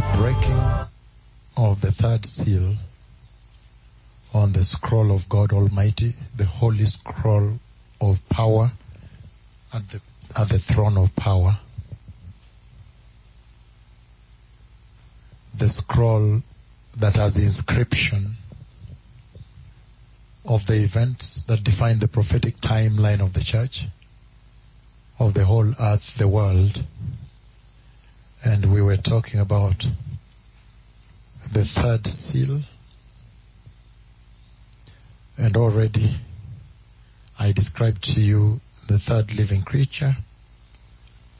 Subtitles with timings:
[0.00, 0.78] the breaking
[1.58, 2.74] of the third seal
[4.32, 7.58] on the scroll of God Almighty, the holy scroll
[8.00, 8.72] of power
[9.74, 10.00] at the,
[10.40, 11.52] at the throne of power.
[15.58, 16.42] The scroll
[16.96, 18.36] that has the inscription
[20.46, 23.86] of the events that define the prophetic timeline of the church,
[25.18, 26.82] of the whole earth, the world.
[28.44, 29.86] And we were talking about
[31.52, 32.60] the third seal.
[35.36, 36.16] And already
[37.38, 40.16] I described to you the third living creature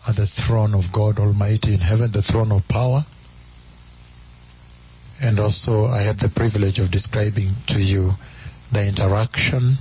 [0.09, 3.05] at the throne of God Almighty in heaven, the throne of power.
[5.23, 8.15] And also I had the privilege of describing to you
[8.73, 9.77] the interaction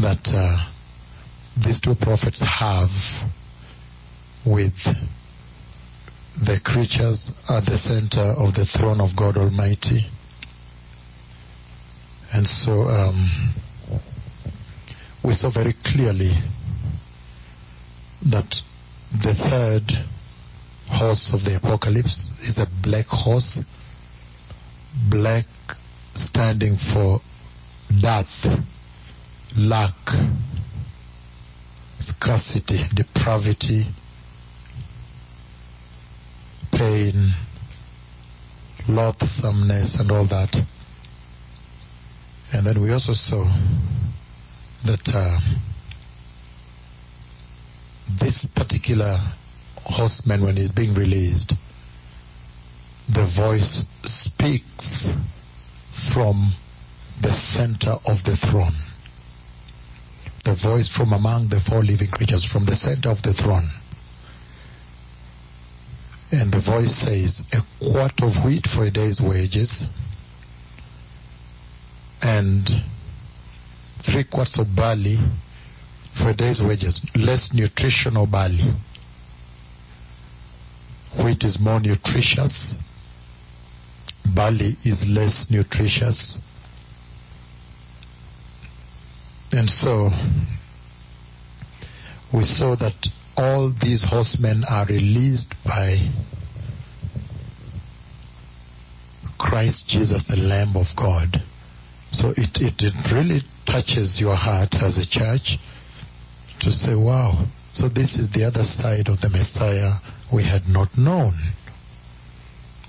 [0.00, 0.58] that uh,
[1.56, 3.24] these two prophets have
[4.44, 4.86] with
[6.40, 10.06] the creatures at the center of the throne of God Almighty.
[12.34, 13.28] And so um,
[15.22, 16.32] we saw very clearly
[18.22, 18.62] that
[19.12, 19.98] the third
[20.88, 23.64] horse of the apocalypse is a black horse,
[25.08, 25.46] black
[26.14, 27.20] standing for
[28.00, 28.46] death,
[29.58, 29.94] lack,
[31.98, 33.86] scarcity, depravity,
[36.72, 37.30] pain,
[38.88, 40.56] loathsomeness and all that.
[42.54, 43.44] And then we also saw
[44.84, 45.40] that uh,
[48.10, 49.18] this particular
[49.84, 51.54] horseman, when he's being released,
[53.08, 55.12] the voice speaks
[55.90, 56.52] from
[57.20, 58.74] the center of the throne.
[60.44, 63.70] The voice from among the four living creatures, from the center of the throne.
[66.32, 69.86] And the voice says, a quart of wheat for a day's wages
[72.22, 72.82] and
[73.98, 75.18] three quarts of barley
[76.12, 77.14] for a day's wages.
[77.14, 78.72] Less nutritional barley.
[81.22, 82.76] Wheat is more nutritious.
[84.26, 86.40] Barley is less nutritious.
[89.54, 90.10] And so
[92.32, 92.94] we saw that
[93.36, 95.98] all these horsemen are released by
[99.38, 101.42] Christ Jesus, the Lamb of God.
[102.12, 105.58] So it, it, it really touches your heart as a church
[106.60, 109.94] to say, wow, so this is the other side of the Messiah
[110.32, 111.34] we had not known.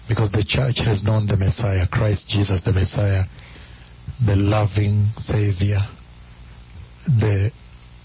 [0.07, 3.23] Because the church has known the Messiah, Christ Jesus the Messiah,
[4.23, 5.79] the loving Savior,
[7.05, 7.51] the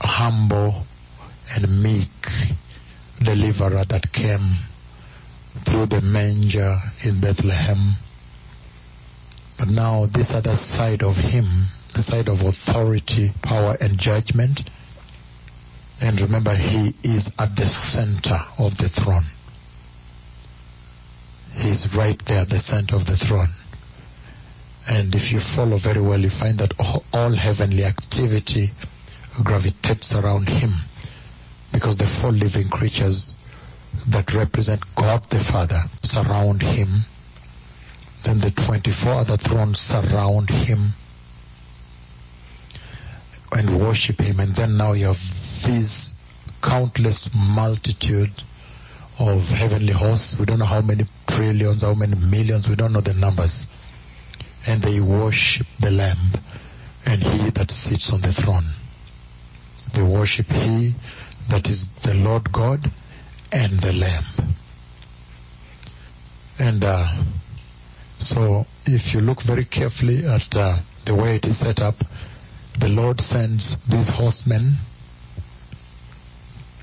[0.01, 0.87] humble
[1.55, 2.11] and meek
[3.23, 4.55] deliverer that came
[5.65, 7.95] through the manger in Bethlehem.
[9.59, 11.47] But now this other side of him,
[11.95, 14.69] the side of authority, power and judgment.
[16.03, 19.25] And remember, he is at the center of the throne.
[21.57, 23.49] He's right there at the center of the throne.
[24.91, 26.73] And if you follow very well, you find that
[27.13, 28.71] all heavenly activity
[29.43, 30.73] gravitates around him
[31.73, 33.35] because the four living creatures
[34.09, 36.89] that represent God the Father surround him.
[38.25, 40.93] Then the 24 other thrones surround him
[43.53, 44.41] and worship him.
[44.41, 46.15] And then now you have this
[46.63, 48.33] countless multitude
[49.21, 50.39] of heavenly hosts.
[50.39, 53.69] We don't know how many trillions, how many millions, we don't know the numbers.
[54.67, 56.19] And they worship the Lamb
[57.07, 58.65] and he that sits on the throne.
[59.95, 60.95] They worship he
[61.49, 62.91] that is the Lord God
[63.53, 64.25] and the Lamb.
[66.59, 67.07] And uh,
[68.19, 71.97] so if you look very carefully at uh, the way it is set up,
[72.79, 74.75] the Lord sends these horsemen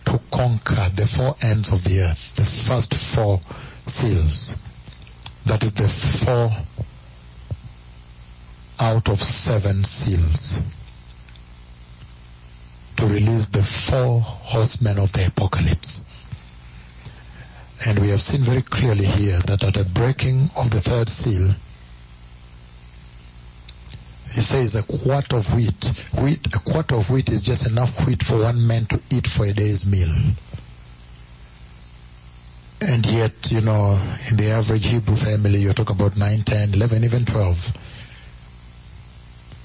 [0.05, 3.41] to conquer the four ends of the earth, the first four
[3.85, 4.57] seals.
[5.45, 6.51] That is the four
[8.79, 10.59] out of seven seals
[13.07, 16.03] to release the four horsemen of the apocalypse.
[17.85, 21.53] And we have seen very clearly here that at the breaking of the third seal,
[24.31, 25.85] he says a quart of wheat.
[26.19, 29.45] Wheat, a quart of wheat is just enough wheat for one man to eat for
[29.45, 30.11] a day's meal.
[32.81, 37.03] And yet, you know, in the average Hebrew family, you're talking about 9, 10, 11,
[37.03, 37.77] even 12.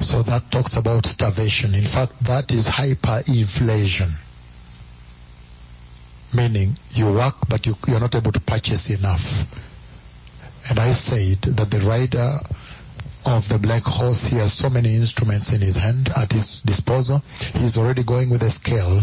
[0.01, 1.75] So that talks about starvation.
[1.75, 4.11] In fact, that is hyperinflation.
[6.35, 9.45] Meaning you work but you, you're not able to purchase enough.
[10.71, 12.39] And I said that the rider
[13.27, 17.23] of the black horse, he has so many instruments in his hand at his disposal.
[17.55, 19.03] He's already going with a scale.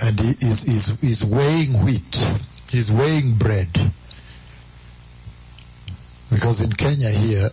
[0.00, 2.32] And he is, is, is weighing wheat.
[2.70, 3.68] He's weighing bread.
[6.30, 7.50] Because in Kenya here,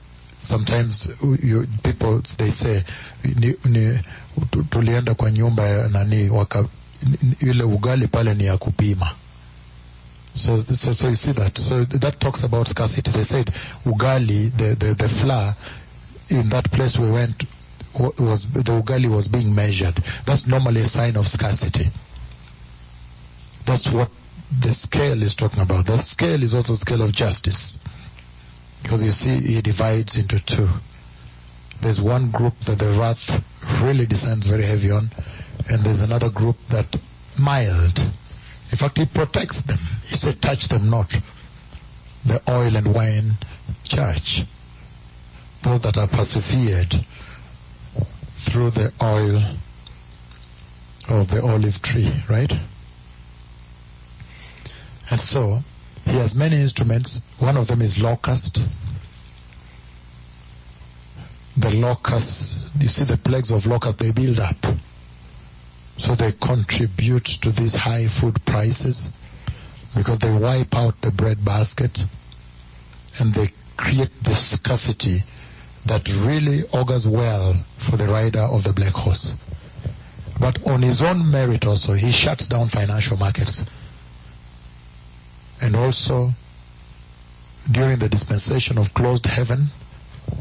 [0.49, 1.13] sometimes
[1.43, 2.81] you, people they say
[3.23, 3.99] ni, ni,
[4.69, 6.65] tulienda kwa nyumba ya nani waka,
[7.39, 9.11] ile ugali pale ni ya kupima.
[10.33, 11.57] So, so, so you see that.
[11.57, 13.11] So that talks about scarcity.
[13.11, 13.47] They said
[13.85, 15.55] ugali the, the, the flour
[16.29, 17.43] in that place we went
[17.93, 19.95] was the ugali was being measured.
[20.25, 21.85] That's normally a sign of scarcity.
[23.65, 24.09] That's what
[24.59, 25.85] the scale is talking about.
[25.85, 27.77] The scale is also a scale of justice
[28.81, 30.69] because you see, he divides into two.
[31.81, 35.09] There's one group that the wrath really descends very heavy on,
[35.69, 36.95] and there's another group that
[37.37, 37.99] mild.
[37.99, 39.79] In fact, he protects them.
[40.07, 41.17] He said, touch them not.
[42.25, 43.33] The oil and wine
[43.83, 44.43] church.
[45.61, 46.93] Those that are persevered
[48.37, 49.41] through the oil
[51.09, 52.51] of the olive tree, right?
[55.11, 55.63] And so,
[56.09, 57.21] he has many instruments.
[57.38, 58.61] One of them is locust.
[61.57, 64.57] The locusts, you see the plagues of locust, they build up.
[65.97, 69.11] So they contribute to these high food prices
[69.95, 72.03] because they wipe out the bread basket
[73.19, 75.23] and they create the scarcity
[75.85, 79.35] that really augurs well for the rider of the black horse.
[80.39, 83.65] But on his own merit also, he shuts down financial markets
[85.61, 86.31] and also
[87.69, 89.67] during the dispensation of closed heaven,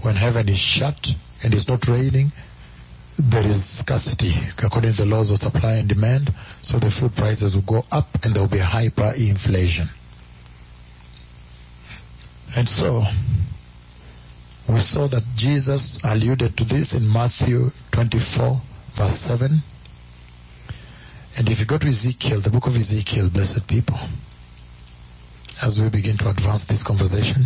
[0.03, 2.33] when heaven is shut and it's not raining,
[3.19, 4.33] there is scarcity
[4.63, 6.33] according to the laws of supply and demand.
[6.63, 9.89] So the food prices will go up and there will be hyperinflation.
[12.57, 13.05] And so
[14.69, 18.61] we saw that Jesus alluded to this in Matthew 24
[18.93, 19.63] verse 7.
[21.39, 23.99] And if you go to Ezekiel, the book of Ezekiel, blessed people,
[25.63, 27.45] as we begin to advance this conversation.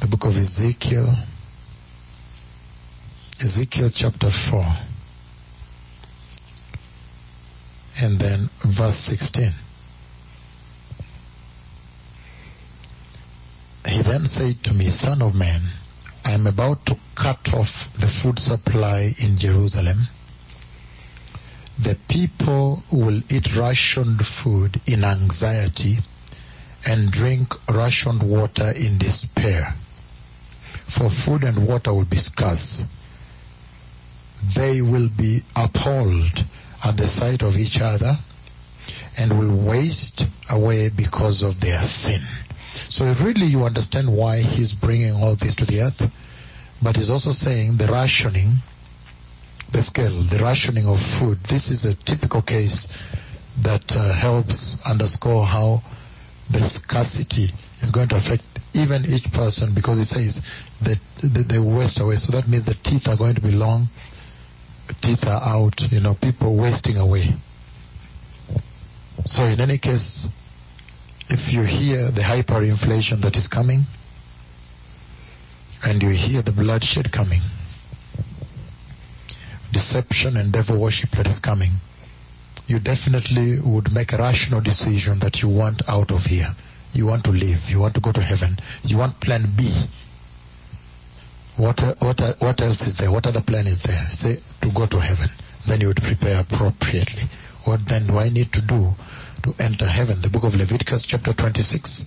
[0.00, 1.14] The book of Ezekiel,
[3.40, 4.64] Ezekiel chapter 4,
[8.02, 9.52] and then verse 16.
[13.88, 15.60] He then said to me, Son of man,
[16.24, 19.98] I am about to cut off the food supply in Jerusalem.
[21.78, 25.98] The people will eat rationed food in anxiety
[26.86, 29.74] and drink rationed water in despair.
[30.86, 32.84] For food and water will be scarce.
[34.54, 36.44] They will be appalled
[36.84, 38.18] at the sight of each other
[39.18, 42.20] and will waste away because of their sin.
[42.74, 46.10] So really you understand why he's bringing all this to the earth.
[46.82, 48.52] But he's also saying the rationing,
[49.70, 51.38] the scale, the rationing of food.
[51.44, 52.88] This is a typical case
[53.60, 55.82] that uh, helps underscore how
[56.50, 57.50] the scarcity
[57.80, 58.44] is going to affect
[58.74, 60.42] even each person because it says
[60.82, 62.16] that they waste away.
[62.16, 63.88] So that means the teeth are going to be long,
[65.00, 67.32] teeth are out, you know, people wasting away.
[69.26, 70.28] So in any case,
[71.30, 73.84] if you hear the hyperinflation that is coming,
[75.86, 77.40] and you hear the bloodshed coming,
[79.72, 81.72] deception and devil worship that is coming,
[82.66, 86.54] you definitely would make a rational decision that you want out of here.
[86.92, 87.70] You want to live.
[87.70, 88.56] You want to go to heaven.
[88.84, 89.70] You want plan B.
[91.56, 93.10] What, what, what else is there?
[93.12, 94.06] What other plan is there?
[94.10, 95.28] Say, to go to heaven.
[95.66, 97.22] Then you would prepare appropriately.
[97.64, 98.94] What then do I need to do
[99.42, 100.20] to enter heaven?
[100.20, 102.06] The book of Leviticus chapter 26,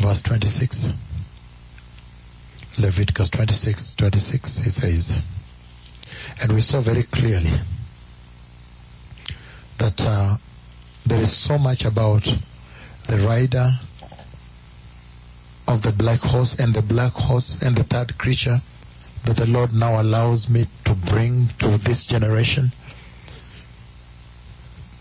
[0.00, 0.90] verse 26.
[2.78, 5.18] Leviticus 26, 26, it says,
[6.42, 7.50] and we saw very clearly
[9.78, 10.36] that uh,
[11.06, 12.24] there is so much about
[13.08, 13.70] the rider
[15.68, 18.60] of the black horse and the black horse and the third creature
[19.24, 22.72] that the Lord now allows me to bring to this generation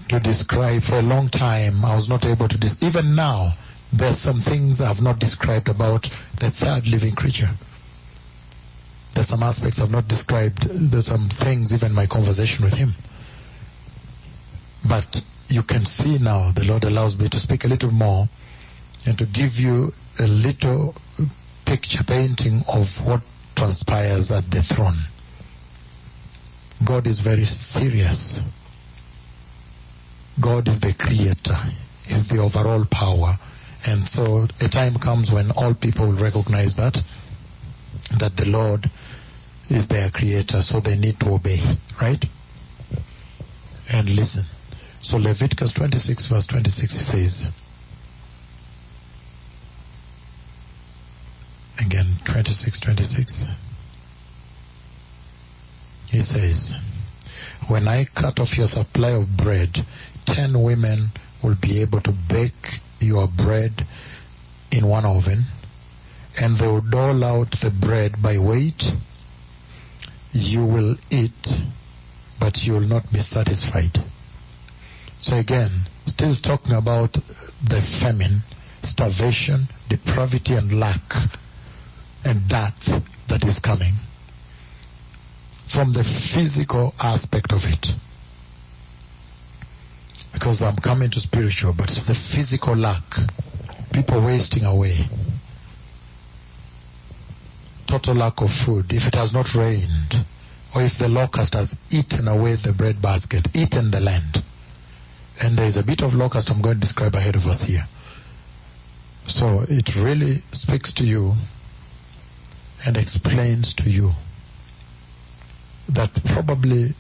[0.09, 1.83] to describe for a long time.
[1.85, 3.53] I was not able to, dis- even now,
[3.93, 6.03] there's some things I have not described about
[6.39, 7.49] the third living creature.
[9.13, 10.63] There's some aspects I've not described.
[10.63, 12.93] There's some things, even my conversation with him.
[14.87, 18.27] But you can see now the Lord allows me to speak a little more
[19.05, 20.95] and to give you a little
[21.65, 23.21] picture painting of what
[23.55, 24.97] transpires at the throne.
[26.83, 28.39] God is very serious.
[30.39, 31.57] God is the creator,
[32.07, 33.37] is the overall power,
[33.87, 37.01] And so a time comes when all people will recognize that,
[38.17, 38.89] that the Lord
[39.69, 41.59] is their creator, so they need to obey,
[42.01, 42.23] right?
[43.93, 44.45] And listen.
[45.05, 47.47] So Leviticus 26 verse 26 says,
[51.79, 53.45] again 26, 26,
[56.07, 56.75] he says,
[57.67, 59.85] when I cut off your supply of bread,
[60.25, 61.11] ten women
[61.43, 63.85] will be able to bake your bread
[64.71, 65.43] in one oven,
[66.41, 68.91] and they will dole out the bread by weight.
[70.31, 71.61] You will eat,
[72.39, 74.01] but you will not be satisfied.
[75.25, 75.71] So again,
[76.05, 78.43] still talking about the famine,
[78.83, 81.01] starvation, depravity and lack
[82.23, 83.95] and death that is coming
[85.65, 87.95] from the physical aspect of it.
[90.31, 93.17] Because I'm coming to spiritual, but the physical lack,
[93.93, 95.07] people wasting away,
[97.87, 100.23] total lack of food, if it has not rained,
[100.75, 104.43] or if the locust has eaten away the bread basket, eaten the land.
[105.41, 107.85] And there is a bit of locust I'm going to describe ahead of us here.
[109.27, 111.35] So it really speaks to you
[112.85, 114.11] and explains to you
[115.89, 116.93] that probably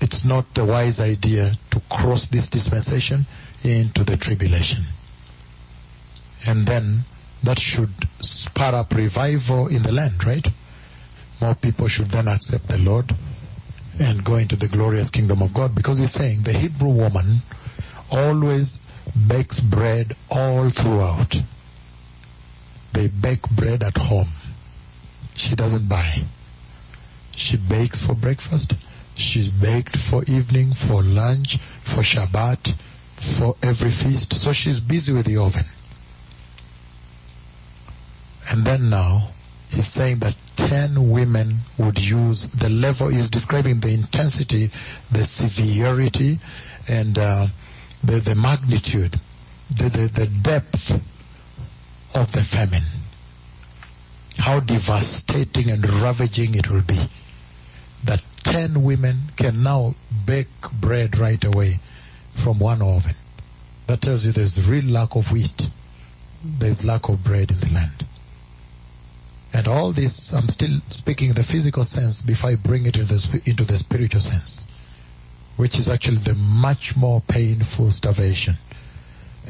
[0.00, 3.26] it's not a wise idea to cross this dispensation
[3.64, 4.84] into the tribulation.
[6.46, 7.00] And then
[7.42, 10.46] that should spur up revival in the land, right?
[11.40, 13.14] More people should then accept the Lord
[14.00, 17.38] and go into the glorious kingdom of God because he's saying the Hebrew woman
[18.10, 18.78] always
[19.26, 21.40] bakes bread all throughout.
[22.92, 24.28] They bake bread at home.
[25.34, 26.22] She doesn't buy.
[27.36, 28.74] She bakes for breakfast.
[29.14, 32.72] She's baked for evening, for lunch, for Shabbat,
[33.16, 34.32] for every feast.
[34.34, 35.64] So she's busy with the oven.
[38.50, 39.28] And then now,
[39.70, 44.70] he's saying that 10 women would use the level, he's describing the intensity,
[45.12, 46.38] the severity,
[46.88, 47.46] and uh,
[48.04, 49.18] the, the magnitude,
[49.76, 50.90] the, the, the depth
[52.14, 52.82] of the famine.
[54.38, 57.08] How devastating and ravaging it will be
[58.04, 59.94] that 10 women can now
[60.24, 60.48] bake
[60.80, 61.80] bread right away
[62.34, 63.14] from one oven.
[63.88, 65.68] That tells you there's real lack of wheat.
[66.44, 68.06] There's lack of bread in the land.
[69.52, 73.14] And all this, I'm still speaking in the physical sense before I bring it into
[73.14, 74.66] the, into the spiritual sense,
[75.56, 78.54] which is actually the much more painful starvation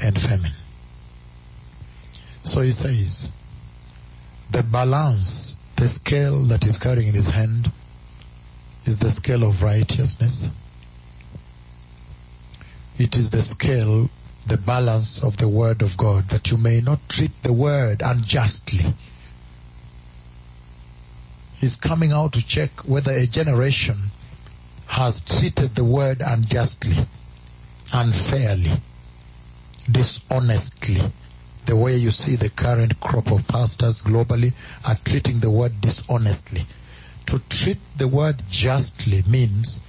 [0.03, 0.53] and famine.
[2.45, 3.29] So he says,
[4.51, 7.71] the balance, the scale that he's carrying in his hand
[8.87, 10.49] is the scale of righteousness.
[12.99, 14.09] It is the scale,
[14.47, 18.81] the balance of the word of God, that you may not treat the word unjustly.
[21.59, 24.13] He's coming out to check whether a generation
[24.87, 26.97] has treated the word unjustly,
[27.93, 28.81] unfairly,
[29.91, 31.03] dishonestly.
[31.67, 34.53] The way you see the current crop of pastors globally
[34.87, 36.65] are treating the word dishonestly.
[37.27, 39.81] To treat the word justly means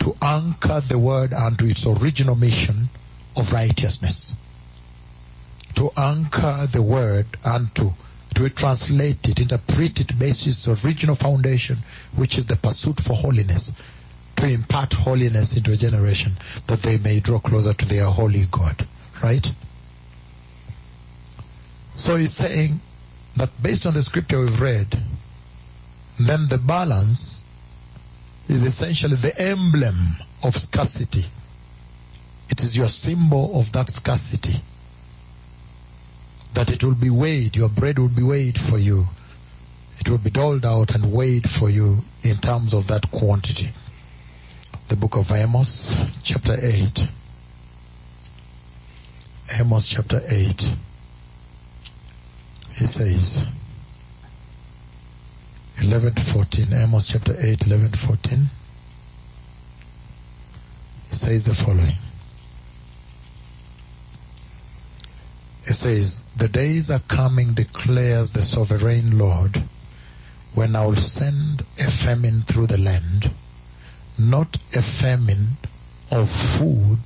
[0.00, 2.90] to anchor the word unto its original mission
[3.36, 4.36] of righteousness.
[5.76, 7.94] To anchor the word unto,
[8.34, 11.78] to translate it, interpret it based its original foundation,
[12.16, 13.72] which is the pursuit for holiness.
[14.36, 16.32] To impart holiness into a generation
[16.66, 18.86] that they may draw closer to their holy God.
[19.22, 19.48] Right?
[21.94, 22.80] So he's saying
[23.36, 24.98] that based on the scripture we've read,
[26.18, 27.44] then the balance
[28.48, 29.96] is essentially the emblem
[30.42, 31.24] of scarcity.
[32.50, 34.60] It is your symbol of that scarcity.
[36.54, 39.06] That it will be weighed, your bread will be weighed for you.
[39.98, 43.70] It will be doled out and weighed for you in terms of that quantity.
[44.88, 47.08] The book of Amos, chapter 8.
[49.58, 50.74] Amos chapter 8.
[52.72, 53.46] He says,
[55.80, 58.50] 11 14, Amos chapter 8, 11 to 14.
[61.10, 61.96] It says the following.
[65.66, 69.62] It says, The days are coming, declares the sovereign Lord,
[70.52, 73.30] when I will send a famine through the land,
[74.18, 75.56] not a famine
[76.10, 76.98] of food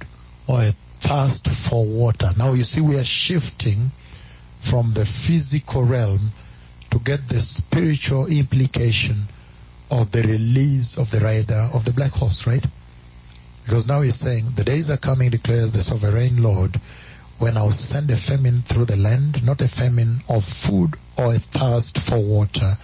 [0.47, 2.31] or a thirst for water.
[2.37, 3.93] Now you see we are shifting
[4.61, 6.33] from the physical realm
[6.91, 9.29] to get the spiritual implication
[9.91, 12.65] of the release of the rider of the black horse, right?
[13.65, 16.81] Because now he's saying, the days are coming, declares the sovereign Lord,
[17.39, 21.39] when I'll send a famine through the land, not a famine of food or a
[21.39, 22.77] thirst for water,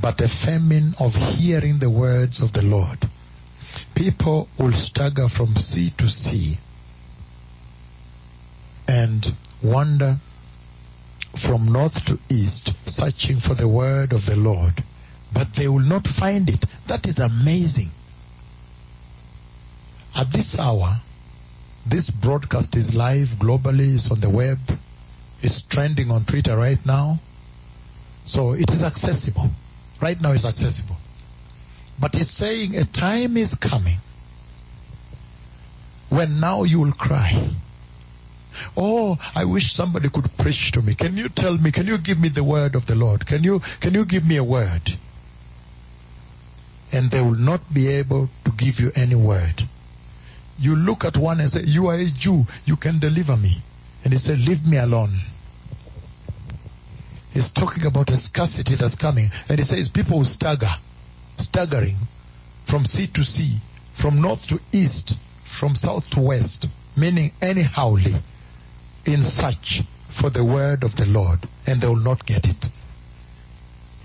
[0.00, 3.08] but a famine of hearing the words of the Lord.
[3.94, 6.58] People will stagger from sea to sea
[8.88, 10.18] and wander
[11.36, 14.82] from north to east, searching for the word of the Lord,
[15.32, 16.64] but they will not find it.
[16.86, 17.90] That is amazing.
[20.16, 21.00] At this hour,
[21.90, 24.58] this broadcast is live globally, it's on the web,
[25.40, 27.18] it's trending on Twitter right now.
[28.24, 29.50] So it is accessible.
[30.00, 30.96] Right now it's accessible.
[31.98, 33.98] But he's saying a time is coming
[36.08, 37.50] when now you will cry.
[38.76, 40.94] Oh, I wish somebody could preach to me.
[40.94, 43.26] Can you tell me, can you give me the word of the Lord?
[43.26, 44.96] Can you, can you give me a word?
[46.92, 49.64] And they will not be able to give you any word.
[50.60, 53.62] You look at one and say, you are a Jew, you can deliver me.
[54.04, 55.10] And he said, leave me alone.
[57.32, 59.30] He's talking about a scarcity that's coming.
[59.48, 60.70] And he says people will stagger,
[61.38, 61.96] staggering
[62.64, 63.56] from sea to sea,
[63.92, 68.20] from north to east, from south to west, meaning anyhowly,
[69.06, 72.68] in search for the word of the Lord, and they will not get it.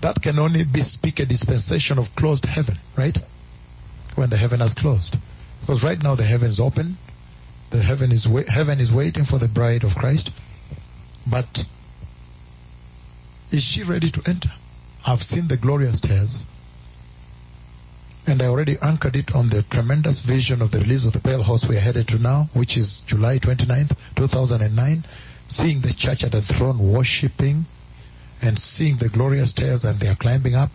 [0.00, 3.16] That can only be speak a dispensation of closed heaven, right?
[4.14, 5.16] When the heaven has closed.
[5.60, 6.96] Because right now the heaven is open.
[7.70, 10.30] The heaven is wa- heaven is waiting for the bride of Christ.
[11.26, 11.64] But
[13.50, 14.50] is she ready to enter?
[15.06, 16.46] I've seen the glorious stairs.
[18.26, 21.44] And I already anchored it on the tremendous vision of the release of the Pale
[21.44, 25.04] Horse we are headed to now, which is July 29th, 2009.
[25.48, 27.66] Seeing the church at the throne worshipping
[28.42, 30.70] and seeing the glorious stairs and they are climbing up.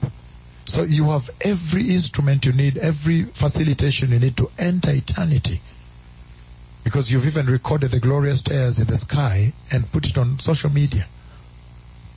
[0.71, 5.59] So you have every instrument you need, every facilitation you need to enter eternity.
[6.85, 10.69] Because you've even recorded the glorious stairs in the sky and put it on social
[10.69, 11.05] media.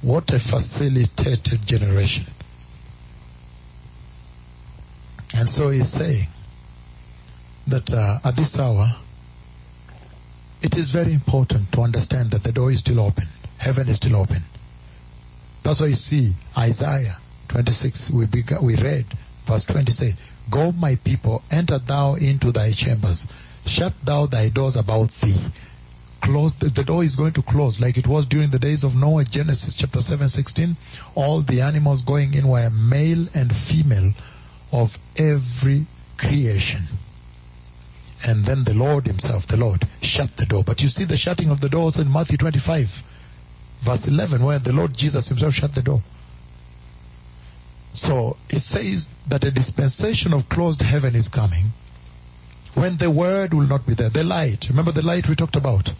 [0.03, 2.27] What a facilitated generation.
[5.37, 6.29] And so he's saying
[7.67, 8.89] that uh, at this hour,
[10.63, 13.27] it is very important to understand that the door is still open.
[13.59, 14.43] Heaven is still open.
[15.65, 17.17] That's why you see Isaiah
[17.55, 19.07] 26, we, began, we read
[19.45, 20.15] verse 20 say,
[20.51, 23.29] Go my people, enter thou into thy chambers,
[23.65, 25.39] shut thou thy doors about thee.
[26.21, 28.97] Close, the, the door is going to close like it was during the days of
[28.97, 30.77] Noah, Genesis chapter 7, 16.
[31.15, 34.13] All the animals going in were male and female
[34.73, 35.87] of every
[36.17, 36.83] creation.
[38.27, 40.65] And then the Lord himself, the Lord, shut the door.
[40.65, 43.03] But you see the shutting of the door also in Matthew 25,
[43.83, 46.03] verse 11, where the Lord Jesus himself shut the door.
[47.95, 51.73] So it says that a dispensation of closed heaven is coming
[52.75, 54.09] when the word will not be there.
[54.09, 54.69] The light.
[54.69, 55.93] Remember the light we talked about?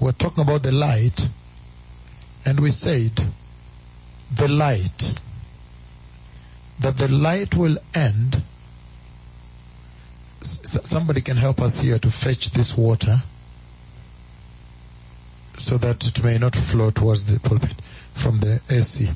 [0.00, 1.28] We're talking about the light
[2.44, 3.12] and we said
[4.34, 5.12] the light
[6.80, 8.42] that the light will end.
[10.40, 13.22] S- somebody can help us here to fetch this water
[15.56, 17.76] so that it may not flow towards the pulpit
[18.14, 19.08] from the AC.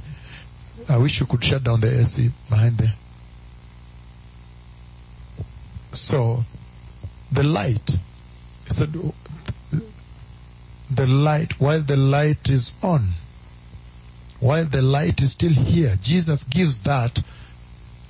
[0.89, 2.95] I wish you could shut down the AC behind there.
[5.93, 6.45] So,
[7.31, 7.97] the light,
[8.67, 8.93] said,
[10.91, 13.11] the light, while the light is on,
[14.41, 17.23] while the light is still here, Jesus gives that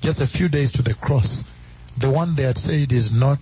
[0.01, 1.43] just a few days to the cross.
[1.97, 3.39] The one they had said is not,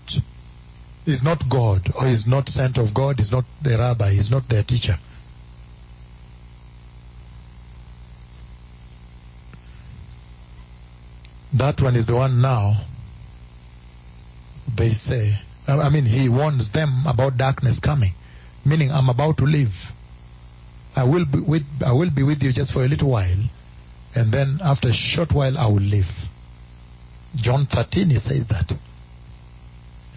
[1.05, 4.47] is not God, or is not sent of God, is not the rabbi, is not
[4.47, 4.97] their teacher.
[11.53, 12.81] That one is the one now,
[14.75, 15.37] they say,
[15.67, 18.13] I mean, he warns them about darkness coming,
[18.65, 19.91] meaning I'm about to leave.
[20.95, 23.43] I will be with, I will be with you just for a little while,
[24.15, 26.27] and then after a short while I will leave.
[27.35, 28.71] John 13 he says that.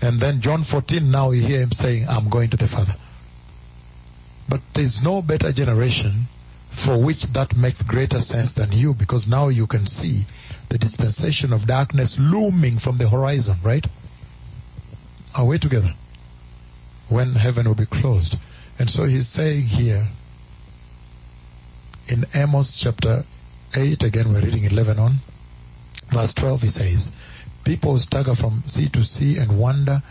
[0.02, 2.94] And then John 14 now you hear him saying, I'm going to the Father.
[4.48, 6.28] But there's no better generation
[6.70, 10.26] for which that makes greater sense than you because now you can see
[10.68, 13.86] the dispensation of darkness looming from the horizon, right?
[15.36, 15.92] Are we together?
[17.08, 18.36] When heaven will be closed.
[18.78, 20.06] And so he's saying here
[22.08, 23.24] in Amos chapter
[23.76, 25.14] 8, again we're reading 11 on,
[26.08, 27.12] verse 12 he says,
[27.64, 30.02] People stagger from sea to sea and wander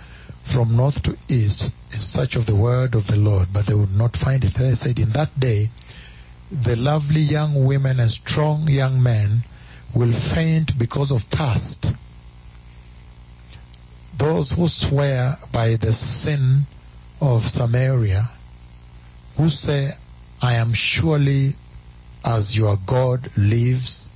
[0.43, 3.95] from north to east in search of the word of the Lord, but they would
[3.95, 4.53] not find it.
[4.53, 5.69] They said, in that day,
[6.51, 9.43] the lovely young women and strong young men
[9.95, 11.91] will faint because of thirst.
[14.17, 16.63] Those who swear by the sin
[17.21, 18.29] of Samaria
[19.37, 19.89] who say,
[20.41, 21.55] I am surely
[22.23, 24.09] as your God lives,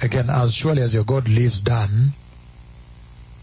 [0.00, 2.12] again, as surely as your God lives Dan,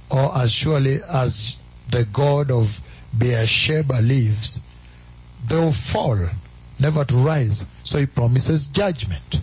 [0.10, 1.58] or as surely as
[1.89, 2.82] the God of
[3.17, 4.62] Beersheba lives,
[5.45, 6.19] they will fall,
[6.80, 7.65] never to rise.
[7.84, 9.41] So he promises judgment.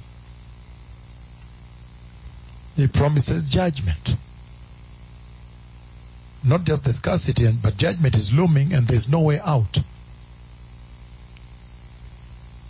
[2.77, 4.17] He promises judgment.
[6.45, 9.79] Not just the scarcity, but judgment is looming and there's no way out.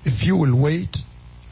[0.05, 1.03] If you will wait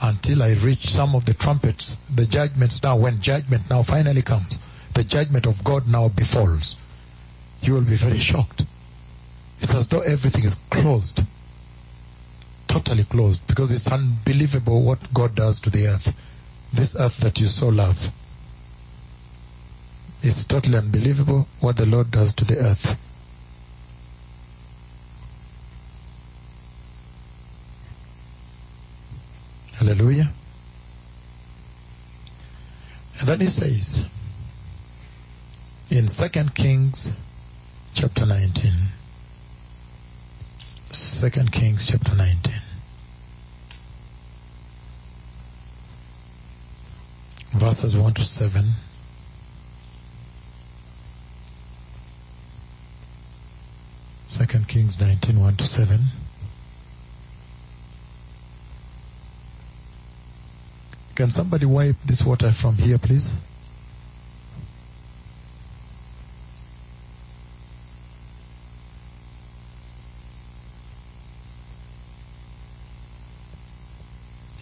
[0.00, 4.58] until I reach some of the trumpets, the judgments now, when judgment now finally comes,
[4.94, 6.76] the judgment of God now befalls,
[7.60, 8.62] you will be very shocked.
[9.60, 11.20] It's as though everything is closed.
[12.68, 16.14] Totally closed because it's unbelievable what God does to the earth.
[16.72, 18.10] This earth that you so love.
[20.26, 22.96] It's totally unbelievable what the Lord does to the earth.
[29.74, 30.32] Hallelujah.
[33.18, 34.08] And then he says
[35.90, 37.12] in Second Kings
[37.92, 38.72] chapter 19.
[40.90, 42.54] Second Kings chapter 19.
[47.52, 48.64] Verses 1 to 7.
[54.34, 56.00] Second Kings 19, 1 to 7.
[61.14, 63.30] Can somebody wipe this water from here, please?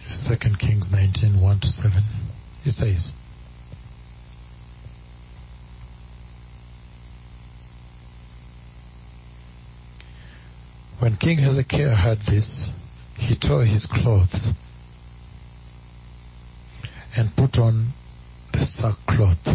[0.09, 2.03] Second Kings 19, 1 to 7.
[2.63, 3.15] He says,
[11.03, 12.69] When King Hezekiah heard this,
[13.17, 14.53] he tore his clothes
[17.17, 17.87] and put on
[18.51, 19.47] the sackcloth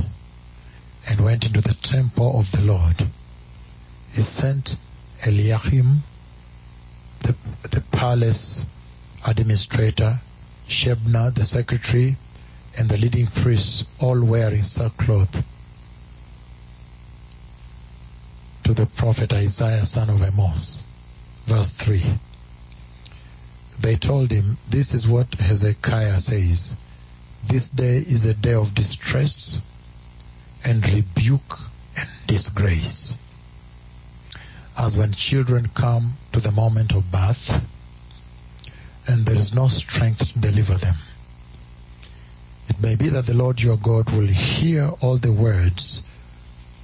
[1.08, 3.06] and went into the temple of the Lord.
[4.12, 4.76] He sent
[5.24, 6.02] Eliakim,
[7.20, 7.36] the,
[7.70, 8.66] the palace
[9.24, 10.14] administrator,
[10.66, 12.16] Shebna, the secretary,
[12.76, 15.44] and the leading priests, all wearing sackcloth,
[18.64, 20.82] to the prophet Isaiah, son of Amos.
[21.48, 22.04] Verse 3.
[23.80, 26.74] They told him, This is what Hezekiah says.
[27.46, 29.58] This day is a day of distress
[30.66, 31.58] and rebuke
[31.96, 33.14] and disgrace.
[34.76, 37.48] As when children come to the moment of birth
[39.06, 40.96] and there is no strength to deliver them.
[42.68, 46.04] It may be that the Lord your God will hear all the words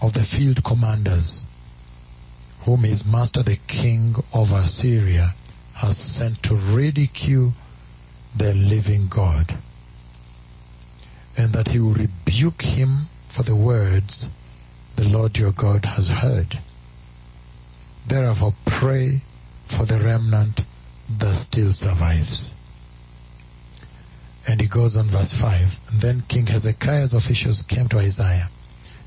[0.00, 1.48] of the field commanders
[2.64, 5.34] whom his master the king of Assyria
[5.74, 7.52] has sent to ridicule
[8.36, 9.54] the living God
[11.36, 14.28] and that he will rebuke him for the words
[14.96, 16.58] the Lord your God has heard.
[18.06, 19.22] Therefore pray
[19.66, 20.62] for the remnant
[21.18, 22.54] that still survives.
[24.46, 25.80] And he goes on verse 5.
[25.90, 28.48] And then King Hezekiah's officials came to Isaiah.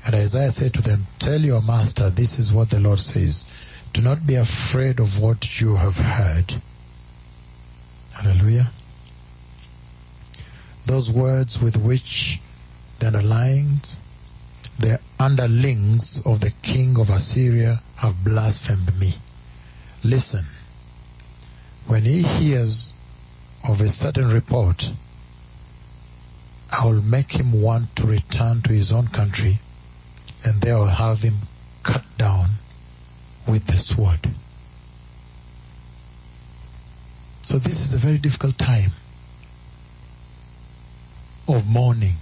[0.06, 3.44] And Isaiah said to them, Tell your master, this is what the Lord says.
[3.92, 6.62] Do not be afraid of what you have heard.
[8.12, 8.70] Hallelujah.
[10.86, 12.40] Those words with which
[12.98, 13.98] the underlings,
[14.78, 19.14] the underlings of the king of Assyria have blasphemed me.
[20.04, 20.44] Listen,
[21.86, 22.94] when he hears
[23.68, 24.90] of a certain report,
[26.72, 29.58] I will make him want to return to his own country
[30.44, 31.38] and they will have him
[31.82, 32.48] cut down
[33.46, 34.20] with the sword.
[37.42, 38.90] So this is a very difficult time
[41.48, 42.16] of mourning.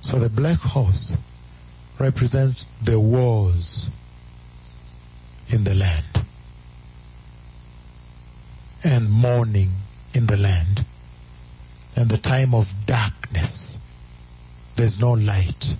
[0.00, 1.16] So the black horse
[1.98, 3.90] represents the wars
[5.48, 6.24] in the land
[8.82, 9.70] and mourning
[10.14, 10.84] in the land
[11.96, 13.78] and the time of darkness.
[14.76, 15.76] There's no light.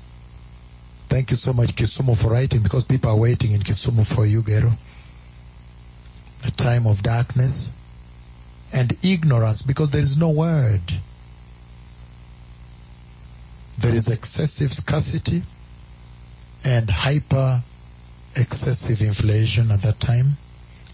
[1.15, 4.43] Thank you so much, Kisumu, for writing because people are waiting in Kisumu for you,
[4.43, 4.73] Gero.
[6.45, 7.71] A time of darkness
[8.73, 10.81] and ignorance because there is no word.
[13.79, 15.45] There is excessive scarcity
[16.65, 17.63] and hyper
[18.35, 20.37] excessive inflation at that time,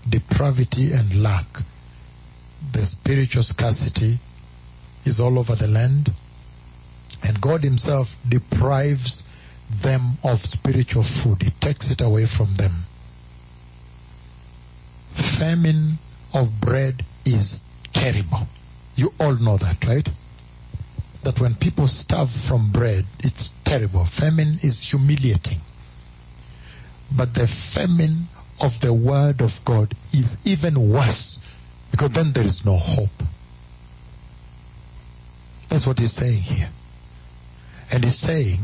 [0.06, 1.46] depravity and lack.
[2.72, 4.18] The spiritual scarcity
[5.06, 6.12] is all over the land
[7.26, 9.24] and God himself deprives
[9.70, 11.42] them of spiritual food.
[11.42, 12.72] He takes it away from them.
[15.12, 15.98] Famine
[16.34, 17.60] of bread is
[17.92, 18.46] terrible.
[18.96, 20.08] You all know that, right?
[21.22, 24.04] That when people starve from bread, it's terrible.
[24.04, 25.60] Famine is humiliating.
[27.12, 28.28] But the famine
[28.60, 31.38] of the Word of God is even worse
[31.90, 33.22] because then there is no hope.
[35.68, 36.68] That's what he's saying here.
[37.92, 38.60] And he's saying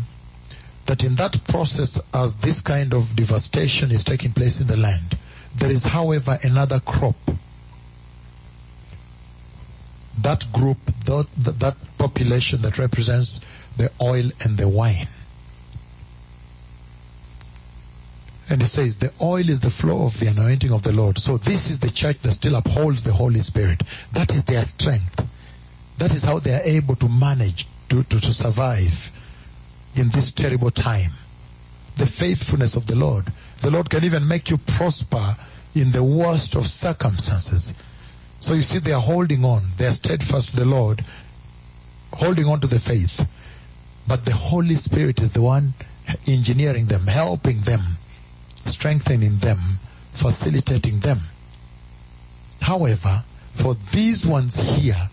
[0.86, 5.16] that in that process, as this kind of devastation is taking place in the land,
[5.56, 7.16] there is, however, another crop.
[10.18, 13.40] That group, that, that population that represents
[13.76, 15.08] the oil and the wine.
[18.48, 21.18] And he says the oil is the flow of the anointing of the Lord.
[21.18, 23.82] So this is the church that still upholds the Holy Spirit.
[24.12, 25.26] That is their strength.
[25.98, 29.10] That is how they are able to manage to, to, to survive
[29.98, 31.10] in this terrible time.
[31.96, 33.32] The faithfulness of the Lord.
[33.62, 35.36] The Lord can even make you prosper
[35.74, 37.74] in the worst of circumstances.
[38.38, 39.62] So you see, they are holding on.
[39.76, 41.04] They are steadfast to the Lord,
[42.12, 43.26] holding on to the faith.
[44.06, 45.74] But the Holy Spirit is the one
[46.26, 47.82] engineering them, helping them,
[48.66, 49.58] strengthening them,
[50.12, 51.20] facilitating them.
[52.60, 55.08] However, for these ones here,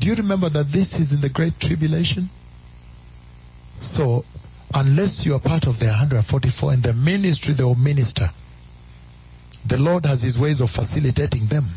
[0.00, 2.28] do you remember that this is in the Great Tribulation?
[3.82, 4.24] So,
[4.72, 8.30] unless you are part of the 144 in the ministry they will minister,
[9.66, 11.68] the Lord has His ways of facilitating them.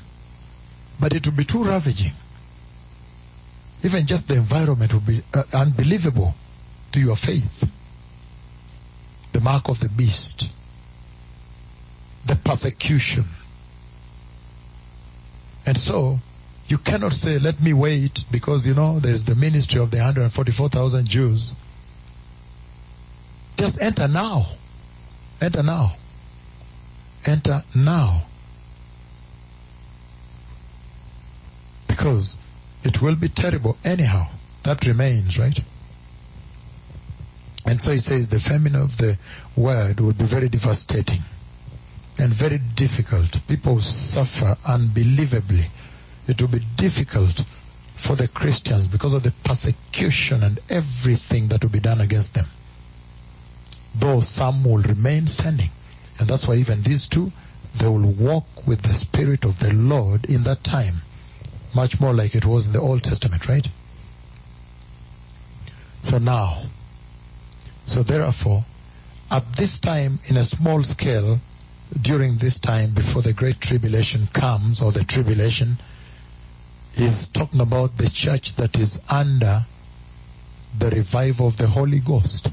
[1.00, 2.13] But it will be too ravaging.
[3.84, 6.34] Even just the environment will be uh, unbelievable
[6.94, 7.70] to your faith.
[9.34, 10.50] The mark of the beast.
[12.26, 13.26] The persecution.
[15.65, 16.20] And so,
[16.68, 21.08] you cannot say, let me wait because, you know, there's the ministry of the 144,000
[21.08, 21.54] Jews.
[23.58, 24.46] Just enter now.
[25.41, 25.96] Enter now.
[27.26, 28.24] Enter now.
[31.88, 32.36] Because
[32.84, 34.28] it will be terrible anyhow.
[34.63, 35.58] That remains, right?
[37.65, 39.18] And so he says the famine of the
[39.56, 41.22] word would be very devastating
[42.20, 43.39] and very difficult.
[43.48, 45.65] People suffer unbelievably.
[46.28, 47.44] It will be difficult
[47.96, 52.46] for the Christians because of the persecution and everything that will be done against them.
[53.97, 55.69] Though some will remain standing.
[56.19, 57.31] And that's why even these two,
[57.75, 60.95] they will walk with the Spirit of the Lord in that time.
[61.73, 63.67] Much more like it was in the Old Testament, right?
[66.03, 66.63] So now,
[67.86, 68.63] so therefore,
[69.31, 71.39] at this time in a small scale,
[72.01, 75.77] during this time before the great tribulation comes or the tribulation,
[76.95, 79.65] is talking about the church that is under
[80.77, 82.49] the revival of the Holy Ghost.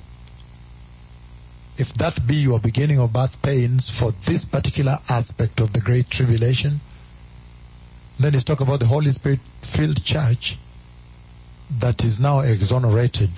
[1.82, 6.08] If that be your beginning of birth pains for this particular aspect of the Great
[6.08, 6.80] Tribulation,
[8.20, 10.58] then he's talking about the Holy Spirit filled church
[11.80, 13.30] that is now exonerated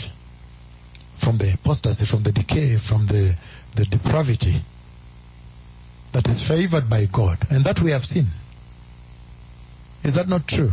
[1.16, 3.34] from the apostasy, from the decay, from the,
[3.76, 4.56] the depravity
[6.12, 7.38] that is favored by God.
[7.48, 8.26] And that we have seen.
[10.02, 10.72] Is that not true?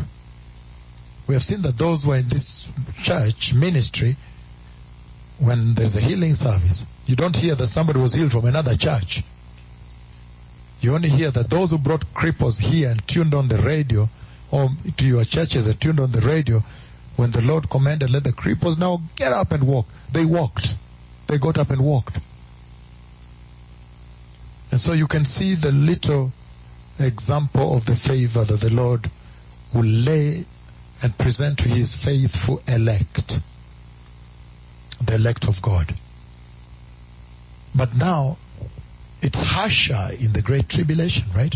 [1.26, 2.68] We have seen that those who are in this
[3.02, 4.18] church ministry,
[5.42, 9.24] when there's a healing service, you don't hear that somebody was healed from another church.
[10.80, 14.08] You only hear that those who brought cripples here and tuned on the radio,
[14.52, 16.64] or to your churches and tuned on the radio,
[17.16, 19.88] when the Lord commanded, let the cripples now get up and walk.
[20.12, 20.76] They walked.
[21.28, 22.18] They got up and walked.
[24.70, 26.32] And so you can see the little
[27.00, 29.10] example of the favor that the Lord
[29.74, 30.46] will lay
[31.02, 33.42] and present to his faithful elect,
[35.06, 35.94] the elect of God.
[37.74, 38.38] But now,
[39.22, 41.56] it's harsher in the great tribulation, right?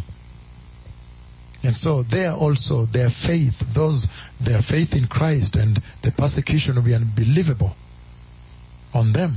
[1.63, 4.07] And so there also, their faith, those,
[4.39, 7.75] their faith in Christ and the persecution will be unbelievable
[8.93, 9.35] on them.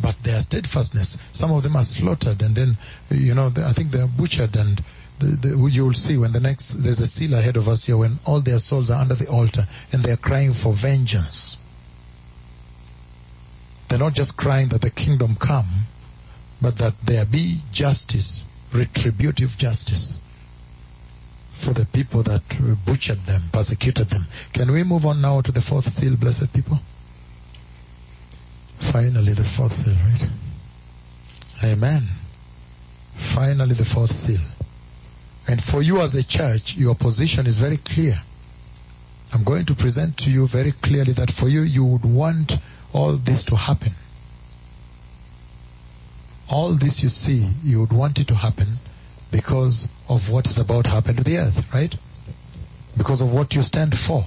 [0.00, 2.76] But their steadfastness, some of them are slaughtered and then,
[3.08, 4.82] you know, I think they are butchered and
[5.18, 7.96] the, the, you will see when the next, there's a seal ahead of us here
[7.96, 11.56] when all their souls are under the altar and they are crying for vengeance.
[13.88, 15.66] They're not just crying that the kingdom come,
[16.60, 20.20] but that there be justice, retributive justice
[21.50, 22.42] for the people that
[22.84, 24.26] butchered them, persecuted them.
[24.52, 26.78] Can we move on now to the fourth seal, blessed people?
[28.78, 30.28] Finally, the fourth seal, right?
[31.64, 32.06] Amen.
[33.14, 34.40] Finally, the fourth seal.
[35.48, 38.20] And for you as a church, your position is very clear.
[39.32, 42.52] I'm going to present to you very clearly that for you, you would want
[42.96, 43.92] all this to happen.
[46.48, 48.68] All this you see, you would want it to happen
[49.30, 51.94] because of what is about to happen to the earth, right?
[52.96, 54.24] Because of what you stand for.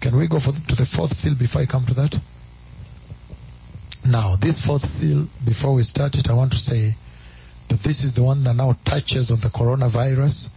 [0.00, 2.16] Can we go for, to the fourth seal before I come to that?
[4.06, 6.94] Now, this fourth seal, before we start it, I want to say
[7.68, 10.50] that this is the one that now touches on the coronavirus.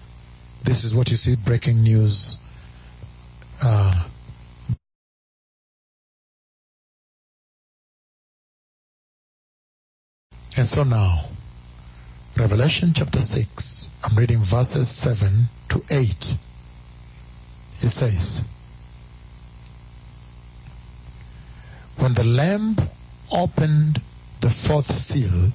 [0.63, 2.38] This is what you see breaking news.
[3.63, 4.03] Uh,
[10.58, 11.26] and so now,
[12.36, 16.38] Revelation chapter 6, I'm reading verses 7 to 8.
[17.82, 18.43] It says,
[21.98, 22.76] When the Lamb
[23.32, 24.02] opened
[24.41, 25.52] the fourth seal,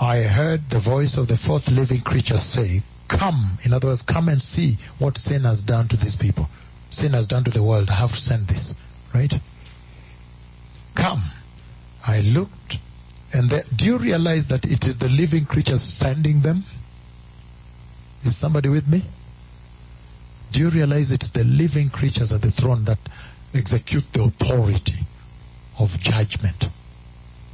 [0.00, 4.28] I heard the voice of the fourth living creature say, Come, in other words, come
[4.28, 6.48] and see what sin has done to these people.
[6.90, 7.90] Sin has done to the world.
[7.90, 8.74] I have sent this,
[9.14, 9.32] right?
[10.94, 11.22] Come.
[12.06, 12.78] I looked,
[13.36, 16.64] and do you realize that it is the living creatures sending them?
[18.24, 19.04] Is somebody with me?
[20.52, 22.98] Do you realize it's the living creatures at the throne that
[23.52, 25.00] execute the authority
[25.78, 26.70] of judgment?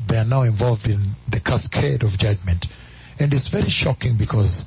[0.07, 2.67] They are now involved in the cascade of judgment.
[3.19, 4.65] And it's very shocking because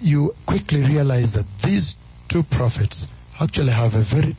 [0.00, 1.96] you quickly realize that these
[2.28, 3.06] two prophets
[3.38, 4.36] actually have a very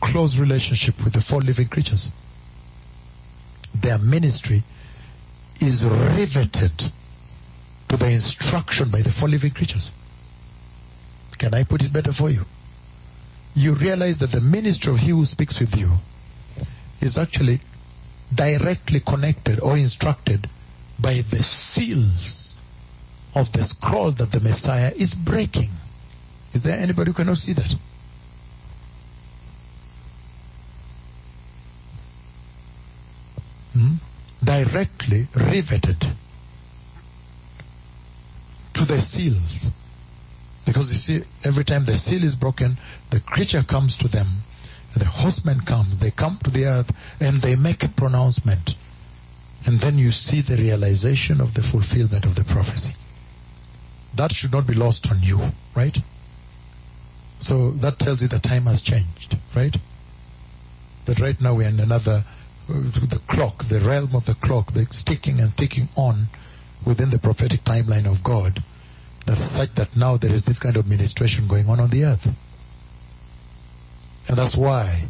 [0.00, 2.10] close relationship with the four living creatures.
[3.76, 4.64] Their ministry
[5.60, 6.92] is riveted
[7.88, 9.92] to the instruction by the four living creatures.
[11.38, 12.44] Can I put it better for you?
[13.54, 15.92] You realize that the ministry of he who speaks with you
[17.00, 17.60] is actually
[18.34, 20.48] directly connected or instructed
[21.00, 22.56] by the seals
[23.34, 25.70] of the scroll that the Messiah is breaking.
[26.52, 27.74] Is there anybody who cannot see that?
[33.72, 33.94] Hmm?
[34.42, 36.06] Directly riveted
[38.74, 39.70] to the seals.
[40.64, 42.78] Because you see, every time the seal is broken,
[43.10, 44.26] the creature comes to them,
[44.94, 48.74] the horseman comes, they come to the earth, and they make a pronouncement.
[49.66, 52.94] And then you see the realization of the fulfillment of the prophecy.
[54.14, 55.40] That should not be lost on you,
[55.74, 55.96] right?
[57.40, 59.76] So that tells you the time has changed, right?
[61.06, 62.24] That right now we're in another,
[62.68, 66.26] the clock, the realm of the clock, the ticking and ticking on
[66.84, 68.62] within the prophetic timeline of God.
[69.24, 72.26] That's such that now there is this kind of ministration going on on the earth.
[74.28, 75.08] And that's why,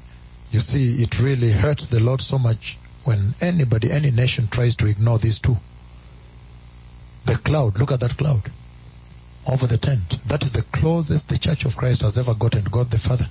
[0.53, 4.87] you see, it really hurts the Lord so much when anybody, any nation tries to
[4.87, 5.57] ignore these two.
[7.25, 8.51] The cloud, look at that cloud
[9.51, 10.17] over the tent.
[10.29, 13.27] That is the closest the Church of Christ has ever gotten to God the Father.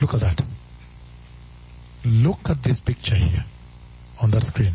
[0.00, 0.42] Look at that.
[2.04, 3.44] Look at this picture here
[4.20, 4.72] on that screen.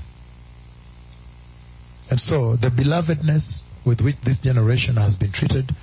[2.09, 5.73] And so the belovedness with which this generation has been treated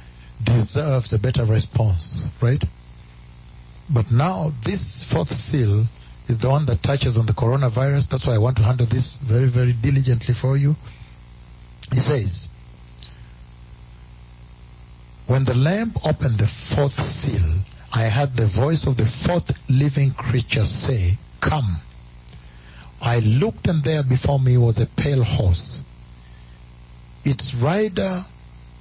[0.42, 2.62] deserves a better response, right?
[3.90, 5.86] But now this fourth seal
[6.28, 8.08] is the one that touches on the coronavirus.
[8.10, 10.76] That's why I want to handle this very, very diligently for you.
[11.92, 12.50] He says,
[15.26, 20.12] when the Lamb opened the fourth seal, I heard the voice of the fourth living
[20.12, 21.78] creature say, Come.
[23.00, 25.82] I looked and there before me was a pale horse.
[27.24, 28.24] Its rider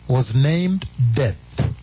[0.08, 1.74] was named Death,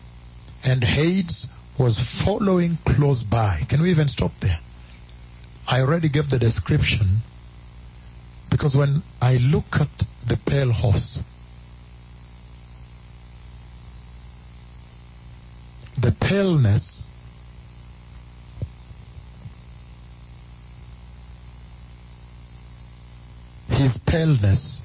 [0.63, 3.59] and Hades was following close by.
[3.67, 4.59] Can we even stop there?
[5.67, 7.21] I already gave the description
[8.49, 9.89] because when I look at
[10.27, 11.23] the pale horse,
[15.97, 17.05] the paleness
[24.35, 24.81] his paleness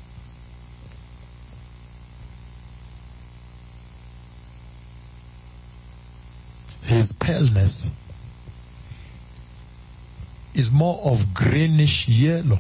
[6.83, 7.91] his paleness
[10.55, 12.59] is more of greenish yellow.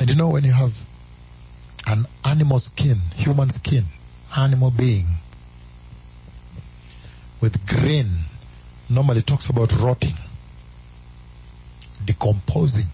[0.00, 0.72] And you know when you have
[1.86, 3.84] an animal skin, human skin,
[4.36, 5.06] animal being
[7.40, 8.08] with green
[8.88, 10.14] normally talks about rotting,
[12.04, 12.86] decomposing.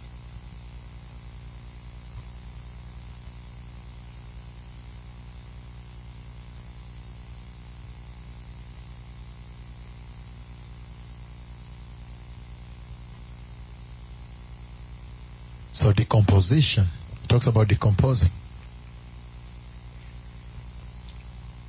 [15.84, 15.92] So
[16.54, 16.86] decomposition,
[17.22, 18.30] it talks about decomposing.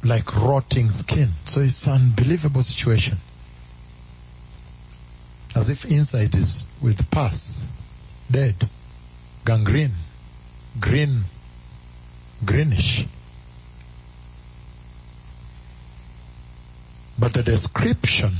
[0.03, 1.29] Like rotting skin.
[1.45, 3.17] So it's an unbelievable situation.
[5.55, 7.65] As if inside is with pus,
[8.29, 8.69] dead,
[9.45, 9.93] gangrene,
[10.79, 11.23] green,
[12.43, 13.07] greenish.
[17.17, 18.31] But the description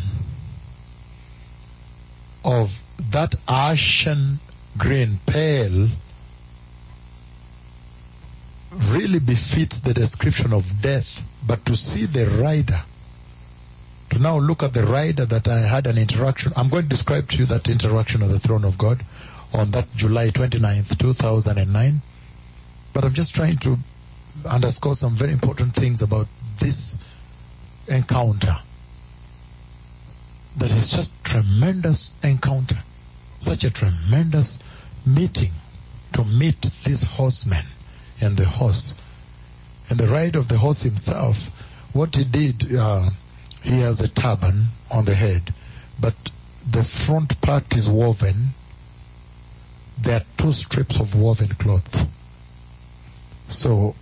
[2.44, 2.78] of
[3.12, 4.40] that ashen
[4.78, 5.88] green pale
[9.06, 11.22] really befits the description of death.
[11.46, 12.82] But to see the rider,
[14.10, 17.30] to now look at the rider that I had an interaction, I'm going to describe
[17.30, 19.06] to you that interaction of the throne of God
[19.54, 22.02] on that July 29th, 2009.
[22.94, 23.78] But I'm just trying to
[24.44, 26.28] underscore some very important things about
[26.58, 26.98] this
[27.88, 28.56] encounter.
[30.58, 32.80] That is just tremendous encounter.
[33.40, 34.58] Such a tremendous
[35.06, 35.52] meeting
[36.14, 37.66] to meet these horsemen
[38.22, 38.96] and the horse.
[39.90, 41.38] And the rider of the horse himself,
[41.94, 43.10] what he did, uh,
[43.62, 45.54] he has a turban on the head,
[46.00, 46.16] but
[46.70, 48.50] the front part is woven.
[50.02, 52.08] There are two strips of woven cloth.
[53.50, 53.96] So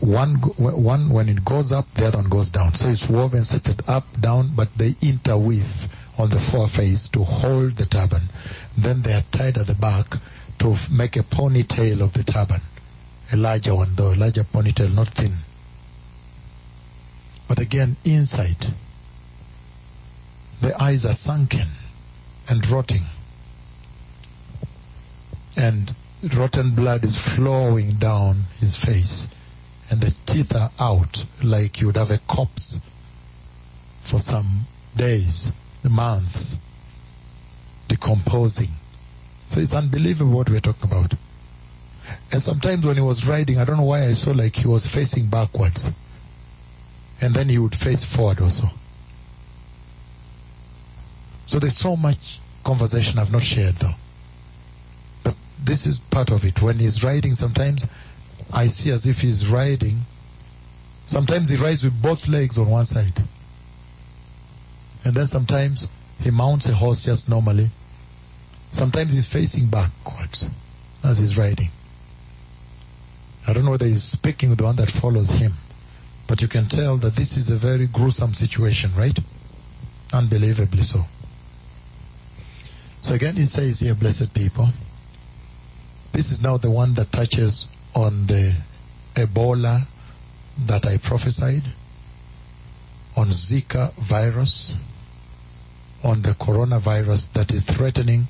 [0.00, 2.74] one, one when it goes up, the other one goes down.
[2.74, 5.88] So it's woven that up, down, but they interweave
[6.18, 8.22] on the foreface to hold the turban.
[8.78, 10.16] Then they are tied at the back
[10.60, 12.60] to make a ponytail of the turban.
[13.32, 15.36] A larger one though, a larger ponytail, not thin.
[17.48, 18.66] But again, inside,
[20.60, 21.68] the eyes are sunken
[22.48, 23.04] and rotting.
[25.56, 25.94] And
[26.34, 29.28] rotten blood is flowing down his face.
[29.90, 32.80] And the teeth are out like you would have a corpse
[34.00, 34.66] for some
[34.96, 35.52] days,
[35.88, 36.58] months,
[37.88, 38.70] decomposing.
[39.48, 41.14] So it's unbelievable what we're talking about.
[42.32, 44.86] And sometimes when he was riding, I don't know why I saw like he was
[44.86, 45.88] facing backwards.
[47.20, 48.68] And then he would face forward also.
[51.46, 53.94] So there's so much conversation I've not shared though.
[55.22, 56.60] But this is part of it.
[56.60, 57.86] When he's riding, sometimes
[58.52, 60.00] I see as if he's riding.
[61.06, 63.22] Sometimes he rides with both legs on one side.
[65.04, 65.88] And then sometimes
[66.20, 67.70] he mounts a horse just normally.
[68.72, 70.48] Sometimes he's facing backwards
[71.04, 71.70] as he's riding.
[73.46, 75.52] I don't know whether he's speaking with the one that follows him,
[76.26, 79.18] but you can tell that this is a very gruesome situation, right?
[80.12, 81.04] Unbelievably so.
[83.02, 84.68] So again, he says here, blessed people,
[86.12, 88.54] this is now the one that touches on the
[89.14, 89.86] Ebola
[90.66, 91.64] that I prophesied,
[93.16, 94.74] on Zika virus,
[96.02, 98.26] on the coronavirus that is threatening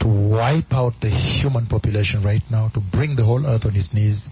[0.00, 3.92] to wipe out the human population right now, to bring the whole earth on its
[3.94, 4.30] knees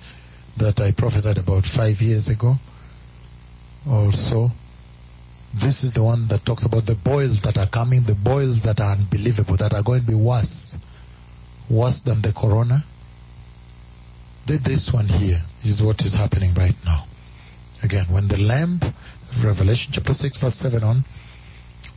[0.58, 2.58] that I prophesied about five years ago
[3.88, 4.50] also.
[5.54, 8.80] This is the one that talks about the boils that are coming, the boils that
[8.80, 10.78] are unbelievable, that are going to be worse,
[11.70, 12.84] worse than the corona.
[14.46, 17.06] This one here is what is happening right now.
[17.82, 18.80] Again, when the lamb,
[19.42, 21.04] Revelation chapter 6 verse 7 on,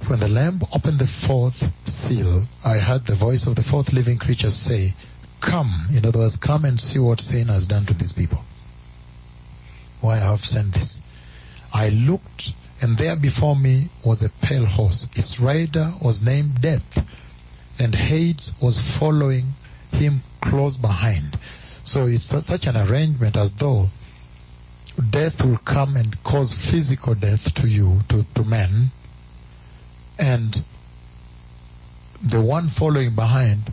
[0.07, 4.17] when the lamb opened the fourth seal, I heard the voice of the fourth living
[4.17, 4.93] creature say,
[5.39, 8.43] Come, in other words, come and see what sin has done to these people.
[10.01, 10.99] Why I have sent this.
[11.73, 15.07] I looked, and there before me was a pale horse.
[15.15, 17.05] Its rider was named Death,
[17.79, 19.53] and Hades was following
[19.91, 21.37] him close behind.
[21.83, 23.89] So it's such an arrangement as though
[25.09, 28.91] death will come and cause physical death to you, to, to men,
[30.19, 30.63] and
[32.21, 33.71] the one following behind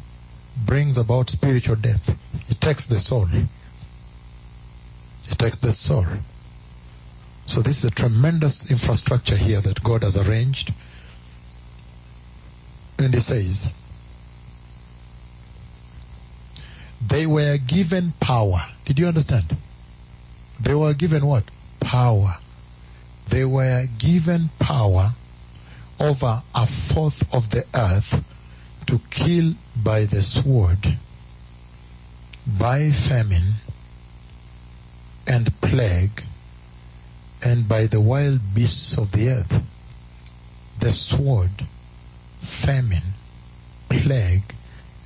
[0.65, 2.09] brings about spiritual death.
[2.49, 3.29] It takes the soul.
[5.31, 6.07] It takes the soul.
[7.47, 10.73] So this is a tremendous infrastructure here that God has arranged.
[12.99, 13.73] And he says,
[17.07, 18.61] they were given power.
[18.85, 19.57] Did you understand?
[20.61, 21.45] They were given what?
[21.81, 22.35] Power.
[23.29, 25.11] They were given power
[26.01, 28.25] over a fourth of the earth
[28.87, 30.99] to kill by the sword,
[32.47, 33.55] by famine,
[35.29, 36.25] and plague,
[37.45, 39.63] and by the wild beasts of the earth.
[40.81, 41.51] The sword,
[42.41, 43.03] famine,
[43.89, 44.55] plague,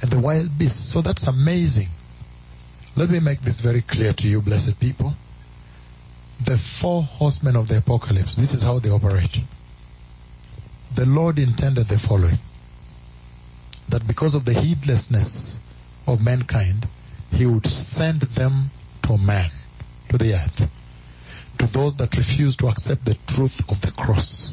[0.01, 0.89] and the wild beasts.
[0.89, 1.89] So that's amazing.
[2.97, 5.14] Let me make this very clear to you, blessed people.
[6.45, 9.41] The four horsemen of the apocalypse, this is how they operate.
[10.95, 12.39] The Lord intended the following.
[13.89, 15.59] That because of the heedlessness
[16.07, 16.87] of mankind,
[17.33, 18.70] He would send them
[19.05, 19.51] to man,
[20.12, 20.68] to the earth,
[21.58, 24.52] to those that refuse to accept the truth of the cross.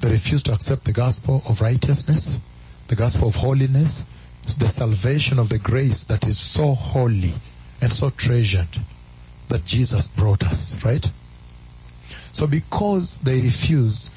[0.00, 2.38] They refuse to accept the gospel of righteousness,
[2.88, 4.06] the gospel of holiness,
[4.58, 7.34] the salvation of the grace that is so holy
[7.80, 8.68] and so treasured
[9.48, 11.10] that Jesus brought us, right?
[12.32, 14.10] So because they refuse,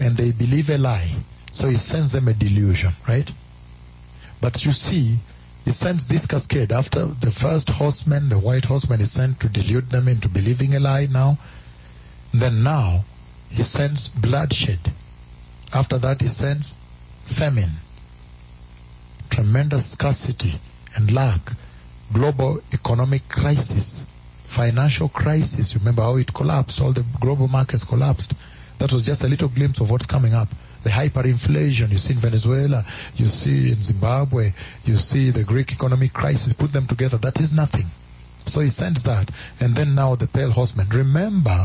[0.00, 1.10] and they believe a lie.
[1.52, 3.30] So he sends them a delusion, right?
[4.40, 5.18] But you see,
[5.64, 6.72] he sends this cascade.
[6.72, 10.80] After the first horseman, the white horseman is sent to delude them into believing a
[10.80, 11.38] lie now.
[12.32, 13.04] Then now,
[13.50, 14.78] he sends bloodshed.
[15.74, 16.76] After that, he sends
[17.24, 17.72] famine,
[19.30, 20.58] tremendous scarcity
[20.96, 21.52] and lack,
[22.12, 24.06] global economic crisis,
[24.46, 25.74] financial crisis.
[25.76, 26.80] Remember how it collapsed?
[26.80, 28.32] All the global markets collapsed.
[28.78, 30.48] That was just a little glimpse of what's coming up.
[30.84, 32.84] The hyperinflation you see in Venezuela,
[33.16, 34.52] you see in Zimbabwe,
[34.84, 36.52] you see the Greek economic crisis.
[36.52, 37.18] Put them together.
[37.18, 37.86] That is nothing.
[38.46, 39.30] So he sends that.
[39.60, 40.88] And then now the pale horsemen.
[40.88, 41.58] Remember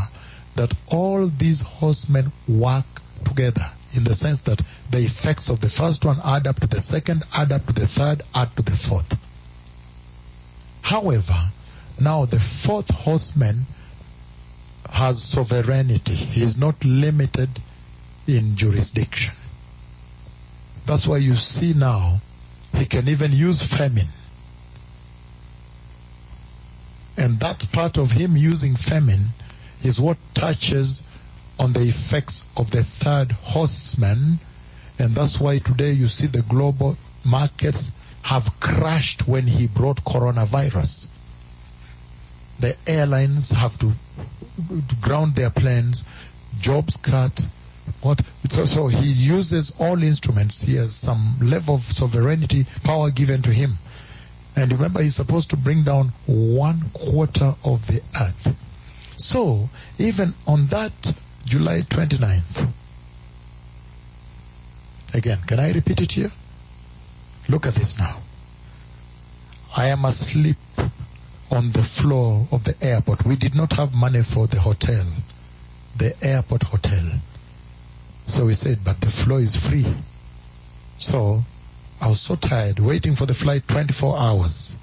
[0.56, 2.86] that all these horsemen work
[3.24, 6.82] together in the sense that the effects of the first one add up to the
[6.82, 9.18] second, add up to the third, add to the fourth.
[10.82, 11.52] However,
[12.00, 13.66] now the fourth horseman
[14.90, 16.16] has sovereignty.
[16.16, 17.50] He is not limited
[18.28, 19.34] in jurisdiction.
[20.86, 22.22] That's why you see now
[22.76, 24.08] he can even use famine.
[27.18, 29.30] And that part of him using famine
[29.84, 31.08] is what touches
[31.60, 34.40] on the effects of the third horseman.
[35.00, 37.92] And that's why today you see the global markets
[38.24, 41.08] have crashed when he brought coronavirus.
[42.60, 43.94] The airlines have to,
[45.02, 46.06] ground their planes,
[46.60, 47.48] jobs cut.
[48.02, 48.22] What?
[48.50, 50.62] So, so he uses all instruments.
[50.62, 53.78] He has some level of sovereignty, power given to him.
[54.56, 58.56] And remember, he's supposed to bring down one quarter of the earth.
[59.18, 60.92] So, even on that
[61.46, 62.68] July 29th,
[65.14, 66.32] again, can I repeat it here?
[67.50, 68.20] Look at this now.
[69.76, 70.58] I am asleep
[71.52, 73.26] on the floor of the airport.
[73.26, 75.06] We did not have money for the hotel,
[75.98, 77.12] the airport hotel.
[78.34, 79.86] So we said, but the floor is free.
[80.98, 81.44] So
[82.02, 84.76] I was so tired waiting for the flight 24 hours.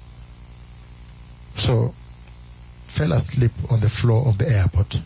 [1.57, 1.93] So
[2.87, 5.01] fell asleep on the floor of the airport.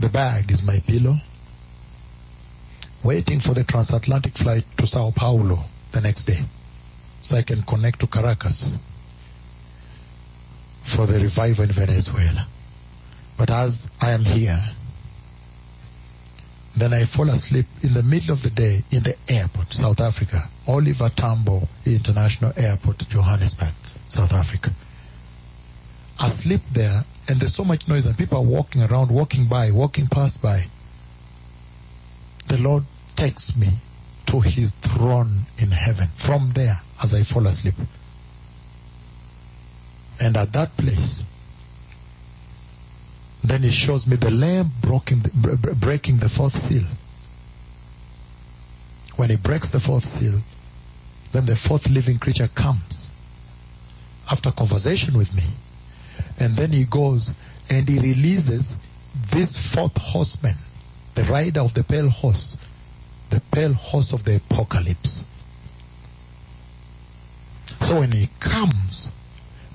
[0.00, 1.16] The bag is my pillow.
[3.04, 6.42] Waiting for the transatlantic flight to Sao Paulo the next day
[7.22, 8.76] so I can connect to Caracas
[10.82, 12.48] for the revival in Venezuela.
[13.38, 14.60] But as I am here,
[16.76, 20.48] then I fall asleep in the middle of the day in the airport, South Africa,
[20.68, 23.74] Oliver Tambo International Airport, Johannesburg,
[24.08, 24.70] South Africa.
[26.22, 30.06] Asleep there, and there's so much noise, and people are walking around, walking by, walking
[30.06, 30.64] past by.
[32.48, 32.84] The Lord
[33.16, 33.68] takes me
[34.26, 37.74] to his throne in heaven from there as I fall asleep.
[40.20, 41.24] And at that place,
[43.42, 46.86] then he shows me the lamb breaking the, breaking the fourth seal.
[49.16, 50.40] When he breaks the fourth seal,
[51.32, 53.10] then the fourth living creature comes
[54.30, 55.44] after conversation with me.
[56.38, 57.34] And then he goes
[57.70, 58.76] and he releases
[59.30, 60.56] this fourth horseman,
[61.14, 62.56] the rider of the pale horse,
[63.30, 65.24] the pale horse of the apocalypse.
[67.80, 68.99] So when he comes,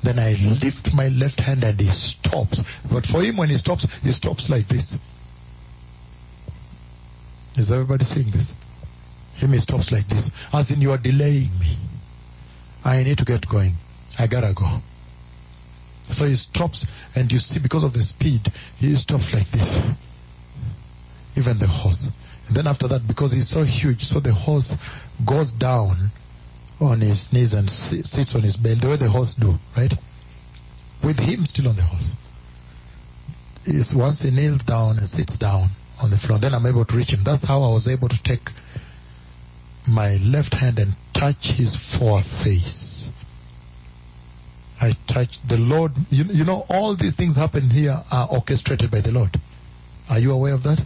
[0.06, 2.64] then I lift my left hand and he stops.
[2.92, 5.00] But for him, when he stops, he stops like this.
[7.58, 8.54] Is everybody seeing this?
[9.36, 10.32] Him, he stops like this.
[10.54, 11.78] As in, you are delaying me.
[12.84, 13.76] I need to get going.
[14.20, 14.82] I gotta go.
[16.04, 16.86] So he stops,
[17.16, 19.82] and you see, because of the speed, he stops like this.
[21.36, 22.10] Even the horse.
[22.48, 24.78] And then after that, because he's so huge, so the horse
[25.26, 26.12] goes down
[26.80, 29.94] on his knees and sits on his belly, the way the horse do, right?
[31.04, 32.16] With him still on the horse.
[33.66, 35.70] Is once he kneels down and sits down
[36.02, 37.24] on the floor, then I'm able to reach him.
[37.24, 38.52] That's how I was able to take
[39.88, 43.10] my left hand and touch his foreface.
[44.82, 45.94] I touched the Lord.
[46.12, 49.40] You, you know, all these things happen here are orchestrated by the Lord.
[50.10, 50.84] Are you aware of that?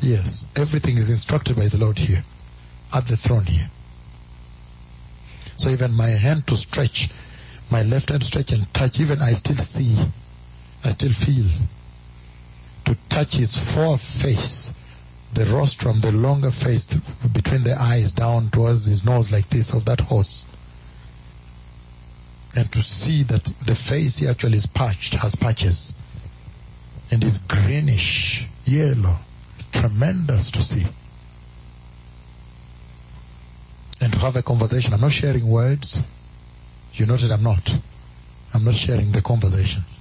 [0.00, 0.44] Yes.
[0.56, 2.24] Everything is instructed by the Lord here,
[2.92, 3.70] at the throne here.
[5.56, 7.10] So even my hand to stretch,
[7.70, 9.96] my left hand to stretch and touch, even I still see,
[10.84, 11.46] I still feel.
[12.86, 14.72] To touch his foreface,
[15.34, 16.92] the rostrum, the longer face
[17.32, 20.44] between the eyes down towards his nose like this of that horse.
[22.54, 25.94] And to see that the face he actually is patched, has patches.
[27.10, 29.16] And is greenish, yellow.
[29.72, 30.86] Tremendous to see.
[34.02, 34.92] And to have a conversation.
[34.92, 36.00] I'm not sharing words.
[36.94, 37.72] You noted I'm not.
[38.52, 40.00] I'm not sharing the conversations.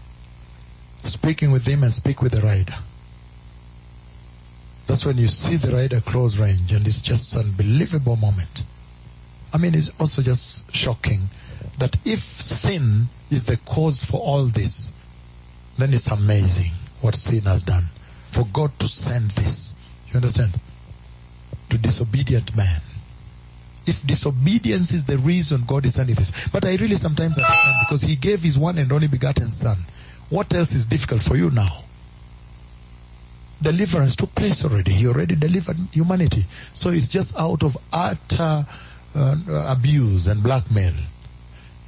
[1.03, 2.73] Speaking with him and speak with the rider.
[4.87, 8.63] That's when you see the rider close range and it's just an unbelievable moment.
[9.53, 11.29] I mean, it's also just shocking
[11.77, 14.93] that if sin is the cause for all this,
[15.77, 16.71] then it's amazing
[17.01, 17.85] what sin has done.
[18.31, 19.75] For God to send this,
[20.07, 20.59] you understand?
[21.69, 22.81] To disobedient man.
[23.85, 26.49] If disobedience is the reason God is sending this.
[26.49, 29.77] But I really sometimes understand because He gave His one and only begotten Son.
[30.29, 31.83] What else is difficult for you now?
[33.61, 34.91] Deliverance took place already.
[34.91, 36.45] He already delivered humanity.
[36.73, 38.65] So it's just out of utter
[39.15, 39.35] uh,
[39.67, 40.93] abuse and blackmail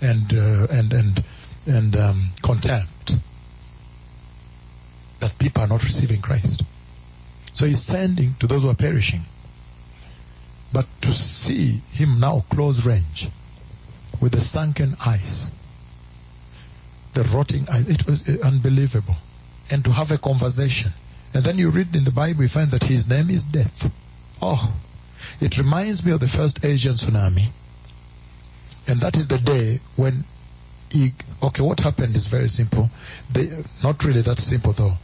[0.02, 1.24] and uh, and and
[1.66, 3.16] and um, contempt
[5.20, 6.64] that people are not receiving Christ.
[7.54, 9.22] So he's sending to those who are perishing.
[10.74, 13.30] But to see him now close range
[14.20, 15.52] with the sunken eyes,
[17.14, 19.16] the rotting eyes, it was uh, unbelievable.
[19.70, 20.92] And to have a conversation.
[21.36, 23.92] And then you read in the Bible, you find that his name is Death.
[24.42, 24.74] Oh,
[25.40, 27.50] it reminds me of the first Asian tsunami.
[28.88, 30.26] And that is the day when
[30.90, 32.90] he, okay, what happened is very simple.
[33.32, 34.98] They, not really that simple though.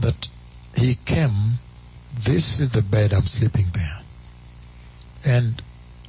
[0.00, 0.28] That
[0.76, 1.32] he came,
[2.18, 4.00] this is the bed, I'm sleeping there.
[5.26, 5.60] And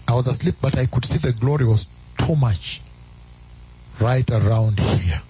[0.07, 1.87] I was asleep, but I could see the glory was
[2.17, 2.81] too much
[3.99, 5.21] right around here.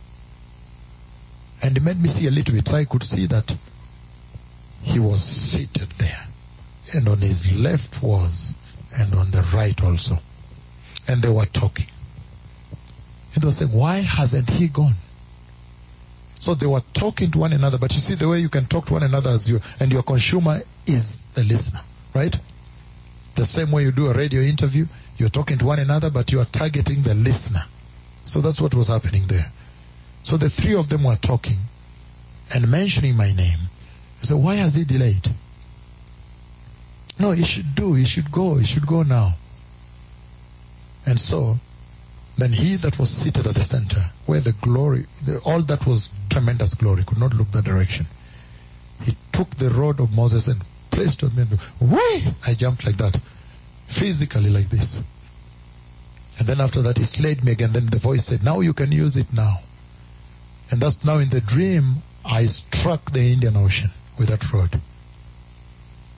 [1.63, 2.67] And it made me see a little bit.
[2.67, 3.55] So I could see that
[4.83, 6.27] he was seated there.
[6.93, 8.55] And on his left was,
[8.99, 10.19] and on the right also.
[11.07, 11.87] And they were talking.
[13.33, 14.95] And they were saying, why hasn't he gone?
[16.39, 18.85] So they were talking to one another, but you see the way you can talk
[18.87, 21.81] to one another as you, and your consumer is the listener,
[22.13, 22.37] right?
[23.37, 26.39] The same way you do a radio interview, you're talking to one another, but you
[26.39, 27.61] are targeting the listener.
[28.25, 29.51] So that's what was happening there.
[30.23, 31.59] So the three of them were talking
[32.51, 33.59] and mentioning my name.
[34.21, 35.29] I said, why has he delayed?
[37.19, 39.35] No, he should do, he should go, he should go now.
[41.05, 41.59] And so,
[42.39, 46.09] then he that was seated at the center, where the glory, the, all that was
[46.31, 48.07] tremendous glory, could not look that direction.
[49.03, 50.59] He took the rod of Moses and
[50.97, 51.45] placed on me.
[51.79, 52.23] Whee!
[52.47, 53.15] I jumped like that,
[53.85, 55.03] physically like this.
[56.39, 57.71] And then after that, he slayed me again.
[57.71, 59.59] Then the voice said, now you can use it now.
[60.71, 64.81] And that's now in the dream, I struck the Indian Ocean with that rod.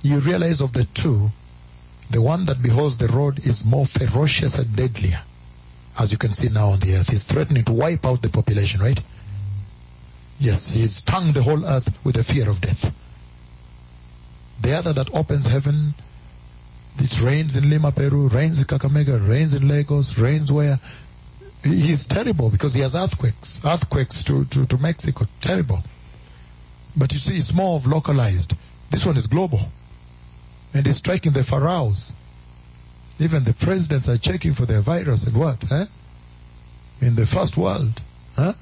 [0.02, 1.30] You realize of the two,
[2.10, 5.22] the one that beholds the rod is more ferocious and deadlier,
[6.00, 7.10] as you can see now on the earth.
[7.10, 9.00] He's threatening to wipe out the population, right?
[10.40, 12.94] Yes, he's stung the whole earth with the fear of death.
[14.62, 15.94] The other that opens heaven,
[16.98, 20.80] it rains in Lima, Peru, rains in Kakamega, rains in Lagos, rains where?
[21.64, 25.82] He's terrible because he has earthquakes, earthquakes to, to, to Mexico, terrible.
[26.96, 28.54] But you see, it's more of localized.
[28.90, 29.62] This one is global.
[30.74, 32.14] And it's striking the pharaohs.
[33.20, 35.64] Even the presidents are checking for their virus and what?
[35.68, 35.86] Huh?
[37.02, 38.02] In the first world.
[38.36, 38.54] Huh?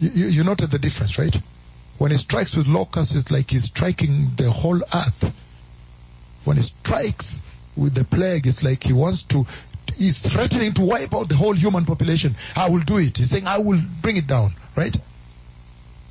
[0.00, 1.36] You, you, you noted the difference, right?
[1.98, 5.32] When he strikes with locusts, it's like he's striking the whole earth.
[6.44, 7.42] When he strikes
[7.76, 9.46] with the plague, it's like he wants to,
[9.96, 12.36] he's threatening to wipe out the whole human population.
[12.54, 13.16] I will do it.
[13.16, 14.96] He's saying, I will bring it down, right?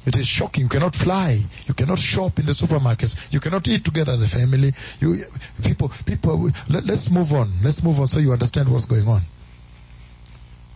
[0.05, 0.63] It is shocking.
[0.63, 1.43] You cannot fly.
[1.67, 3.15] You cannot shop in the supermarkets.
[3.31, 4.73] You cannot eat together as a family.
[4.99, 5.25] You,
[5.63, 7.51] people, people, let, let's move on.
[7.63, 9.21] Let's move on so you understand what's going on.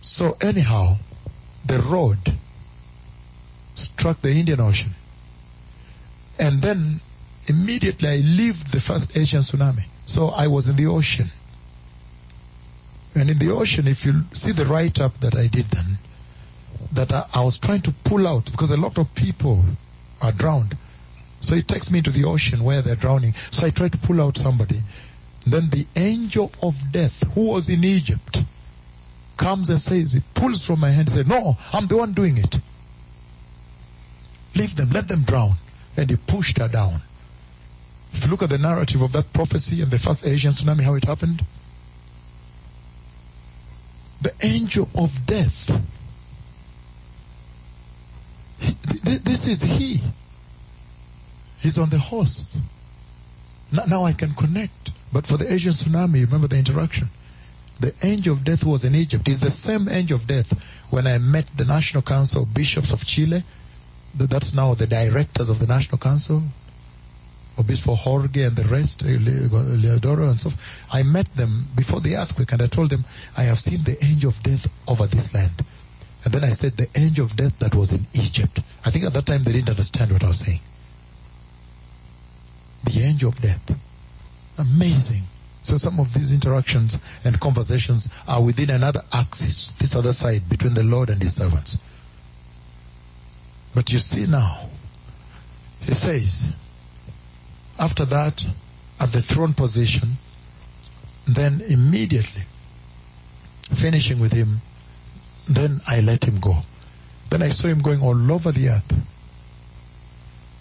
[0.00, 0.96] So anyhow,
[1.64, 2.18] the road
[3.74, 4.94] struck the Indian Ocean.
[6.40, 7.00] And then
[7.46, 9.84] immediately I lived the first Asian tsunami.
[10.06, 11.30] So I was in the ocean.
[13.14, 15.98] And in the ocean, if you see the write-up that I did then,
[16.92, 19.64] that I, I was trying to pull out because a lot of people
[20.22, 20.76] are drowned.
[21.40, 23.34] So it takes me to the ocean where they're drowning.
[23.50, 24.80] So I try to pull out somebody.
[25.46, 28.42] Then the angel of death, who was in Egypt,
[29.36, 32.38] comes and says, he pulls from my hand and says, no, I'm the one doing
[32.38, 32.58] it.
[34.54, 35.54] Leave them, let them drown.
[35.96, 37.02] And he pushed her down.
[38.12, 40.94] If you look at the narrative of that prophecy and the first Asian tsunami, how
[40.94, 41.44] it happened,
[44.20, 45.70] the angel of death
[49.00, 50.00] this is he.
[51.60, 52.58] He's on the horse.
[53.72, 54.90] Now I can connect.
[55.12, 57.08] But for the Asian tsunami, remember the interaction.
[57.80, 59.26] The angel of death was in Egypt.
[59.26, 60.52] He's the same angel of death
[60.90, 63.42] when I met the National Council of Bishops of Chile.
[64.14, 66.42] That's now the directors of the National Council.
[67.58, 70.86] Obispo Jorge and the rest, uh, Leodoro and so forth.
[70.90, 73.04] I met them before the earthquake and I told them,
[73.36, 75.62] I have seen the angel of death over this land.
[76.24, 78.60] And then I said the angel of death that was in Egypt.
[78.84, 80.60] I think at that time they didn't understand what I was saying.
[82.84, 83.78] The angel of death.
[84.58, 85.22] Amazing.
[85.62, 90.74] So some of these interactions and conversations are within another axis, this other side between
[90.74, 91.78] the Lord and his servants.
[93.74, 94.68] But you see now,
[95.80, 96.52] he says,
[97.78, 98.44] after that,
[98.98, 100.18] at the throne position,
[101.26, 102.42] then immediately
[103.74, 104.60] finishing with him,
[105.48, 106.58] then I let him go.
[107.30, 108.92] Then I saw him going all over the earth.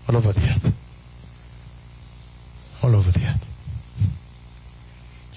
[0.08, 0.74] All over the earth.
[2.84, 3.46] All over the earth.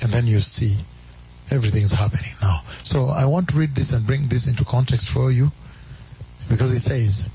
[0.03, 0.77] And then you see
[1.51, 2.63] everything's happening now.
[2.85, 5.51] So I want to read this and bring this into context for you
[6.49, 7.27] because it says,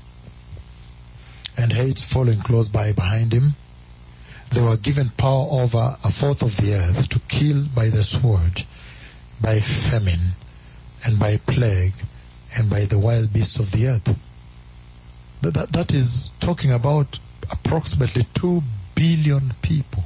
[1.58, 3.54] and hate following close by behind him,
[4.50, 8.62] they were given power over a fourth of the earth to kill by the sword,
[9.40, 10.30] by famine,
[11.04, 11.94] and by plague,
[12.56, 14.18] and by the wild beasts of the earth.
[15.42, 17.18] That, that, that is talking about
[17.50, 18.62] approximately two
[18.94, 20.04] billion people.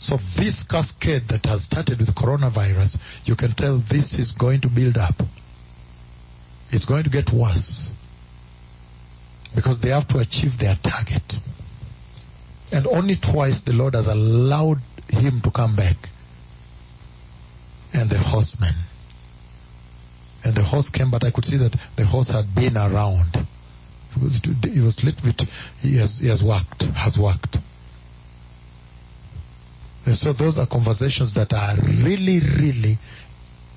[0.00, 4.68] So this cascade that has started with coronavirus, you can tell this is going to
[4.68, 5.20] build up.
[6.70, 7.90] It's going to get worse.
[9.54, 11.40] Because they have to achieve their target.
[12.72, 15.96] And only twice the Lord has allowed him to come back.
[17.94, 18.74] And the horseman.
[20.44, 23.46] And the horse came, but I could see that the horse had been around.
[24.20, 25.44] Was, was a little bit,
[25.80, 27.58] he has, he has worked, has worked.
[30.06, 32.98] And so those are conversations that are really, really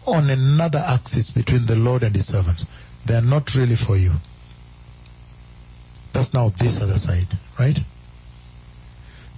[0.05, 2.65] on another axis between the Lord and his servants.
[3.05, 4.13] They are not really for you.
[6.13, 7.27] That's now this other side,
[7.59, 7.79] right?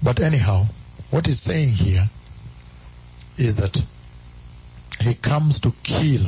[0.01, 0.65] But anyhow,
[1.11, 2.09] what he's saying here
[3.37, 3.81] is that
[4.99, 6.25] he comes to kill.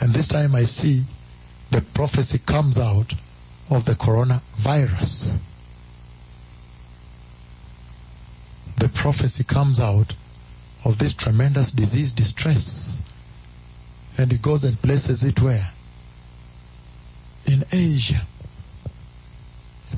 [0.00, 1.04] And this time I see
[1.70, 3.14] the prophecy comes out
[3.70, 5.36] of the coronavirus.
[8.78, 10.14] The prophecy comes out
[10.84, 13.02] of this tremendous disease distress.
[14.18, 15.70] And he goes and places it where?
[17.46, 18.26] In Asia.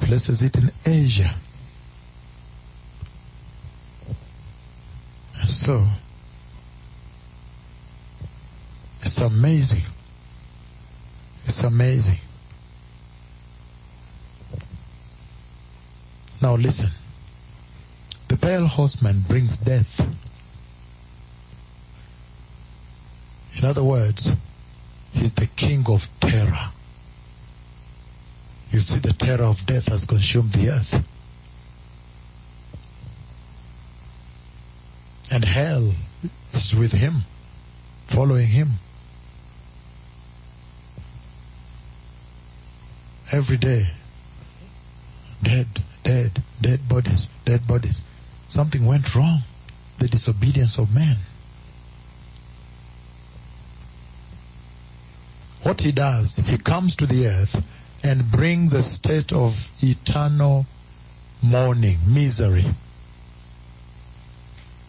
[0.01, 1.35] Places it in Asia.
[5.41, 5.87] And so,
[9.03, 9.83] it's amazing.
[11.45, 12.19] It's amazing.
[16.41, 16.91] Now listen.
[18.29, 20.01] The pale horseman brings death.
[23.59, 24.31] In other words,
[25.13, 26.71] he's the king of terror.
[28.73, 31.09] You see the terror of death has consumed the earth.
[35.31, 35.93] And hell
[36.55, 37.23] is with him,
[38.07, 38.71] following him.
[43.31, 43.89] Every day,
[45.43, 45.67] dead,
[46.03, 48.03] dead, dead bodies, dead bodies.
[48.49, 49.43] Something went wrong.
[49.99, 51.17] The disobedience of man.
[55.63, 57.63] What he does, he comes to the earth
[58.03, 60.67] and brings a state of eternal
[61.43, 62.67] mourning, misery.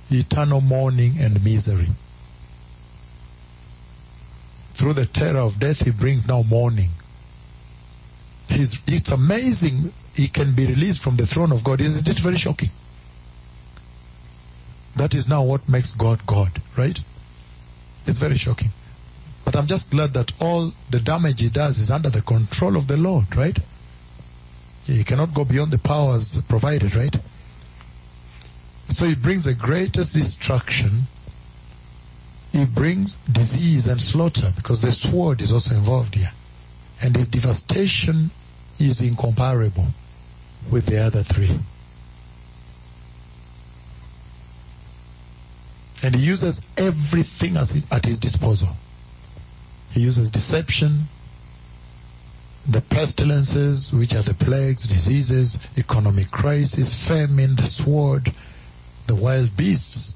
[0.10, 1.90] Eternal mourning and misery.
[4.74, 6.90] Through the terror of death, he brings now mourning.
[8.50, 11.82] He's, it's amazing he can be released from the throne of God.
[11.82, 12.70] Isn't it very shocking?
[14.96, 17.00] That is now what makes God God, right?
[18.06, 18.70] It's very shocking.
[19.46, 22.88] But I'm just glad that all the damage he does is under the control of
[22.88, 23.58] the Lord, right?
[24.86, 27.16] He cannot go beyond the powers provided, right?
[28.90, 31.04] So he brings the greatest destruction.
[32.52, 36.32] He brings disease and slaughter because the sword is also involved here.
[37.02, 38.30] And his devastation
[38.80, 39.88] is incomparable
[40.70, 41.60] with the other three.
[46.04, 48.70] And he uses everything at his disposal.
[49.94, 51.08] He uses deception,
[52.68, 58.34] the pestilences, which are the plagues, diseases, economic crisis, famine, the sword,
[59.06, 60.16] the wild beasts.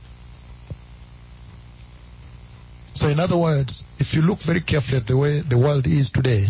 [2.93, 6.09] So in other words, if you look very carefully at the way the world is
[6.09, 6.47] today,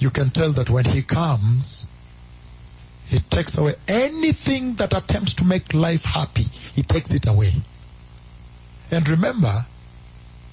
[0.00, 1.86] you can tell that when he comes,
[3.06, 6.46] he takes away anything that attempts to make life happy.
[6.74, 7.54] He takes it away.
[8.90, 9.64] And remember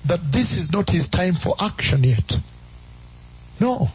[0.06, 2.40] that this is not his time for action yet.
[3.60, 3.90] No.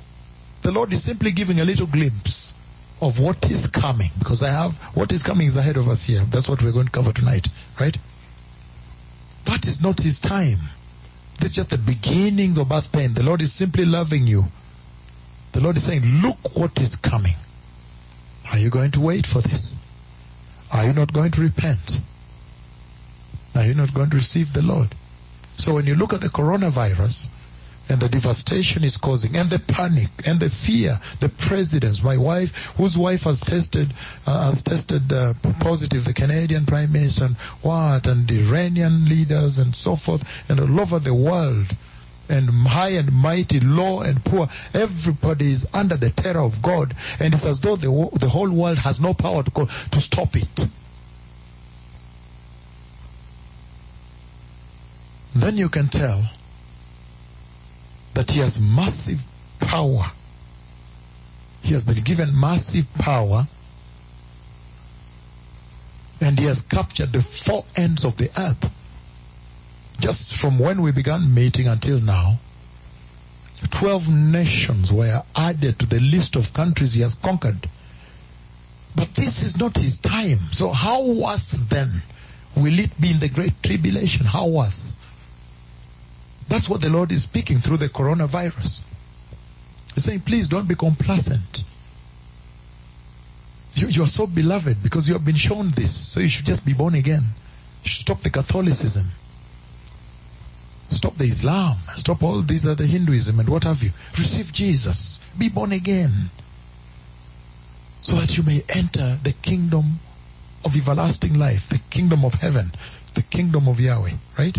[0.62, 2.52] The Lord is simply giving a little glimpse
[3.00, 6.20] of what is coming because I have what is coming is ahead of us here.
[6.20, 7.48] That's what we're going to cover tonight,
[7.78, 7.96] right?
[9.44, 10.58] That is not his time.
[11.38, 13.14] This is just the beginnings of birth pain.
[13.14, 14.46] The Lord is simply loving you.
[15.52, 17.36] The Lord is saying, look what is coming.
[18.50, 19.78] Are you going to wait for this?
[20.72, 22.00] Are you not going to repent?
[23.54, 24.94] Are you not going to receive the Lord?
[25.58, 27.26] So when you look at the coronavirus
[27.88, 32.76] and the devastation it's causing and the panic and the fear, the presidents, my wife,
[32.76, 33.92] whose wife has tested,
[34.26, 39.58] uh, has tested uh, positive, the Canadian Prime Minister and what, and the Iranian leaders
[39.58, 41.66] and so forth, and all over the world,
[42.28, 47.34] and high and mighty, low and poor, everybody is under the terror of God, and
[47.34, 49.50] it's as though the, the whole world has no power to,
[49.90, 50.68] to stop it.
[55.34, 56.22] Then you can tell
[58.14, 59.22] that he has massive
[59.60, 60.04] power.
[61.62, 63.46] He has been given massive power
[66.20, 68.70] and he has captured the four ends of the earth.
[70.00, 72.38] Just from when we began meeting until now,
[73.70, 77.68] 12 nations were added to the list of countries he has conquered.
[78.94, 80.38] But this is not his time.
[80.52, 81.90] So how worse then
[82.56, 84.26] will it be in the great tribulation?
[84.26, 84.96] How worse?
[86.48, 88.82] That's what the Lord is speaking through the coronavirus.
[89.94, 91.64] He's saying, please don't be complacent.
[93.74, 96.64] You, you are so beloved because you have been shown this, so you should just
[96.64, 97.24] be born again.
[97.84, 99.06] Stop the Catholicism.
[100.90, 101.76] Stop the Islam.
[101.88, 103.90] Stop all these other Hinduism and what have you.
[104.18, 105.18] Receive Jesus.
[105.36, 106.12] Be born again.
[108.02, 110.00] So that you may enter the kingdom
[110.64, 112.72] of everlasting life, the kingdom of heaven,
[113.14, 114.58] the kingdom of Yahweh, right?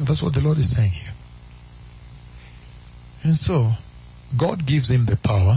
[0.00, 1.12] That's what the Lord is saying here.
[3.24, 3.72] And so,
[4.36, 5.56] God gives him the power,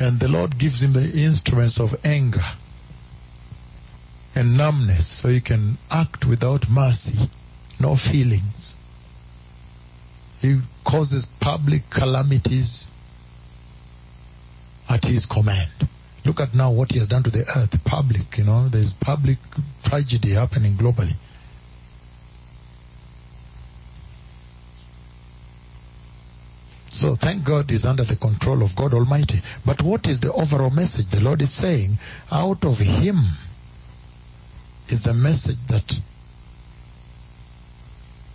[0.00, 2.44] and the Lord gives him the instruments of anger
[4.34, 7.28] and numbness so he can act without mercy,
[7.80, 8.76] no feelings.
[10.40, 12.90] He causes public calamities
[14.88, 15.70] at his command.
[16.28, 19.38] Look at now what he has done to the earth, public, you know, there's public
[19.82, 21.14] tragedy happening globally.
[26.88, 29.40] So thank God is under the control of God Almighty.
[29.64, 31.06] But what is the overall message?
[31.06, 31.96] The Lord is saying,
[32.30, 33.16] out of Him
[34.90, 35.98] is the message that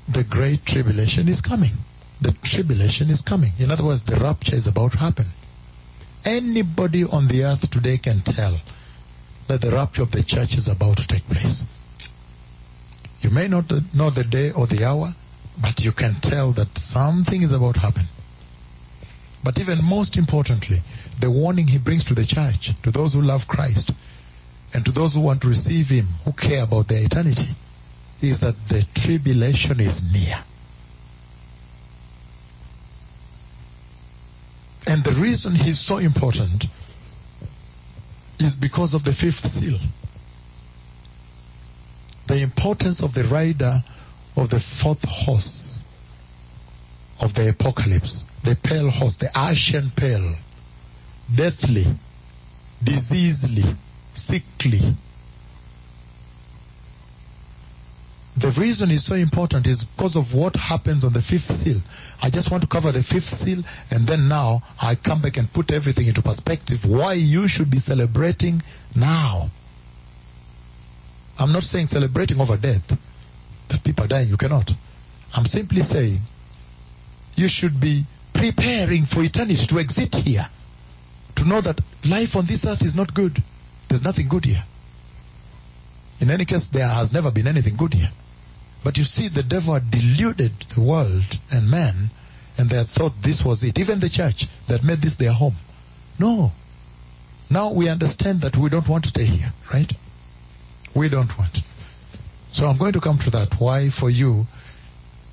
[0.10, 1.74] the great tribulation is coming.
[2.22, 3.52] The tribulation is coming.
[3.60, 5.28] In other words, the rapture is about to happen.
[6.26, 8.58] Anybody on the earth today can tell
[9.48, 11.66] that the rapture of the church is about to take place.
[13.22, 15.10] You may not know the day or the hour,
[15.62, 18.04] but you can tell that something is about to happen.
[19.44, 20.82] But even most importantly,
[21.20, 23.92] the warning he brings to the church, to those who love Christ,
[24.74, 27.54] and to those who want to receive him, who care about their eternity,
[28.22, 30.40] is that the tribulation is near.
[34.88, 36.66] And the reason he's so important
[38.40, 39.80] is because of the fifth seal.
[42.28, 43.84] The importance of the rider
[44.36, 45.84] of the fourth horse
[47.22, 50.36] of the apocalypse, the pale horse, the ashen pale,
[51.34, 51.86] deathly,
[52.84, 53.76] diseasely,
[54.14, 54.82] sickly.
[58.36, 61.80] The reason is so important is because of what happens on the fifth seal.
[62.22, 65.52] I just want to cover the fifth seal and then now I come back and
[65.52, 68.64] put everything into perspective why you should be celebrating
[68.96, 69.50] now.
[71.40, 72.98] I'm not saying celebrating over death,
[73.68, 74.74] that people are dying, you cannot.
[75.36, 76.20] I'm simply saying
[77.36, 80.48] you should be preparing for eternity to exit here.
[81.36, 83.42] To know that life on this earth is not good.
[83.88, 84.64] There's nothing good here.
[86.20, 88.12] In any case, there has never been anything good here.
[88.84, 92.10] But you see, the devil had deluded the world and man,
[92.58, 93.80] and they thought this was it.
[93.80, 95.56] Even the church that made this their home.
[96.20, 96.52] No.
[97.50, 99.92] Now we understand that we don't want to stay here, right?
[100.94, 101.62] We don't want.
[102.52, 103.60] So I'm going to come to that.
[103.60, 104.48] Why for you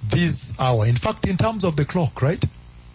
[0.02, 0.86] this hour?
[0.86, 2.42] In fact, in terms of the clock, right?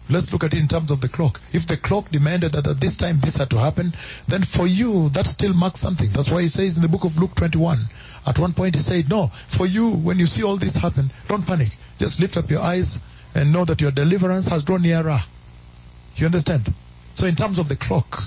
[0.08, 1.40] Let's look at it in terms of the clock.
[1.52, 3.92] If the clock demanded that at this time this had to happen,
[4.28, 6.08] then for you that still marks something.
[6.10, 7.80] That's why he says in the book of Luke 21,
[8.26, 11.46] at one point he said, no, for you when you see all this happen, don't
[11.46, 11.76] panic.
[11.98, 13.00] Just lift up your eyes
[13.34, 15.20] and know that your deliverance has drawn nearer.
[16.16, 16.72] You understand?
[17.14, 18.22] So in terms of the clock,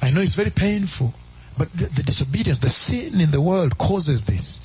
[0.00, 1.12] I know it's very painful,
[1.58, 4.60] but the, the disobedience, the sin in the world causes this.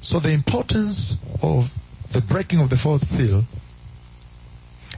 [0.00, 1.70] So the importance of
[2.12, 3.44] the breaking of the fourth seal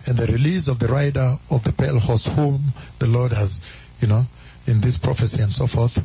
[0.06, 2.60] and the release of the rider of the pale horse whom
[2.98, 3.62] the Lord has,
[4.00, 4.26] you know,
[4.66, 5.98] in this prophecy and so forth,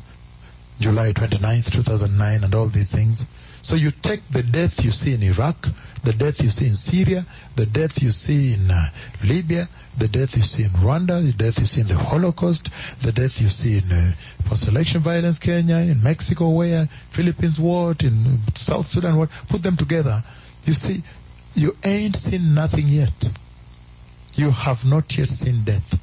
[0.80, 3.28] July 29th, 2009 and all these things.
[3.62, 5.68] So you take the death you see in Iraq,
[6.04, 8.90] the death you see in Syria, the death you see in uh,
[9.24, 9.66] Libya,
[9.98, 12.70] the death you see in Rwanda, the death you see in the Holocaust,
[13.02, 14.14] the death you see in uh,
[14.46, 20.24] post-election violence Kenya, in Mexico where, Philippines what, in South Sudan what, put them together.
[20.70, 21.02] You see,
[21.56, 23.30] you ain't seen nothing yet.
[24.36, 26.00] You have not yet seen death.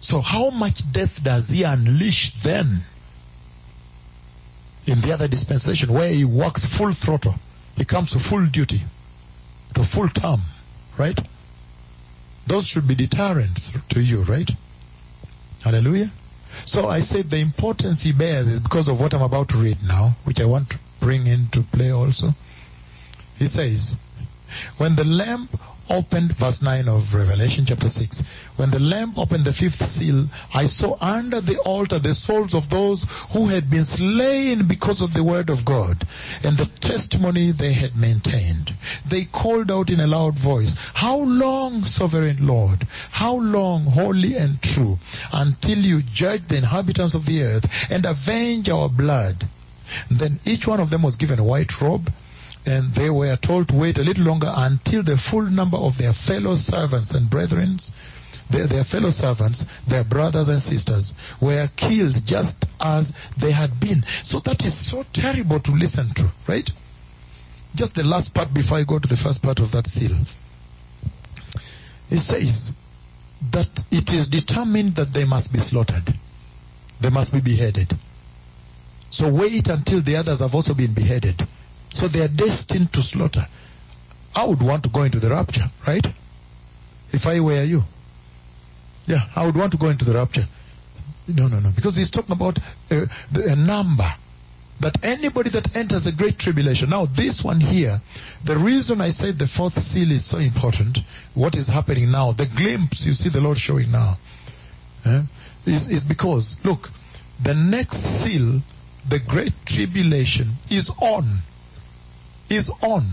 [0.00, 2.80] So how much death does he unleash then?
[4.84, 7.36] In the other dispensation where he works full throttle.
[7.78, 8.82] He comes to full duty.
[9.76, 10.40] To full term.
[10.98, 11.18] Right?
[12.48, 14.50] Those should be deterrents to you, right?
[15.62, 16.10] Hallelujah.
[16.66, 19.78] So I said the importance he bears is because of what I'm about to read
[19.88, 22.34] now, which I want to bring into play also.
[23.40, 23.98] He says,
[24.76, 25.48] when the lamb
[25.88, 28.22] opened, verse 9 of Revelation chapter 6,
[28.56, 32.68] when the lamb opened the fifth seal, I saw under the altar the souls of
[32.68, 36.06] those who had been slain because of the word of God
[36.44, 38.74] and the testimony they had maintained.
[39.06, 42.86] They called out in a loud voice, How long, sovereign Lord?
[43.10, 44.98] How long, holy and true,
[45.32, 49.48] until you judge the inhabitants of the earth and avenge our blood?
[50.10, 52.12] Then each one of them was given a white robe
[52.66, 56.12] and they were told to wait a little longer until the full number of their
[56.12, 57.78] fellow servants and brethren,
[58.50, 64.02] their, their, fellow servants, their brothers and sisters, were killed just as they had been.
[64.02, 66.70] So that is so terrible to listen to, right?
[67.74, 70.16] Just the last part before I go to the first part of that seal.
[72.10, 72.72] It says
[73.52, 76.12] that it is determined that they must be slaughtered.
[77.00, 77.96] They must be beheaded.
[79.10, 81.46] So wait until the others have also been beheaded.
[81.92, 83.46] So they are destined to slaughter.
[84.34, 86.06] I would want to go into the rapture, right?
[87.12, 87.84] If I were you.
[89.06, 90.46] Yeah, I would want to go into the rapture.
[91.26, 91.70] No, no, no.
[91.70, 92.58] Because he's talking about
[92.90, 94.08] a, a number.
[94.80, 96.88] That anybody that enters the great tribulation.
[96.88, 98.00] Now, this one here,
[98.44, 101.00] the reason I said the fourth seal is so important,
[101.34, 104.16] what is happening now, the glimpse you see the Lord showing now,
[105.04, 105.22] eh,
[105.66, 106.90] is, is because, look,
[107.42, 108.62] the next seal,
[109.06, 111.40] the great tribulation, is on
[112.50, 113.06] is on.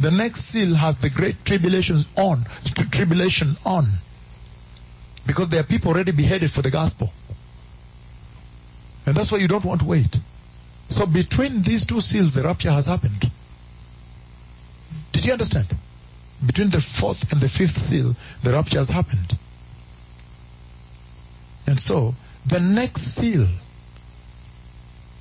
[0.00, 2.44] The next seal has the great tribulation on,
[2.90, 3.86] tribulation on.
[5.26, 7.12] Because there are people already beheaded for the gospel.
[9.06, 10.18] And that's why you don't want to wait.
[10.88, 13.30] So between these two seals, the rapture has happened.
[15.12, 15.68] Did you understand?
[16.44, 19.38] Between the fourth and the fifth seal, the rapture has happened.
[21.66, 22.14] And so,
[22.46, 23.46] the next seal,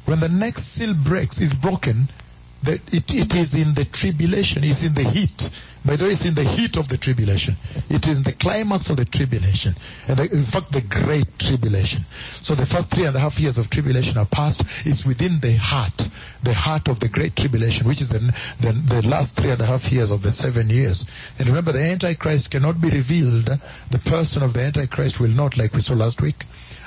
[0.05, 2.09] when the next seal breaks, is broken,
[2.63, 5.49] that it, it is in the tribulation, it's in the heat.
[5.85, 7.57] By the way, it's in the heat of the tribulation.
[7.89, 9.75] It is in the climax of the tribulation.
[10.07, 12.05] And the, in fact, the great tribulation.
[12.39, 14.61] So the first three and a half years of tribulation are past.
[14.87, 16.09] It's within the heart,
[16.41, 18.19] the heart of the great tribulation, which is the,
[18.61, 21.05] the, the last three and a half years of the seven years.
[21.37, 23.45] And remember, the Antichrist cannot be revealed.
[23.45, 26.45] The person of the Antichrist will not, like we saw last week,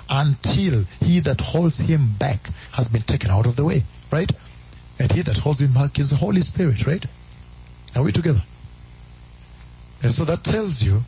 [0.09, 3.83] until he that holds him back has been taken out of the way.
[4.11, 4.33] Right?
[4.99, 7.05] And he that holds him back is the Holy Spirit, right?
[7.95, 8.43] Are we together?
[10.03, 11.03] And so that tells you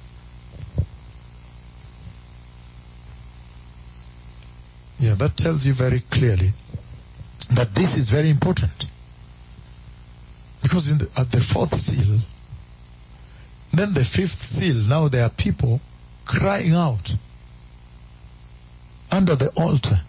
[4.98, 6.52] yeah, that tells you very clearly
[7.50, 8.86] that this is very important.
[10.62, 12.18] Because the, at the fourth seal,
[13.72, 15.80] then the fifth seal, now there are people
[16.24, 17.14] crying out
[19.10, 20.00] under the altar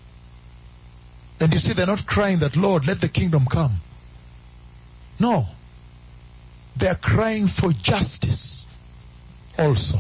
[1.40, 3.72] and you see, they're not crying that, Lord, let the kingdom come.
[5.20, 5.48] No.
[6.76, 8.66] They're crying for justice
[9.58, 10.00] also.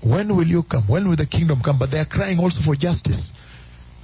[0.00, 0.82] When will you come?
[0.84, 1.78] When will the kingdom come?
[1.78, 3.32] But they're crying also for justice.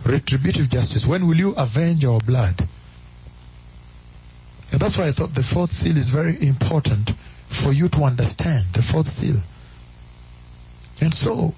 [0.05, 1.07] Retributive justice.
[1.07, 2.67] When will you avenge our blood?
[4.71, 7.11] And that's why I thought the fourth seal is very important
[7.49, 8.67] for you to understand.
[8.73, 9.41] The fourth seal.
[11.01, 11.55] And so,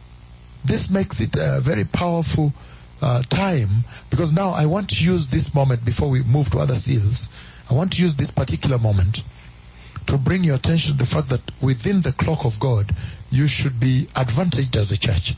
[0.65, 2.53] this makes it a very powerful
[3.03, 3.69] uh, time
[4.11, 7.29] because now I want to use this moment before we move to other seals.
[7.71, 9.23] I want to use this particular moment
[10.07, 12.95] to bring your attention to the fact that within the clock of God,
[13.31, 15.35] you should be advantaged as a church.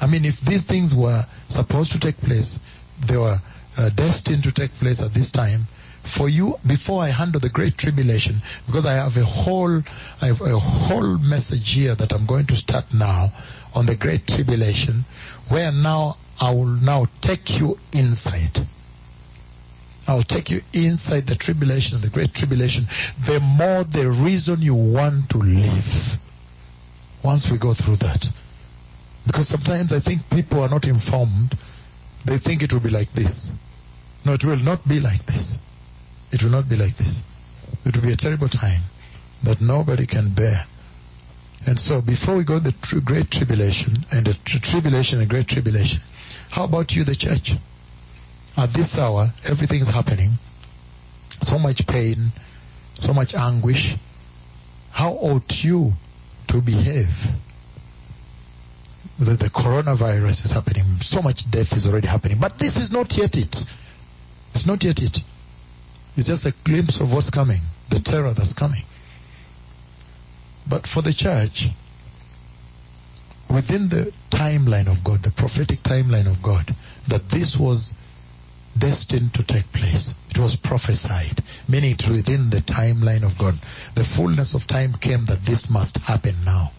[0.00, 2.58] I mean, if these things were supposed to take place,
[3.06, 3.38] they were
[3.76, 5.66] uh, destined to take place at this time.
[6.02, 9.82] For you, before I handle the great tribulation, because I have a whole,
[10.22, 13.32] I have a whole message here that I'm going to start now
[13.74, 15.04] on the great tribulation,
[15.48, 18.66] where now I will now take you inside.
[20.08, 22.86] I'll take you inside the tribulation, the great tribulation,
[23.24, 26.16] the more the reason you want to live.
[27.22, 28.28] Once we go through that.
[29.26, 31.56] Because sometimes I think people are not informed
[32.24, 33.52] they think it will be like this.
[34.24, 35.58] No, it will not be like this.
[36.32, 37.24] It will not be like this.
[37.84, 38.82] It will be a terrible time
[39.42, 40.66] that nobody can bear.
[41.66, 45.48] And so before we go to the great tribulation and the tr- tribulation and great
[45.48, 46.00] tribulation,
[46.50, 47.54] how about you, the church?
[48.56, 50.32] At this hour, everything is happening.
[51.42, 52.32] So much pain,
[52.94, 53.96] so much anguish.
[54.90, 55.94] How ought you
[56.48, 57.28] to behave?
[59.18, 60.84] The, the coronavirus is happening.
[61.02, 62.38] So much death is already happening.
[62.38, 63.64] But this is not yet it.
[64.54, 65.20] It's not yet it.
[66.16, 68.82] It's just a glimpse of what's coming, the terror that's coming.
[70.66, 71.70] But for the church,
[73.50, 76.74] within the timeline of God, the prophetic timeline of God,
[77.08, 77.94] that this was
[78.78, 80.14] destined to take place.
[80.30, 83.58] It was prophesied, meaning it within the timeline of God.
[83.94, 86.70] The fullness of time came that this must happen now.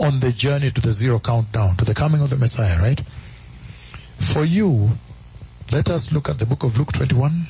[0.00, 3.00] On the journey to the zero countdown, to the coming of the Messiah, right?
[4.18, 4.90] For you,
[5.70, 7.46] let us look at the book of Luke 21.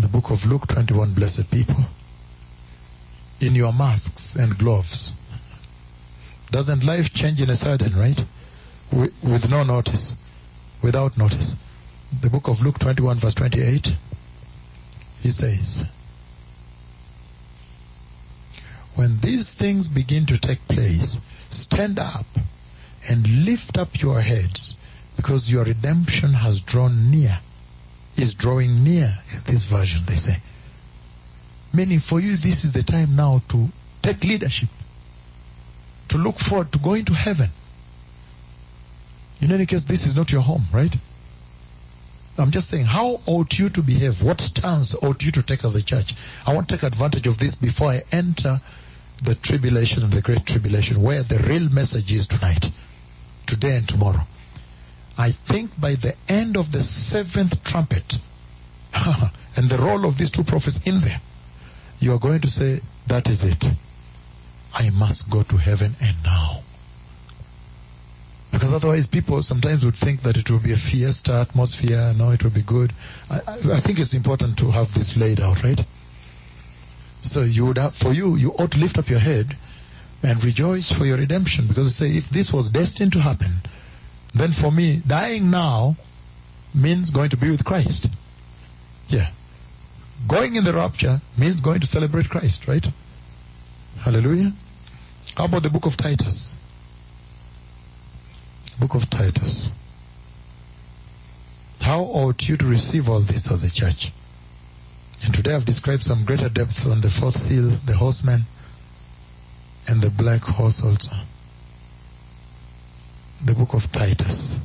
[0.00, 1.84] The book of Luke 21, blessed people.
[3.40, 5.14] In your masks and gloves.
[6.52, 8.24] Doesn't life change in a sudden, right?
[8.92, 10.18] With, no notice
[10.82, 11.56] without notice.
[12.20, 13.96] The book of Luke 21 verse 28,
[15.22, 15.86] he says,
[18.96, 22.26] When these things begin to take place, stand up
[23.08, 24.76] and lift up your heads
[25.16, 27.38] because your redemption has drawn near.
[28.18, 30.36] Is drawing near in this version, they say.
[31.72, 33.70] Meaning for you, this is the time now to
[34.02, 34.68] take leadership,
[36.12, 37.48] to look forward to going to heaven.
[39.40, 40.94] In any case, this is not your home, right?
[42.38, 44.22] I'm just saying, how ought you to behave?
[44.22, 46.14] What stance ought you to take as a church?
[46.46, 48.60] I want to take advantage of this before I enter
[49.22, 52.70] the tribulation and the great tribulation, where the real message is tonight,
[53.46, 54.26] today and tomorrow.
[55.16, 58.18] I think by the end of the seventh trumpet,
[58.94, 61.20] and the role of these two prophets in there,
[62.00, 63.64] you are going to say, that is it.
[64.74, 66.62] I must go to heaven and now.
[68.50, 72.44] Because otherwise people sometimes would think that it will be a fiesta atmosphere, no, it
[72.44, 72.92] will be good.
[73.30, 75.82] I, I, think it's important to have this laid out, right?
[77.22, 79.56] So you would have, for you, you ought to lift up your head
[80.22, 83.52] and rejoice for your redemption because say if this was destined to happen,
[84.34, 85.96] then for me, dying now
[86.74, 88.06] means going to be with Christ.
[89.08, 89.28] Yeah.
[90.28, 92.86] Going in the rapture means going to celebrate Christ, right?
[93.98, 94.52] Hallelujah.
[95.36, 96.56] How about the book of Titus?
[98.78, 99.70] Book of Titus.
[101.80, 104.12] How ought you to receive all this as a church?
[105.24, 108.42] And today I've described some greater depths on the fourth seal, the horseman,
[109.88, 111.14] and the black horse also.
[113.44, 114.58] The book of Titus.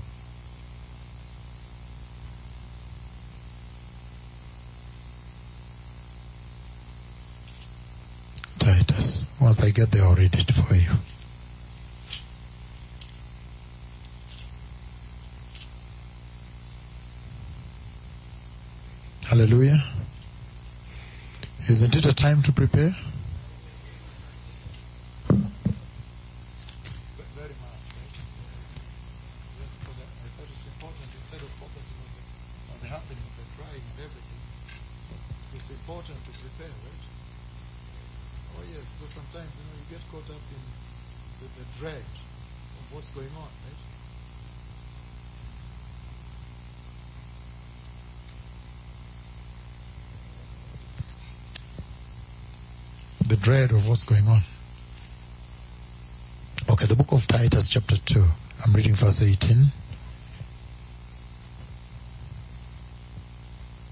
[8.59, 9.25] Titus.
[9.57, 10.91] Once I get there, I'll read it for you.
[19.25, 19.83] Hallelujah.
[21.67, 22.93] Isn't it a time to prepare?
[25.25, 25.41] Very
[27.57, 28.13] much, right?
[29.81, 32.21] Because I, I thought it's important instead of focusing on the,
[32.73, 34.41] on the happening, the crying and everything,
[35.55, 37.07] it's important to prepare, right?
[38.57, 40.61] Oh yes, because sometimes, you know, you get caught up in
[41.41, 43.77] the, the dread of what's going on, right?
[53.27, 54.41] The dread of what's going on.
[56.69, 58.21] Okay, the book of Titus chapter 2.
[58.65, 59.67] I'm reading verse 18.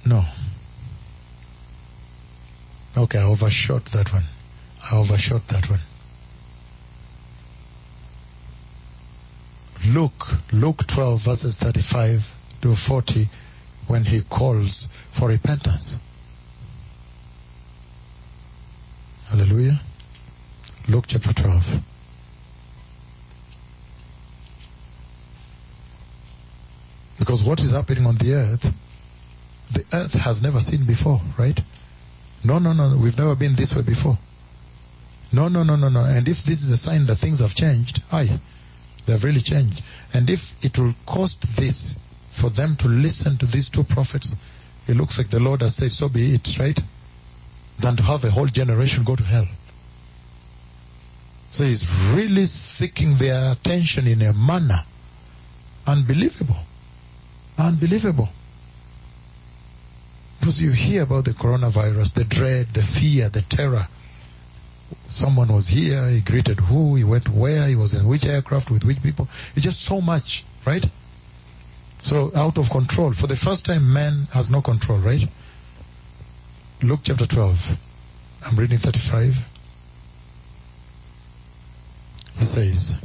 [0.07, 0.25] No.
[2.97, 4.25] Okay, I overshot that one.
[4.91, 5.79] I overshot that one.
[9.87, 12.29] Luke, Luke 12 verses 35
[12.61, 13.29] to 40
[13.87, 15.97] when he calls for repentance.
[19.29, 19.79] Hallelujah.
[20.95, 21.83] Luke chapter 12.
[27.19, 28.73] Because what is happening on the earth,
[29.73, 31.59] the earth has never seen before, right?
[32.45, 34.17] No, no, no, we've never been this way before.
[35.33, 36.05] No, no, no, no, no.
[36.05, 38.39] And if this is a sign that things have changed, aye,
[39.05, 39.83] they've really changed.
[40.13, 41.99] And if it will cost this
[42.31, 44.33] for them to listen to these two prophets,
[44.87, 46.79] it looks like the Lord has said, so be it, right?
[47.79, 49.47] Than to have a whole generation go to hell.
[51.55, 54.83] So he's really seeking their attention in a manner
[55.87, 56.57] Unbelievable.
[57.57, 58.27] Unbelievable.
[60.39, 63.87] Because you hear about the coronavirus, the dread, the fear, the terror.
[65.07, 68.83] Someone was here, he greeted who, he went where, he was in which aircraft with
[68.83, 69.29] which people.
[69.55, 70.85] It's just so much, right?
[72.03, 73.13] So out of control.
[73.13, 75.25] For the first time, man has no control, right?
[76.83, 77.77] Luke chapter 12.
[78.45, 79.54] I'm reading 35.
[82.37, 82.95] He says,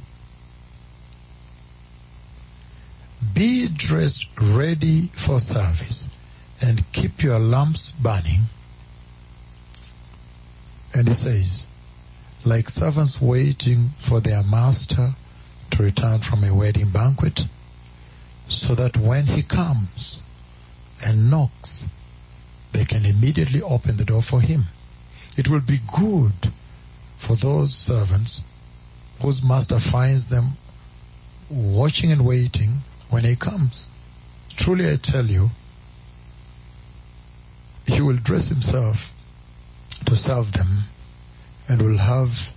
[3.34, 6.08] Be dressed ready for service
[6.60, 8.42] and keep your lamps burning.
[10.92, 11.66] And he says,
[12.44, 15.10] like servants waiting for their master
[15.70, 17.44] to return from a wedding banquet,
[18.48, 20.22] so that when he comes
[21.06, 21.86] and knocks,
[22.72, 24.64] they can immediately open the door for him.
[25.36, 26.52] It will be good
[27.18, 28.42] for those servants
[29.20, 30.56] whose master finds them
[31.50, 33.88] watching and waiting when he comes.
[34.56, 35.50] Truly I tell you,
[37.86, 39.12] he will dress himself
[40.06, 40.68] to serve them
[41.68, 42.52] and will have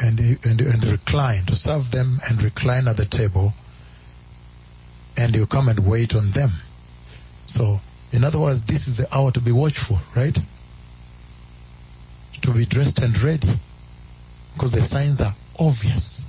[0.00, 3.54] and, and, and recline, to serve them and recline at the table
[5.16, 6.50] and he'll come and wait on them.
[7.46, 7.80] So,
[8.12, 10.36] in other words, this is the hour to be watchful, right?
[12.42, 13.48] To be dressed and ready.
[14.56, 16.26] Because the signs are obvious.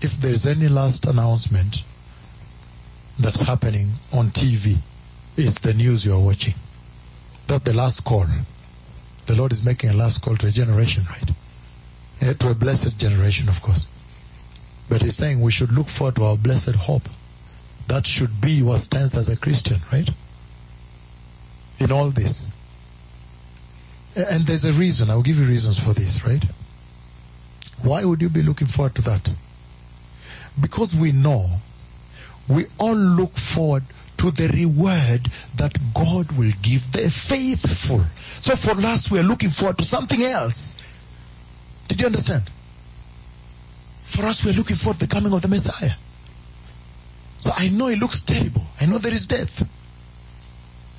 [0.00, 1.84] If there's any last announcement
[3.18, 4.78] that's happening on TV,
[5.36, 6.54] it's the news you are watching.
[7.48, 8.24] That's the last call.
[9.26, 12.38] The Lord is making a last call to a generation, right?
[12.38, 13.88] To a blessed generation, of course.
[14.88, 17.06] But He's saying we should look forward to our blessed hope.
[17.88, 20.08] That should be what stands as a Christian, right?
[21.78, 22.48] In all this.
[24.16, 25.10] And there's a reason.
[25.10, 26.42] I'll give you reasons for this, right?
[27.82, 29.34] Why would you be looking forward to that?
[30.60, 31.46] Because we know,
[32.48, 33.84] we all look forward
[34.18, 38.02] to the reward that God will give the faithful.
[38.40, 40.78] So for us, we are looking forward to something else.
[41.88, 42.44] Did you understand?
[44.04, 45.92] For us, we are looking forward to the coming of the Messiah.
[47.40, 48.62] So I know it looks terrible.
[48.80, 49.68] I know there is death.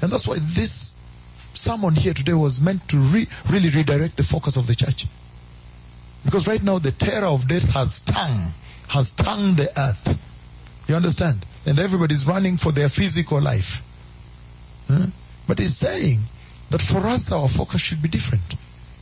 [0.02, 0.96] And that's why this
[1.56, 5.08] sermon here today was meant to re- really redirect the focus of the church.
[6.26, 8.54] Because right now the terror of death has stung,
[8.88, 10.20] has stung the earth.
[10.88, 11.46] You understand?
[11.66, 13.82] And everybody's running for their physical life.
[14.88, 15.08] Huh?
[15.48, 16.22] But he's saying
[16.70, 18.56] that for us our focus should be different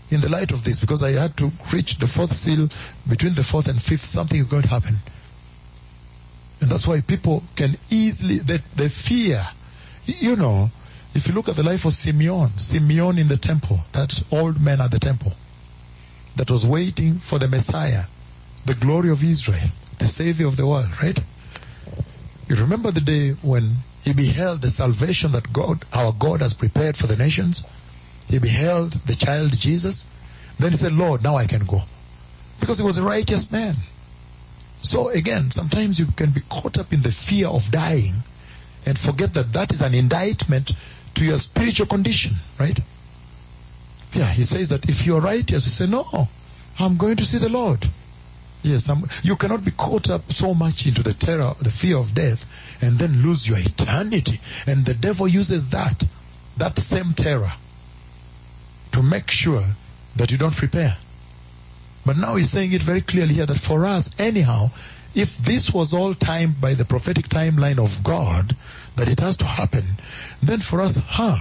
[0.10, 2.70] in the light of this because I had to reach the fourth seal
[3.08, 4.96] between the fourth and fifth something is going to happen.
[6.62, 9.46] And that's why people can easily, they, they fear.
[10.06, 10.70] You know,
[11.14, 14.82] if you look at the life of Simeon, Simeon in the temple, that old man
[14.82, 15.34] at the temple,
[16.36, 18.04] that was waiting for the Messiah,
[18.66, 21.20] the glory of Israel, the Savior of the world, right?
[22.48, 26.96] You remember the day when he beheld the salvation that God, our God has prepared
[26.96, 27.64] for the nations?
[28.28, 30.06] He beheld the child Jesus.
[30.60, 31.82] Then he said, Lord, now I can go.
[32.60, 33.76] Because he was a righteous man.
[34.82, 38.14] So again, sometimes you can be caught up in the fear of dying
[38.86, 40.72] and forget that that is an indictment
[41.16, 42.80] to your spiritual condition, right?
[44.16, 46.30] Yeah, he says that if you are righteous, you say, no,
[46.80, 47.86] I'm going to see the Lord.
[48.64, 52.16] Yes, I'm, you cannot be caught up so much into the terror, the fear of
[52.16, 52.48] death,
[52.82, 54.40] and then lose your eternity.
[54.66, 56.06] And the devil uses that,
[56.56, 57.52] that same terror,
[58.94, 59.64] to make sure
[60.16, 60.96] that you don't prepare.
[62.06, 64.70] But now he's saying it very clearly here that for us, anyhow,
[65.14, 68.56] if this was all timed by the prophetic timeline of God,
[68.96, 69.84] that it has to happen,
[70.42, 71.38] then for us, huh,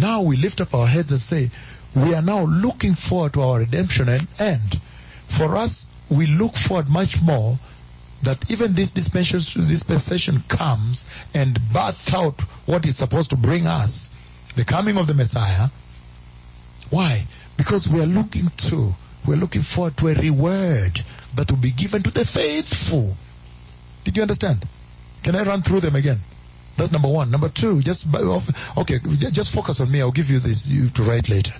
[0.00, 1.50] now we lift up our heads and say,
[1.94, 4.80] we are now looking forward to our redemption and end.
[5.28, 7.58] For us, we look forward much more
[8.22, 14.14] that even this dispensation, comes and births out what is supposed to bring us,
[14.56, 15.68] the coming of the Messiah.
[16.90, 17.26] Why?
[17.56, 18.94] Because we are looking to,
[19.26, 21.02] we're looking forward to a reward
[21.34, 23.16] that will be given to the faithful.
[24.04, 24.66] Did you understand?
[25.22, 26.18] Can I run through them again?
[26.80, 27.30] That's number one.
[27.30, 28.06] Number two, just
[28.78, 30.00] okay, just focus on me.
[30.00, 31.52] I'll give you this you to write later.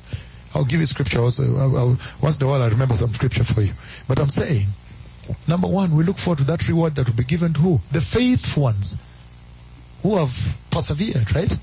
[0.54, 1.58] I'll give you scripture also.
[1.58, 3.74] I'll, I'll, once in a while, I remember some scripture for you.
[4.08, 4.68] But I'm saying,
[5.46, 7.80] number one, we look forward to that reward that will be given to who?
[7.92, 8.98] The faithful ones
[10.02, 10.32] who have
[10.70, 11.54] persevered, right?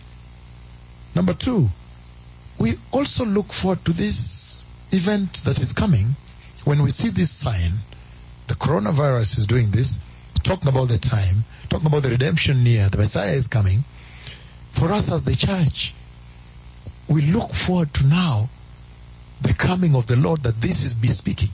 [1.16, 1.68] Number two,
[2.60, 6.16] we also look forward to this event that is coming
[6.64, 7.72] when we see this sign.
[8.50, 9.98] The coronavirus is doing this,
[10.48, 13.84] talking about the time, talking about the redemption near, the Messiah is coming.
[14.72, 15.94] For us as the church,
[17.10, 18.50] we look forward to now
[19.42, 21.50] the coming of the Lord that this is be speaking.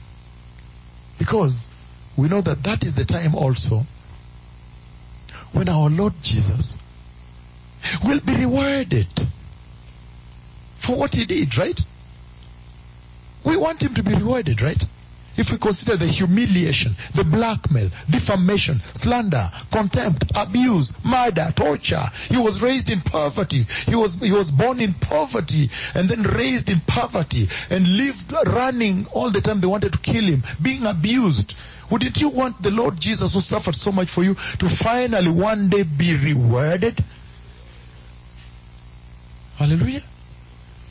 [1.18, 1.68] Because
[2.16, 3.84] we know that that is the time also
[5.54, 6.78] when our Lord Jesus
[8.04, 9.08] will be rewarded
[10.78, 11.82] for what he did, right?
[13.44, 14.86] We want him to be rewarded, right?
[15.36, 22.06] If we consider the humiliation, the blackmail, defamation, slander, contempt, abuse, murder, torture.
[22.30, 23.64] He was raised in poverty.
[23.88, 29.08] He was, he was born in poverty and then raised in poverty and lived running
[29.12, 29.60] all the time.
[29.60, 31.56] They wanted to kill him, being abused.
[31.90, 35.70] Wouldn't you want the Lord Jesus who suffered so much for you to finally one
[35.70, 37.04] day be rewarded?
[39.58, 40.02] Hallelujah.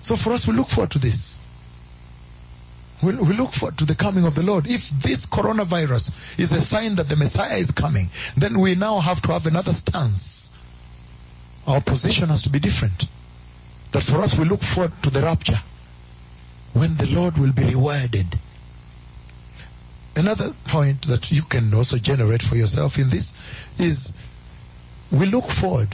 [0.02, 1.40] So for us, we look forward to this.
[3.02, 4.68] We, look forward to the coming of the Lord.
[4.68, 9.20] If this coronavirus is a sign that the Messiah is coming, then we now have
[9.22, 10.52] to have another stance.
[11.66, 13.06] Our position has to be different.
[13.90, 15.60] That for us, we look forward to the rapture
[16.72, 18.38] when the Lord will be rewarded.
[20.14, 23.34] Another point that you can also generate for yourself in this
[23.78, 24.12] is
[25.10, 25.88] we look forward.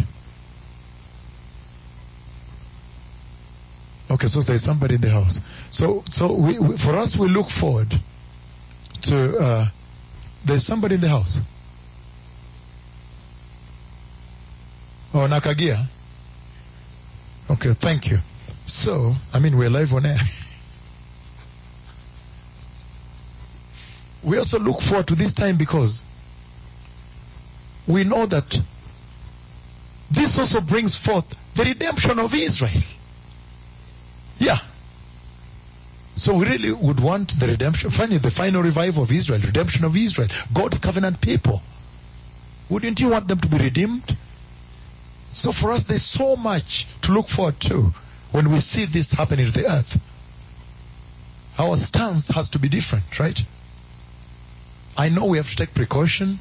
[4.11, 5.41] Okay, so there's somebody in the house.
[5.71, 7.95] So, so we, we, for us, we look forward
[9.03, 9.39] to.
[9.39, 9.67] Uh,
[10.45, 11.41] there's somebody in the house.
[15.13, 15.85] Oh, Nakagia.
[17.51, 18.19] Okay, thank you.
[18.67, 20.17] So, I mean, we're live on air.
[24.23, 26.05] we also look forward to this time because
[27.87, 28.59] we know that
[30.11, 32.83] this also brings forth the redemption of Israel.
[34.39, 34.59] Yeah.
[36.17, 39.97] So we really would want the redemption, finally the final revival of Israel, redemption of
[39.97, 41.63] Israel, God's covenant people.
[42.69, 44.17] Wouldn't you want them to be redeemed?
[45.33, 47.93] So for us, there's so much to look forward to
[48.33, 50.01] when we see this happening to the earth.
[51.59, 53.41] Our stance has to be different, right?
[54.97, 56.39] I know we have to take precaution,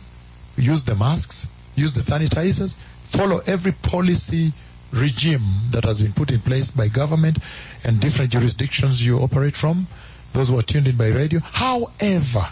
[0.57, 2.75] use the masks, use the sanitizers,
[3.05, 4.53] follow every policy
[4.91, 5.41] regime
[5.71, 7.37] that has been put in place by government
[7.85, 9.87] and different jurisdictions you operate from,
[10.33, 11.39] those who are tuned in by radio.
[11.39, 12.47] However,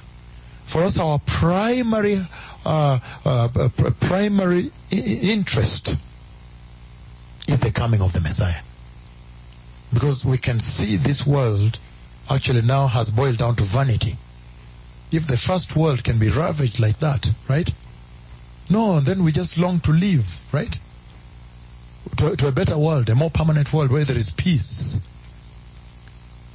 [0.66, 2.26] for us, our primary
[2.66, 5.96] uh, uh, pr- primary interest
[7.48, 8.62] is the coming of the Messiah,
[9.94, 11.80] because we can see this world
[12.30, 14.18] actually now has boiled down to vanity.
[15.12, 17.70] If the first world can be ravaged like that, right?
[18.68, 20.80] No, then we just long to live, right?
[22.18, 25.02] To, to a better world, a more permanent world where there is peace.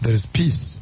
[0.00, 0.80] There is peace.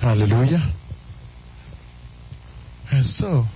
[0.00, 0.62] Hallelujah.
[2.92, 3.46] And so,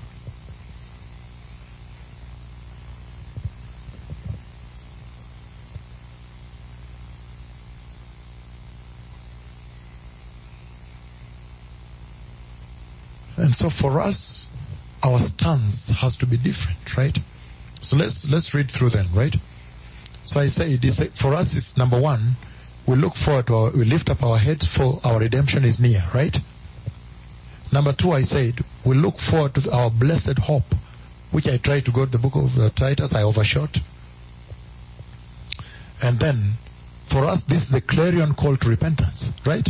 [13.36, 14.46] and so for us,
[15.02, 17.18] our stance has to be different, right?
[17.80, 19.34] So let's let's read through them, right?
[20.24, 22.36] So I say, for us, it's number one.
[22.84, 26.04] We look forward to our, we lift up our heads for our redemption is near,
[26.12, 26.38] right?
[27.72, 30.74] Number two, I said, we look forward to our blessed hope,
[31.30, 33.80] which I tried to go to the book of uh, Titus, I overshot.
[36.02, 36.52] And then,
[37.06, 39.66] for us, this is the clarion call to repentance, right?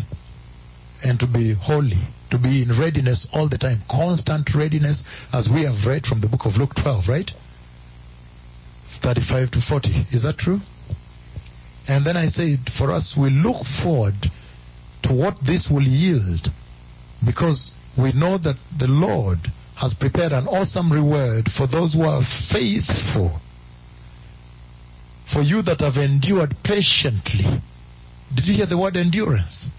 [1.07, 1.99] And to be holy,
[2.35, 6.27] to be in readiness all the time, constant readiness, as we have read from the
[6.27, 7.33] book of Luke 12, right?
[8.87, 10.07] 35 to 40.
[10.11, 10.61] Is that true?
[11.87, 14.17] And then I said, for us, we look forward
[15.03, 16.51] to what this will yield
[17.25, 19.39] because we know that the Lord
[19.77, 23.31] has prepared an awesome reward for those who are faithful.
[25.27, 27.47] For you that have endured patiently.
[28.35, 29.71] Did you hear the word endurance?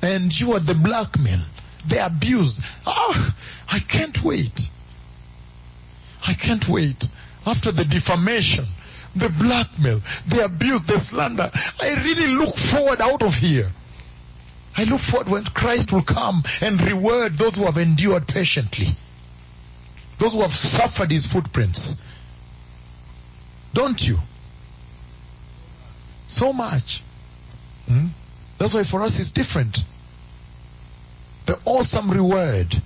[0.00, 1.40] Endured the blackmail,
[1.88, 2.62] the abuse.
[2.86, 3.34] Oh,
[3.70, 4.68] I can't wait.
[6.26, 7.08] I can't wait.
[7.46, 8.66] After the defamation,
[9.16, 11.50] the blackmail, the abuse, the slander,
[11.80, 13.70] I really look forward out of here.
[14.76, 18.86] I look forward when Christ will come and reward those who have endured patiently.
[20.18, 21.96] Those who have suffered his footprints.
[23.72, 24.18] Don't you?
[26.28, 27.02] So much.
[27.88, 28.08] Hmm?
[28.58, 29.84] That's why for us it's different.
[31.48, 32.76] The awesome reward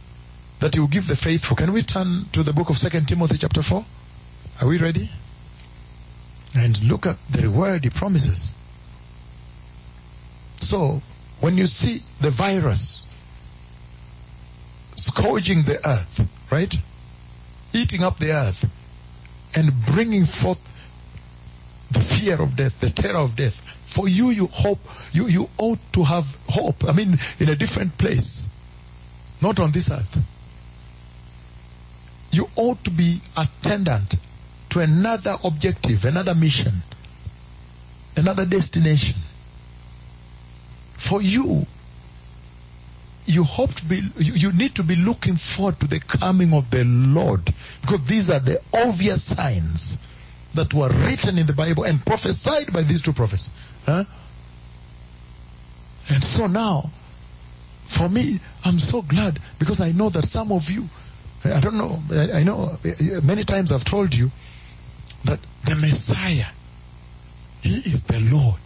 [0.60, 1.56] that will give the faithful.
[1.56, 3.84] Can we turn to the book of 2 Timothy chapter 4?
[4.60, 5.10] Are we ready?
[6.55, 8.55] And look at the reward he promises.
[10.60, 11.02] so,
[11.40, 13.09] when you see the virus
[14.94, 16.72] scourging the earth, right?
[17.72, 18.64] Eating up the earth
[19.56, 20.60] and bringing forth
[21.90, 23.60] the fear of death, the terror of death.
[23.93, 24.81] For you, you hope,
[25.12, 26.89] you, you ought to have hope.
[26.89, 28.48] I mean, in a different place.
[29.43, 30.19] Not on this earth.
[32.31, 34.14] You ought to be attendant
[34.70, 36.73] to another objective, another mission,
[38.16, 39.16] another destination.
[40.94, 41.66] For you,
[43.27, 46.70] you hope to be, you, you need to be looking forward to the coming of
[46.70, 47.44] the Lord
[47.82, 49.98] because these are the obvious signs
[50.55, 53.51] that were written in the Bible and prophesied by these two prophets.
[53.87, 54.05] Huh?
[56.09, 56.91] And so now,
[57.87, 60.89] for me, I'm so glad because I know that some of you,
[61.45, 62.77] I don't know, I, I know
[63.23, 64.31] many times I've told you
[65.24, 66.47] that the Messiah,
[67.62, 68.61] He is the Lord.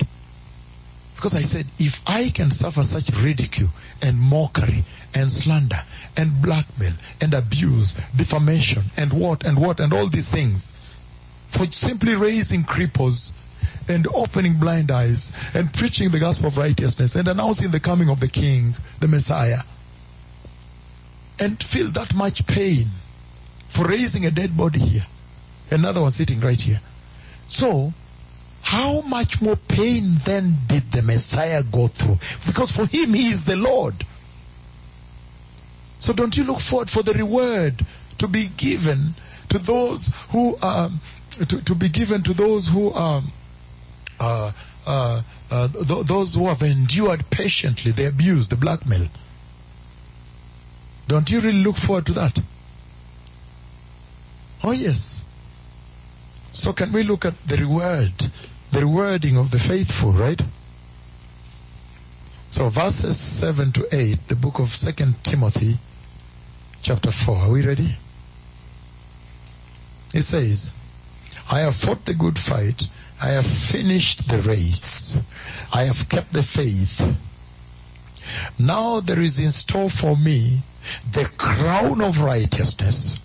[1.15, 3.71] Because I said, if I can suffer such ridicule
[4.03, 4.85] and mockery
[5.15, 5.81] and slander
[6.17, 6.93] and blackmail
[7.23, 10.77] and abuse, defamation and what and what and all these things
[11.57, 13.33] for simply raising cripples
[13.89, 18.21] and opening blind eyes and preaching the gospel of righteousness and announcing the coming of
[18.21, 19.61] the King, the Messiah,
[21.39, 22.87] and feel that much pain
[23.69, 25.07] for raising a dead body here,
[25.71, 26.81] another one sitting right here.
[27.49, 27.93] So,
[28.63, 32.19] how much more pain then did the Messiah go through?
[32.47, 33.95] Because for him, he is the Lord.
[36.01, 37.75] So don't you look forward for the reward
[38.19, 39.15] to be given
[39.51, 41.01] to those who um,
[41.45, 43.25] to, to be given to those who um,
[44.19, 44.53] uh,
[44.87, 49.07] uh, uh, th- those who have endured patiently the abuse, the blackmail.
[51.09, 52.39] Don't you really look forward to that?
[54.65, 55.23] Oh yes.
[56.53, 58.13] So can we look at the reward,
[58.73, 60.41] the rewarding of the faithful, right?
[62.49, 64.93] So verses 7 to 8, the book of 2
[65.23, 65.77] Timothy,
[66.81, 67.37] chapter 4.
[67.37, 67.95] Are we ready?
[70.15, 70.71] It says,
[71.51, 72.89] I have fought the good fight.
[73.23, 75.19] I have finished the race.
[75.73, 77.01] I have kept the faith.
[78.59, 80.61] Now there is in store for me
[81.13, 83.19] the crown of righteousness,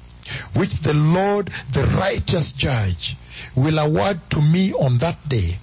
[0.53, 3.17] which the Lord, the righteous judge,
[3.55, 5.57] will award to me on that day.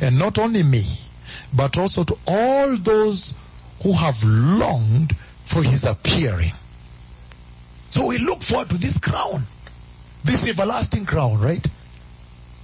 [0.00, 0.84] And not only me,
[1.52, 3.34] but also to all those
[3.82, 5.14] who have longed
[5.44, 6.52] for his appearing.
[7.90, 9.46] So we look forward to this crown,
[10.24, 11.66] this everlasting crown, right?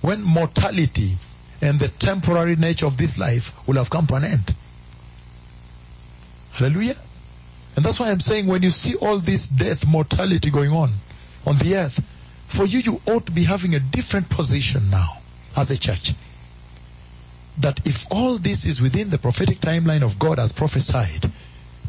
[0.00, 1.16] When mortality
[1.60, 4.54] and the temporary nature of this life will have come to an end.
[6.52, 6.96] Hallelujah.
[7.76, 10.92] And that's why I'm saying when you see all this death, mortality going on
[11.46, 12.00] on the earth,
[12.46, 15.18] for you, you ought to be having a different position now
[15.56, 16.14] as a church.
[17.58, 21.30] That if all this is within the prophetic timeline of God as prophesied,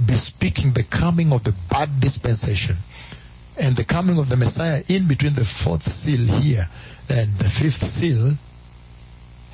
[0.03, 2.77] bespeaking the coming of the bad dispensation
[3.59, 6.67] and the coming of the Messiah in between the fourth seal here
[7.09, 8.33] and the fifth seal,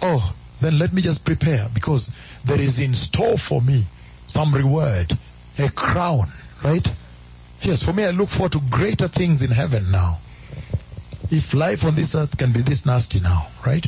[0.02, 2.12] oh, then let me just prepare because
[2.46, 3.84] there is in store for me
[4.28, 5.18] some reward,
[5.58, 6.28] a crown,
[6.64, 6.88] right?
[7.62, 10.20] Yes, for me I look forward to greater things in heaven now.
[11.32, 13.86] If life on this earth can be this nasty now, right?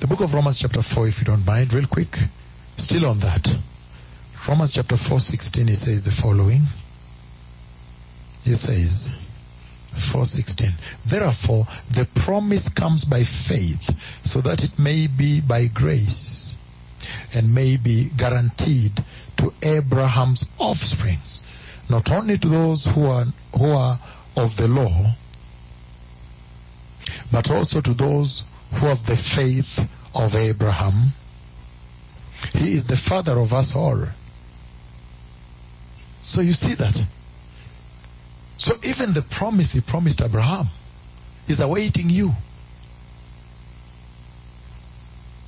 [0.00, 2.18] The book of Romans chapter 4, if you don't mind, real quick.
[2.76, 3.56] Still on that.
[4.48, 6.62] Romans chapter 4, 16, it says the following.
[8.48, 9.10] It says,
[9.92, 10.72] 416.
[11.04, 13.90] Therefore, the promise comes by faith,
[14.24, 16.56] so that it may be by grace,
[17.34, 19.04] and may be guaranteed
[19.36, 21.42] to Abraham's offsprings,
[21.90, 24.00] not only to those who are, who are
[24.34, 25.12] of the law,
[27.30, 31.12] but also to those who have the faith of Abraham.
[32.54, 34.06] He is the father of us all.
[36.22, 37.04] So you see that.
[38.68, 40.66] So even the promise he promised Abraham
[41.46, 42.34] is awaiting you.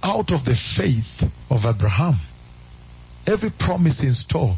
[0.02, 2.14] Out of the faith of Abraham,
[3.26, 4.56] every promise in store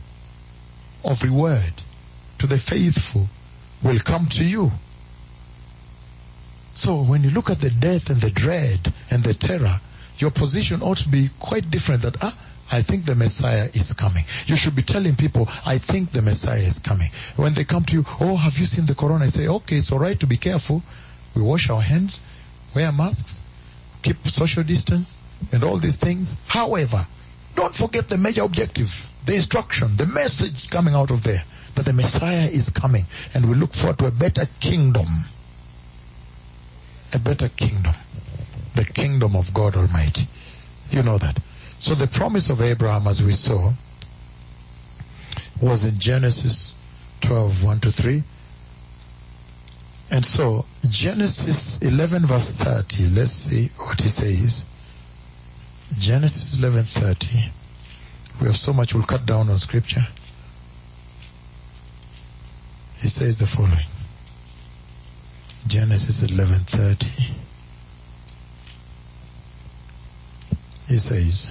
[1.05, 1.73] of reward
[2.39, 3.27] to the faithful
[3.83, 4.71] will come to you.
[6.77, 9.81] So when you look at the death and the dread and the terror,
[10.19, 12.39] your position ought to be quite different that, ah,
[12.71, 14.25] I think the Messiah is coming.
[14.47, 17.11] You should be telling people, I think the Messiah is coming.
[17.37, 19.25] When they come to you, oh, have you seen the corona?
[19.25, 20.83] I say, okay, it's alright to be careful.
[21.35, 22.21] We wash our hands,
[22.75, 23.43] wear masks,
[24.03, 25.21] keep social distance,
[25.53, 26.37] and all these things.
[26.47, 27.07] However,
[27.55, 31.43] don't forget the major objective, the instruction, the message coming out of there,
[31.75, 35.07] that the Messiah is coming, and we look forward to a better kingdom.
[37.13, 37.95] A better kingdom.
[38.75, 40.27] The kingdom of God Almighty.
[40.91, 41.39] You know that.
[41.83, 43.73] So the promise of Abraham, as we saw,
[45.61, 46.77] was in Genesis
[47.23, 48.23] 12, 1 to 3.
[50.13, 54.65] And so, Genesis 11 verse 30, let's see what he says.
[55.99, 57.51] Genesis 11:30.
[58.41, 60.07] We have so much we'll cut down on scripture.
[62.99, 63.87] He says the following.
[65.67, 67.35] Genesis 11:30.
[70.87, 71.51] He says,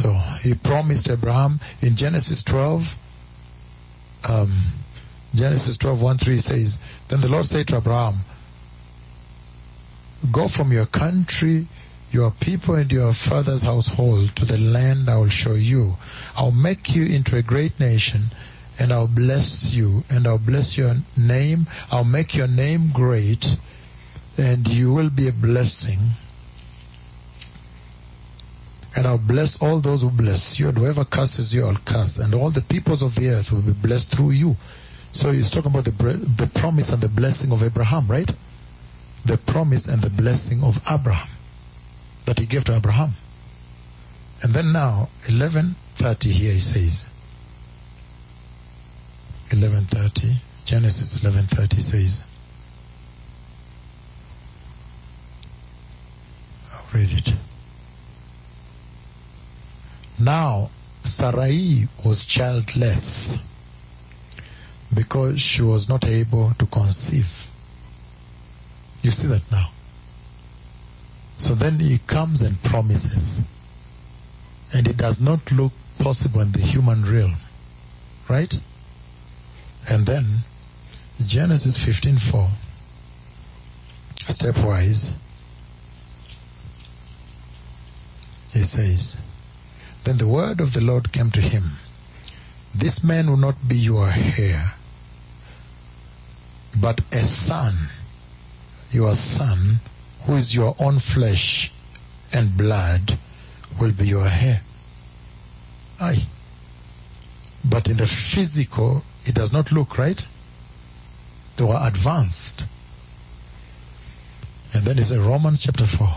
[0.00, 2.94] So he promised Abraham in Genesis 12,
[4.28, 4.52] um,
[5.34, 8.14] Genesis 12, 1 3 says, Then the Lord said to Abraham,
[10.32, 11.66] Go from your country,
[12.10, 15.96] your people and your father's household to the land I will show you.
[16.36, 18.20] I'll make you into a great nation
[18.78, 21.66] and I'll bless you and I'll bless your name.
[21.92, 23.56] I'll make your name great
[24.36, 25.98] and you will be a blessing.
[28.96, 32.34] And I'll bless all those who bless you and whoever curses you I'll curse and
[32.34, 34.56] all the peoples of the earth will be blessed through you.
[35.12, 38.30] So he's talking about the, the promise and the blessing of Abraham, right?
[39.24, 41.28] The promise and the blessing of Abraham
[42.24, 43.12] that he gave to Abraham.
[44.42, 47.10] And then now, 11.30 here he says,
[49.50, 52.26] 11.30, Genesis 11.30 says,
[56.72, 57.34] I'll read it.
[60.20, 60.68] Now,
[61.02, 63.36] Sarai was childless
[64.92, 67.46] because she was not able to conceive.
[69.02, 69.70] You see that now.
[71.38, 73.40] So then he comes and promises.
[74.74, 77.36] And it does not look possible in the human realm.
[78.28, 78.60] Right?
[79.88, 80.24] And then
[81.26, 82.50] Genesis 15:4
[84.28, 85.12] stepwise
[88.52, 89.16] he says
[90.04, 91.64] then the word of the Lord came to him
[92.74, 94.74] this man will not be your heir
[96.80, 97.74] but a son
[98.90, 99.80] your son
[100.22, 101.72] who is your own flesh
[102.32, 103.18] and blood
[103.80, 104.60] will be your heir
[106.00, 106.26] aye
[107.64, 110.24] but in the physical it does not look right.
[111.56, 112.64] They were advanced.
[114.72, 116.08] And then it's Romans chapter 4,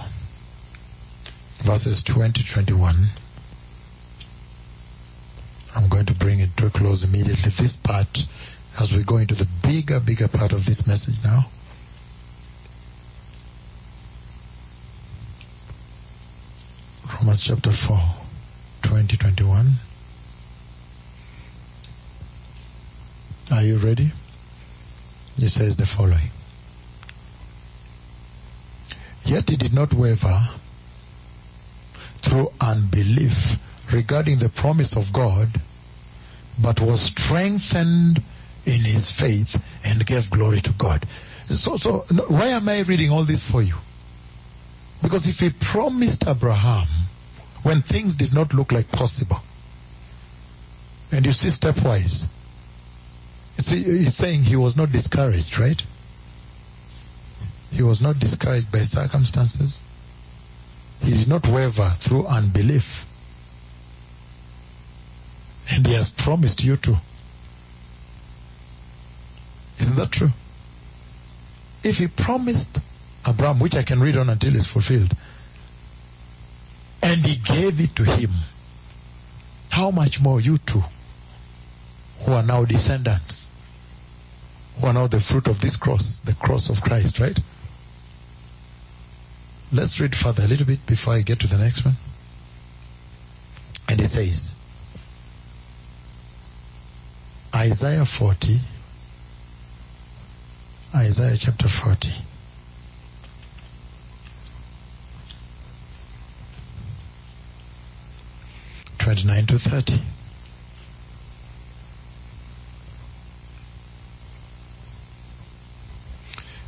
[1.64, 2.96] verses 20 21.
[5.76, 7.50] I'm going to bring it to a close immediately.
[7.52, 8.26] This part,
[8.80, 11.46] as we go into the bigger, bigger part of this message now.
[17.20, 18.00] Romans chapter 4,
[18.84, 19.74] 20 21.
[23.52, 24.12] Are you ready?
[25.38, 26.30] He says the following.
[29.26, 30.40] Yet he did not waver
[32.34, 33.60] through unbelief
[33.94, 35.50] regarding the promise of God,
[36.60, 38.24] but was strengthened
[38.66, 41.06] in his faith and gave glory to God.
[41.50, 42.00] So, so
[42.30, 43.76] why am I reading all this for you?
[45.04, 46.88] Because if he promised Abraham
[47.62, 49.40] when things did not look like possible,
[51.12, 52.30] and you see stepwise,
[53.58, 55.82] you See, he's saying he was not discouraged, right?
[57.72, 59.84] He was not discouraged by circumstances.
[61.04, 63.06] He did not waver through unbelief.
[65.70, 66.98] And he has promised you too.
[69.80, 70.32] Isn't that true?
[71.84, 72.80] If he promised
[73.28, 75.14] Abraham, which I can read on until it's fulfilled,
[77.02, 78.32] and he gave it to him,
[79.70, 80.84] how much more you two,
[82.22, 83.50] who are now descendants,
[84.80, 87.38] who are now the fruit of this cross, the cross of Christ, right?
[89.74, 91.96] Let's read further a little bit before I get to the next one.
[93.90, 94.56] And it says,
[97.56, 98.60] Isaiah 40,
[100.96, 102.10] Isaiah chapter 40.
[109.00, 110.00] Twenty-nine to thirty.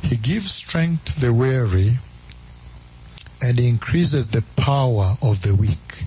[0.02, 1.98] He gives strength to the weary
[3.46, 6.04] and increases the power of the weak.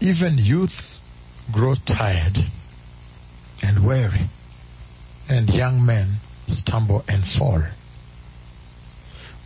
[0.00, 1.02] Even youths
[1.50, 2.44] grow tired
[3.64, 4.28] and weary,
[5.30, 6.06] and young men
[6.46, 7.62] stumble and fall.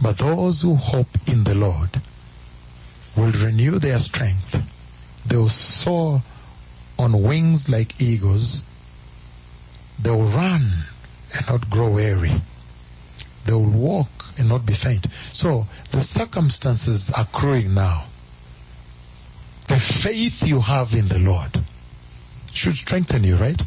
[0.02, 2.02] But those who hope in the Lord
[3.14, 4.60] will renew their strength.
[5.27, 6.24] They will soar
[6.98, 8.64] on wings like eagles.
[10.01, 10.68] They will run
[11.36, 12.40] and not grow weary.
[13.44, 15.07] They will walk and not be faint.
[15.33, 18.07] So the circumstances are growing now.
[19.69, 21.61] The faith you have in the Lord
[22.53, 23.62] should strengthen you, right?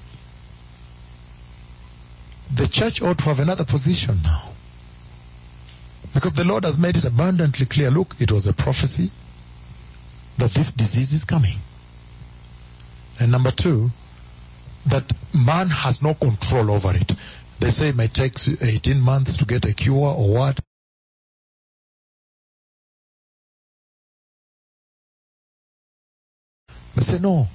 [2.54, 4.50] The church ought to have another position now.
[6.14, 7.90] Because the Lord has made it abundantly clear.
[7.90, 9.10] Look, it was a prophecy
[10.38, 11.58] that this disease is coming.
[13.20, 13.92] And number two,
[14.88, 17.14] that man has no control over it.
[17.60, 20.60] They say it may take 18 months to get a cure or what.
[27.14, 27.48] Say no.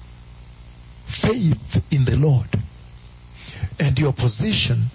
[1.05, 2.47] Faith in the Lord.
[3.79, 4.85] And your position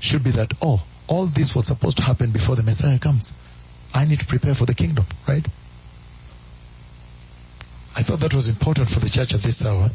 [0.00, 3.32] should be that, oh, all this was supposed to happen before the Messiah comes.
[3.94, 5.46] I need to prepare for the kingdom, right?
[7.96, 9.90] I thought that was important for the church at this hour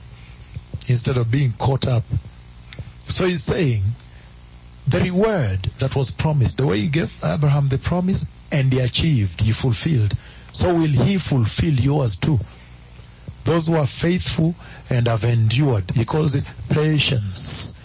[0.87, 2.03] instead of being caught up.
[3.05, 3.83] So he's saying
[4.87, 9.41] the reward that was promised, the way he gave Abraham the promise and he achieved,
[9.41, 10.13] he fulfilled.
[10.51, 12.39] So will he fulfill yours too.
[13.43, 14.55] Those who are faithful
[14.89, 17.77] and have endured, he calls it patience,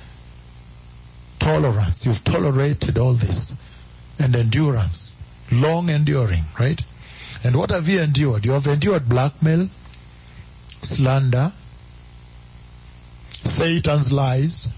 [1.39, 2.07] tolerance.
[2.07, 3.57] You've tolerated all this
[4.19, 6.81] and endurance, long enduring, right?
[7.45, 8.45] And what have you endured?
[8.45, 9.69] You have endured blackmail,
[10.83, 11.53] slander,
[13.45, 14.69] Satan's lies,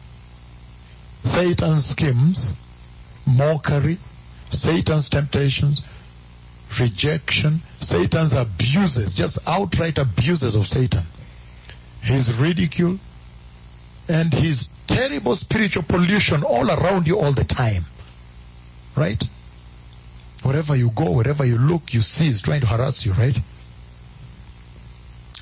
[1.25, 2.53] Satan's schemes,
[3.27, 3.99] mockery,
[4.51, 5.83] Satan's temptations,
[6.81, 11.03] rejection, Satan's abuses, just outright abuses of Satan.
[12.03, 12.99] His ridicule
[14.09, 17.85] and his terrible spiritual pollution all around you all the time.
[18.97, 19.23] Right?
[20.43, 23.39] Wherever you go, wherever you look, you see is trying to harass you, right?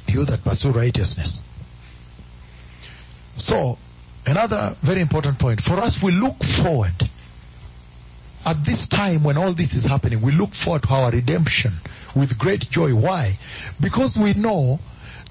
[0.08, 1.40] You that pursue righteousness.
[3.36, 3.78] So,
[4.26, 5.62] another very important point.
[5.62, 7.07] For us, we look forward.
[8.48, 11.70] At this time when all this is happening, we look forward to our redemption
[12.14, 12.94] with great joy.
[12.94, 13.34] Why?
[13.78, 14.80] Because we know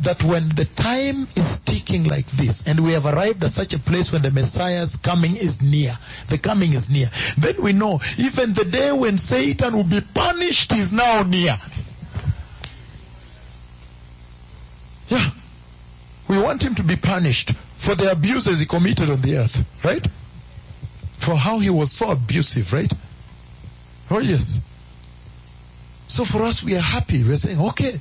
[0.02, 3.80] that when the time is ticking like this and we have arrived at such a
[3.80, 7.08] place when the Messiah's coming is near, the coming is near,
[7.40, 11.60] then we know even the day when Satan will be punished is now near.
[15.08, 15.28] Yeah.
[16.28, 20.06] We want him to be punished for the abuses he committed on the earth, right?
[21.28, 22.90] For how he was so abusive, right?
[24.10, 24.62] Oh yes.
[26.08, 27.22] So for us, we are happy.
[27.22, 28.00] We're saying, okay,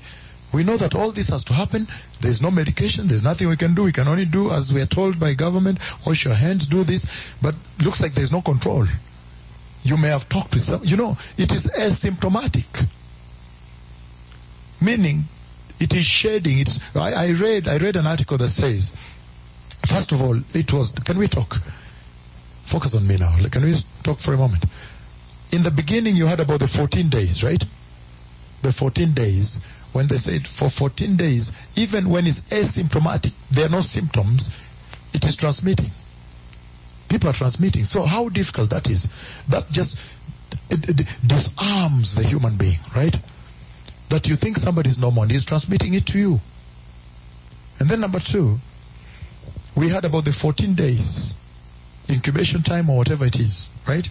[0.52, 1.88] we know that all this has to happen.
[2.20, 3.08] There's no medication.
[3.08, 3.82] There's nothing we can do.
[3.82, 5.80] We can only do as we are told by government.
[6.06, 7.34] Wash your hands, do this.
[7.42, 8.86] But looks like there's no control.
[9.82, 12.86] You may have talked with some, you know, it is asymptomatic.
[14.80, 15.24] Meaning,
[15.80, 16.60] it is shedding.
[16.60, 18.94] It's, I, I read, I read an article that says,
[19.84, 21.60] first of all, it was, can we talk?
[22.66, 23.34] Focus on me now.
[23.50, 24.64] Can we talk for a moment?
[25.52, 27.62] In the beginning, you heard about the 14 days, right?
[28.62, 29.60] The 14 days
[29.96, 34.54] when they said for 14 days, even when it's asymptomatic, there are no symptoms,
[35.14, 35.90] it is transmitting.
[37.08, 37.84] People are transmitting.
[37.84, 39.08] So how difficult that is.
[39.48, 39.98] That just
[40.68, 43.16] it, it disarms the human being, right?
[44.10, 46.40] That you think somebody is normal and he's transmitting it to you.
[47.78, 48.58] And then number two,
[49.74, 51.34] we heard about the 14 days
[52.10, 54.08] incubation time or whatever it is, right?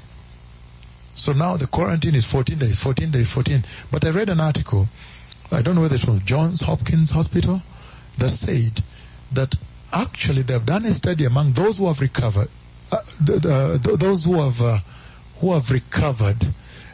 [1.15, 3.63] So now the quarantine is 14 days, 14 days, 14.
[3.91, 4.87] But I read an article
[5.51, 7.61] I don't know whether it's from Johns Hopkins Hospital,
[8.17, 8.81] that said
[9.33, 9.53] that
[9.93, 12.49] actually they have done a study among those who have recovered,
[12.91, 14.79] uh, the, the, those who have uh,
[15.39, 16.37] who have recovered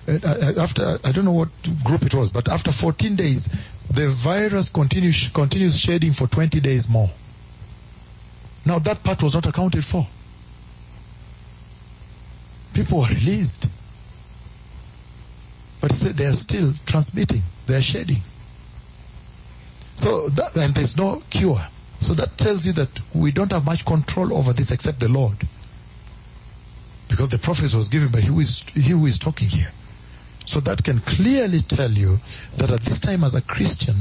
[0.07, 1.49] uh, after I don't know what
[1.83, 3.53] group it was, but after 14 days,
[3.89, 7.09] the virus continues continues shedding for 20 days more.
[8.65, 10.07] Now that part was not accounted for.
[12.73, 13.67] People were released,
[15.81, 17.41] but they are still transmitting.
[17.67, 18.21] They are shedding.
[19.95, 21.61] So that, and there's no cure.
[21.99, 25.37] So that tells you that we don't have much control over this except the Lord.
[27.07, 29.71] Because the prophecy was given by who is, he who is talking here.
[30.45, 32.19] So that can clearly tell you
[32.57, 33.95] that at this time as a Christian,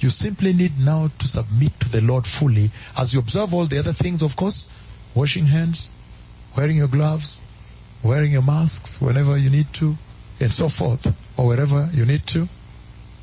[0.00, 3.78] you simply need now to submit to the Lord fully as you observe all the
[3.78, 4.68] other things, of course,
[5.14, 5.90] washing hands,
[6.56, 7.40] wearing your gloves,
[8.02, 9.96] wearing your masks whenever you need to,
[10.40, 11.06] and so forth,
[11.36, 12.48] or wherever you need to.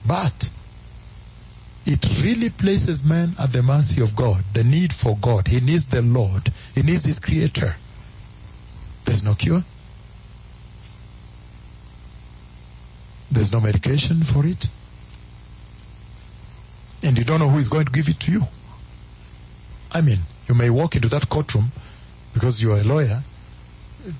[0.05, 0.49] But
[1.85, 5.47] it really places man at the mercy of God, the need for God.
[5.47, 6.51] He needs the Lord.
[6.73, 7.75] He needs his creator.
[9.05, 9.63] There's no cure.
[13.31, 14.67] There's no medication for it.
[17.03, 18.41] And you don't know who is going to give it to you.
[19.91, 21.71] I mean, you may walk into that courtroom
[22.33, 23.21] because you are a lawyer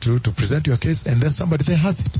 [0.02, 2.18] to, to present your case and then somebody there has it.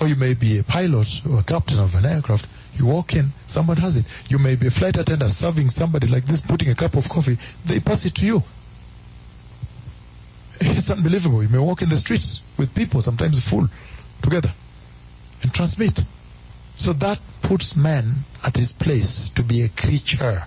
[0.00, 2.46] Or you may be a pilot or a captain of an aircraft.
[2.76, 4.04] You walk in, someone has it.
[4.28, 7.38] You may be a flight attendant serving somebody like this, putting a cup of coffee.
[7.64, 8.42] They pass it to you.
[10.60, 11.42] It's unbelievable.
[11.42, 13.68] You may walk in the streets with people, sometimes full,
[14.22, 14.52] together,
[15.42, 16.02] and transmit.
[16.76, 18.12] So that puts man
[18.46, 20.44] at his place to be a creature.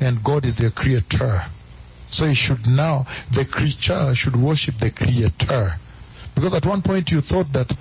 [0.00, 1.44] And God is the creator.
[2.14, 5.74] So he should now, the creature should worship the creator.
[6.36, 7.76] Because at one point you thought that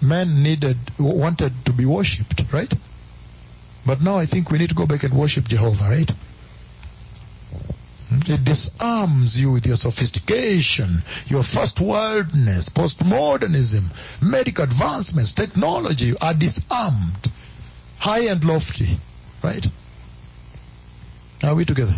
[0.00, 2.72] man needed, wanted to be worshipped, right?
[3.84, 6.10] But now I think we need to go back and worship Jehovah, right?
[8.08, 8.32] Hmm?
[8.32, 13.84] It disarms you with your sophistication, your first worldness, postmodernism,
[14.22, 17.30] medical advancements, technology are disarmed,
[17.98, 18.98] high and lofty,
[19.42, 19.68] right?
[21.44, 21.96] Are we together?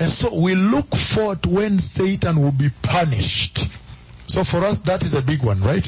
[0.00, 3.68] And so we look forward when Satan will be punished.
[4.26, 5.86] So for us, that is a big one, right?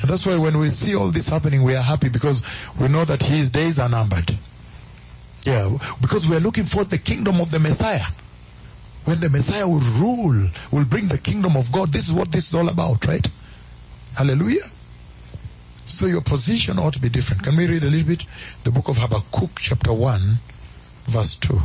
[0.00, 2.42] And that's why when we see all this happening, we are happy because
[2.78, 4.36] we know that his days are numbered.
[5.44, 8.06] Yeah, because we are looking for the kingdom of the Messiah.
[9.04, 11.92] When the Messiah will rule, will bring the kingdom of God.
[11.92, 13.26] This is what this is all about, right?
[14.16, 14.64] Hallelujah.
[15.86, 17.44] So your position ought to be different.
[17.44, 18.24] Can we read a little bit?
[18.64, 20.20] The book of Habakkuk, chapter 1,
[21.06, 21.60] verse 2.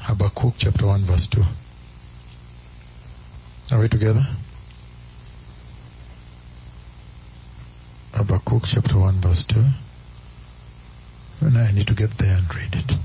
[0.00, 1.44] Habakkuk, chapter 1, verse 2.
[3.72, 4.26] Are we together?
[8.14, 9.64] Habakkuk, chapter 1, verse 2.
[11.40, 12.96] And I need to get there and read it.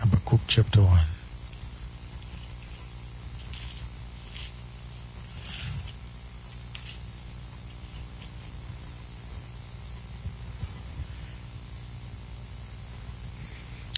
[0.00, 0.98] Habakkuk chapter 1.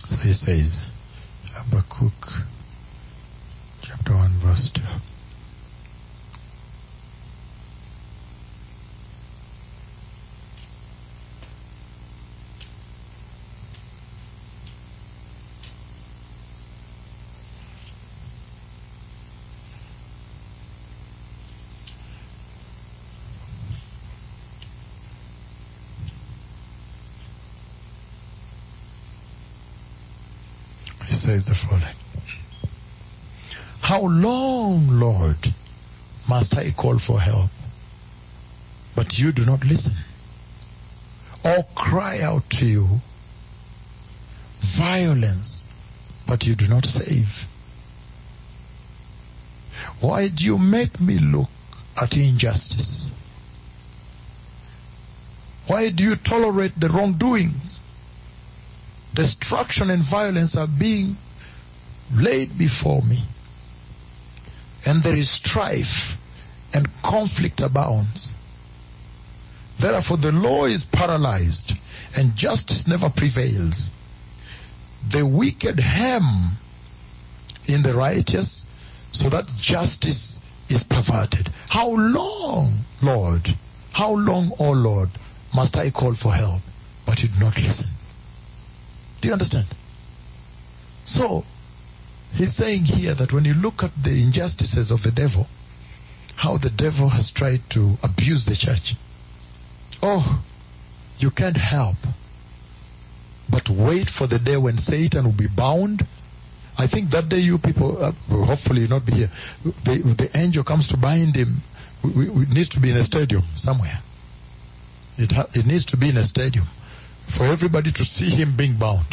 [0.08, 0.84] So he says,
[1.52, 2.12] Habakkuk
[3.82, 4.82] chapter 1 verse 2.
[31.06, 31.82] He says the following.
[33.80, 35.52] How long, Lord,
[36.28, 37.50] must I call for help,
[38.96, 39.98] but you do not listen?
[41.44, 43.00] Or cry out to you,
[44.60, 45.62] violence,
[46.26, 47.46] but you do not save?
[50.00, 51.50] Why do you make me look
[52.00, 53.12] at injustice?
[55.66, 57.82] Why do you tolerate the wrongdoings?
[59.12, 61.18] Destruction and violence are being
[62.14, 63.22] laid before me.
[64.86, 66.09] And there is strife
[66.72, 68.34] and conflict abounds.
[69.78, 71.72] Therefore the law is paralyzed
[72.16, 73.90] and justice never prevails.
[75.08, 76.24] The wicked hem
[77.66, 78.66] in the righteous
[79.12, 81.48] so that justice is perverted.
[81.68, 83.54] How long, Lord,
[83.92, 85.10] how long, O Lord,
[85.54, 86.60] must I call for help,
[87.06, 87.88] but you do not listen?
[89.20, 89.66] Do you understand?
[91.04, 91.44] So,
[92.34, 95.48] he's saying here that when you look at the injustices of the devil,
[96.40, 98.96] how the devil has tried to abuse the church,
[100.02, 100.42] oh,
[101.18, 101.96] you can't help
[103.50, 106.06] but wait for the day when Satan will be bound.
[106.78, 109.30] I think that day you people, uh, will hopefully not be here,
[109.84, 111.60] the, the angel comes to bind him.
[112.02, 114.00] We, we needs to be in a stadium somewhere.
[115.18, 116.64] It, ha- it needs to be in a stadium
[117.26, 119.04] for everybody to see him being bound,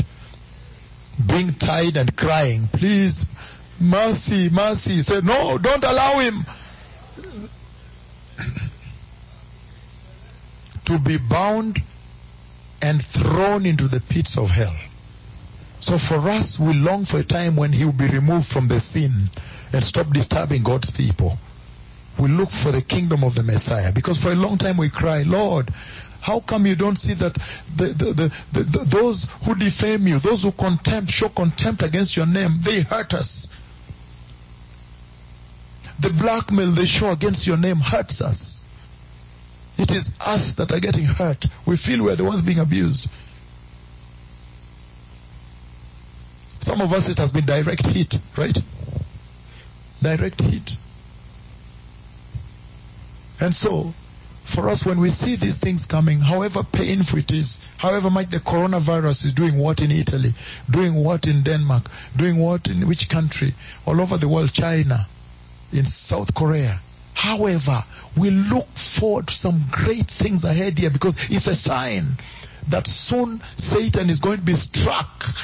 [1.25, 3.25] being tied and crying, please,
[3.81, 5.01] mercy, mercy.
[5.01, 6.45] Said, no, don't allow him
[10.85, 11.81] to be bound
[12.81, 14.75] and thrown into the pits of hell.
[15.79, 18.79] So for us, we long for a time when he will be removed from the
[18.79, 19.29] scene
[19.73, 21.37] and stop disturbing God's people.
[22.17, 25.21] We look for the kingdom of the Messiah because for a long time we cry,
[25.21, 25.69] Lord,
[26.19, 27.33] how come you don't see that
[27.75, 32.59] the, the, the, those who defame you, those who contempt, show contempt against your name,
[32.61, 33.49] they hurt us.
[35.99, 38.63] The blackmail they show against your name hurts us.
[39.77, 41.45] It is us that are getting hurt.
[41.65, 43.07] We feel we're the ones being abused.
[46.59, 48.57] Some of us it has been direct hit, right?
[50.01, 50.77] Direct hit.
[53.39, 53.93] And so,
[54.43, 58.39] for us, when we see these things coming, however painful it is, however much the
[58.39, 60.33] coronavirus is doing what in Italy,
[60.69, 63.53] doing what in Denmark, doing what in which country,
[63.85, 65.07] all over the world, China,
[65.71, 66.79] in South Korea.
[67.13, 67.83] However,
[68.15, 72.17] we look forward to some great things ahead here because it's a sign
[72.69, 75.35] that soon Satan is going to be struck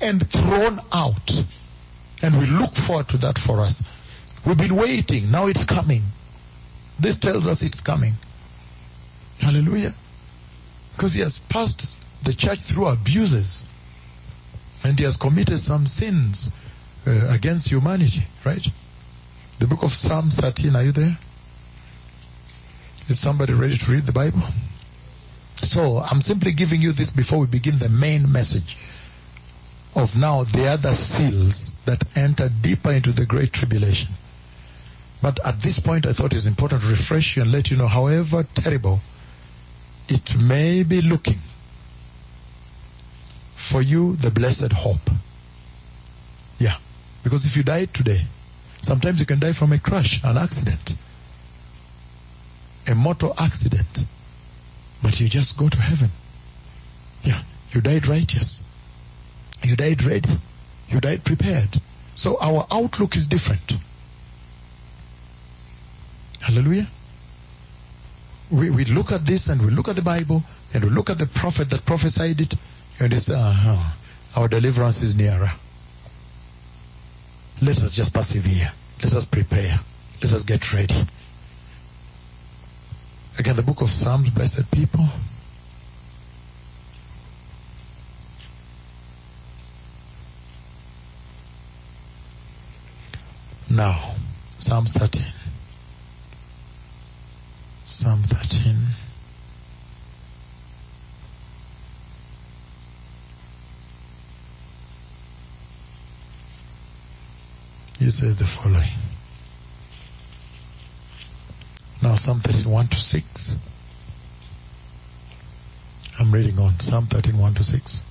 [0.00, 1.44] and thrown out.
[2.22, 3.82] And we look forward to that for us.
[4.44, 5.30] We've been waiting.
[5.30, 6.02] Now it's coming.
[6.98, 8.14] This tells us it's coming.
[9.38, 9.92] Hallelujah.
[10.96, 13.66] Because he has passed the church through abuses.
[14.84, 16.52] And he has committed some sins
[17.06, 18.66] uh, against humanity, right?
[19.62, 21.16] The book of Psalms 13, are you there?
[23.06, 24.42] Is somebody ready to read the Bible?
[25.54, 28.76] So, I'm simply giving you this before we begin the main message
[29.94, 34.10] of now the other seals that enter deeper into the great tribulation.
[35.22, 37.86] But at this point, I thought it's important to refresh you and let you know,
[37.86, 38.98] however terrible
[40.08, 41.38] it may be looking,
[43.54, 45.08] for you, the blessed hope.
[46.58, 46.74] Yeah.
[47.22, 48.22] Because if you die today,
[48.82, 50.94] sometimes you can die from a crash, an accident,
[52.86, 54.04] a motor accident,
[55.02, 56.10] but you just go to heaven.
[57.22, 57.40] Yeah.
[57.72, 58.62] You died righteous.
[59.62, 60.30] You died ready.
[60.88, 61.80] You died prepared.
[62.14, 63.76] So our outlook is different.
[66.40, 66.86] Hallelujah.
[68.50, 70.42] We, we look at this and we look at the Bible
[70.74, 72.54] and we look at the prophet that prophesied it
[73.00, 73.82] and it's, uh,
[74.36, 75.52] our deliverance is nearer.
[77.62, 78.72] Let us just persevere.
[79.04, 79.78] Let us prepare.
[80.20, 81.06] Let us get ready.
[83.38, 85.06] Again, the book of Psalms, blessed people.
[93.70, 94.16] Now,
[94.58, 95.22] Psalm 13.
[97.84, 98.76] Psalm 13.
[108.22, 108.86] Says the following.
[112.00, 113.58] Now Psalm 13, 1 to 6.
[116.20, 116.78] I'm reading on.
[116.78, 118.04] Psalm 13, 1 to 6.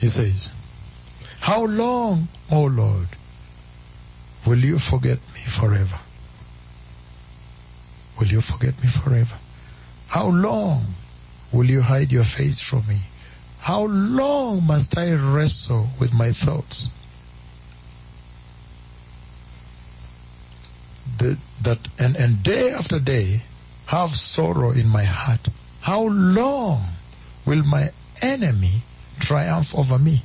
[0.00, 0.52] He says,
[1.38, 3.06] How long, O Lord,
[4.44, 6.00] will you forget me forever?
[8.18, 9.36] Will you forget me forever?
[10.08, 10.86] How long
[11.52, 12.98] will you hide your face from me?
[13.62, 16.88] How long must I wrestle with my thoughts?
[21.18, 23.42] The, that and, and day after day
[23.86, 25.46] have sorrow in my heart.
[25.80, 26.88] How long
[27.46, 27.90] will my
[28.20, 28.82] enemy
[29.20, 30.22] triumph over me?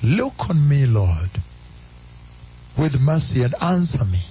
[0.00, 1.30] Look on me, Lord,
[2.76, 4.22] with mercy and answer me,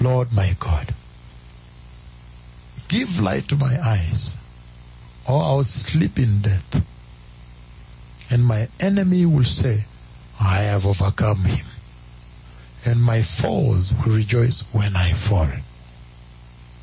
[0.00, 0.94] Lord my God.
[2.86, 4.36] Give light to my eyes,
[5.28, 6.84] or I'll sleep in death.
[8.32, 9.84] And my enemy will say,
[10.40, 11.66] I have overcome him.
[12.86, 15.48] And my foes will rejoice when I fall.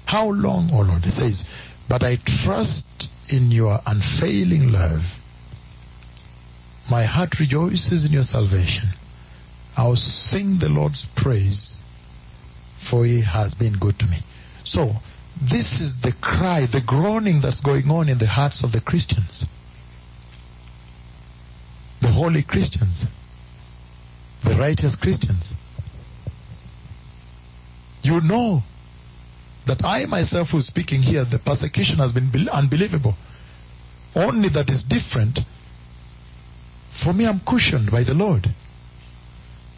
[0.05, 1.05] How long, O Lord?
[1.05, 1.45] It says,
[1.87, 5.19] but I trust in your unfailing love.
[6.91, 8.89] My heart rejoices in your salvation.
[9.77, 11.81] I'll sing the Lord's praise,
[12.77, 14.17] for he has been good to me.
[14.63, 14.95] So,
[15.41, 19.47] this is the cry, the groaning that's going on in the hearts of the Christians.
[22.01, 23.05] The holy Christians.
[24.43, 25.55] The righteous Christians.
[28.03, 28.63] You know
[29.65, 33.15] that I myself who's speaking here, the persecution has been unbelievable.
[34.15, 35.39] Only that is different.
[36.89, 38.49] For me, I'm cushioned by the Lord.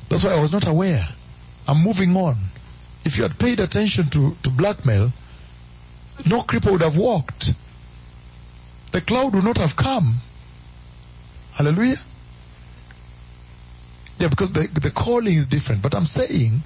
[0.09, 1.07] That's why I was not aware.
[1.67, 2.35] I'm moving on.
[3.03, 5.11] If you had paid attention to, to blackmail,
[6.25, 7.53] no cripple would have walked.
[8.91, 10.15] The cloud would not have come.
[11.53, 11.97] Hallelujah.
[14.19, 15.81] Yeah, because the, the calling is different.
[15.81, 16.61] But I'm saying,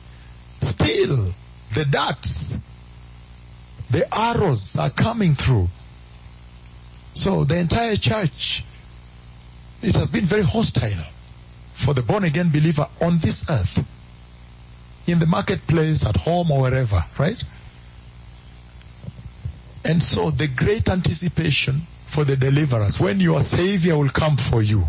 [0.61, 1.33] still,
[1.73, 2.57] the darts,
[3.89, 5.69] the arrows are coming through.
[7.13, 8.63] So the entire church,
[9.81, 11.03] it has been very hostile
[11.73, 13.85] for the born again believer on this earth.
[15.07, 17.43] In the marketplace, at home or wherever, right?
[19.89, 24.85] And so the great anticipation for the deliverers, when your savior will come for you,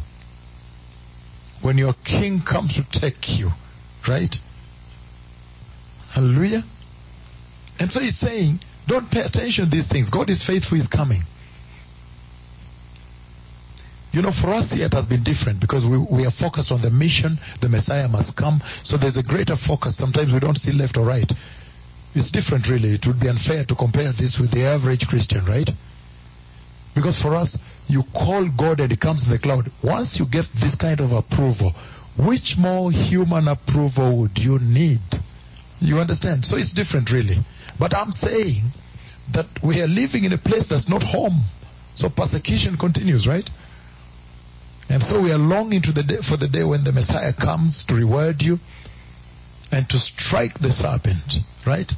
[1.62, 3.50] when your king comes to take you,
[4.06, 4.38] right?
[6.10, 6.62] Hallelujah.
[7.78, 10.10] And so he's saying, don't pay attention to these things.
[10.10, 11.22] God is faithful, he's coming.
[14.12, 16.82] You know, for us here it has been different because we, we are focused on
[16.82, 18.60] the mission, the Messiah must come.
[18.82, 19.96] So there's a greater focus.
[19.96, 21.32] Sometimes we don't see left or right.
[22.14, 22.92] It's different really.
[22.92, 25.70] It would be unfair to compare this with the average Christian, right?
[26.94, 27.56] Because for us,
[27.86, 29.70] you call God and He comes in the cloud.
[29.82, 31.70] Once you get this kind of approval,
[32.16, 35.00] which more human approval would you need?
[35.80, 36.44] You understand?
[36.44, 37.38] So it's different really.
[37.78, 38.64] But I'm saying
[39.32, 41.40] that we are living in a place that's not home.
[41.94, 43.48] So persecution continues, right?
[44.88, 47.94] And so we are longing the day, for the day when the Messiah comes to
[47.94, 48.58] reward you
[49.72, 51.92] and to strike the serpent, right?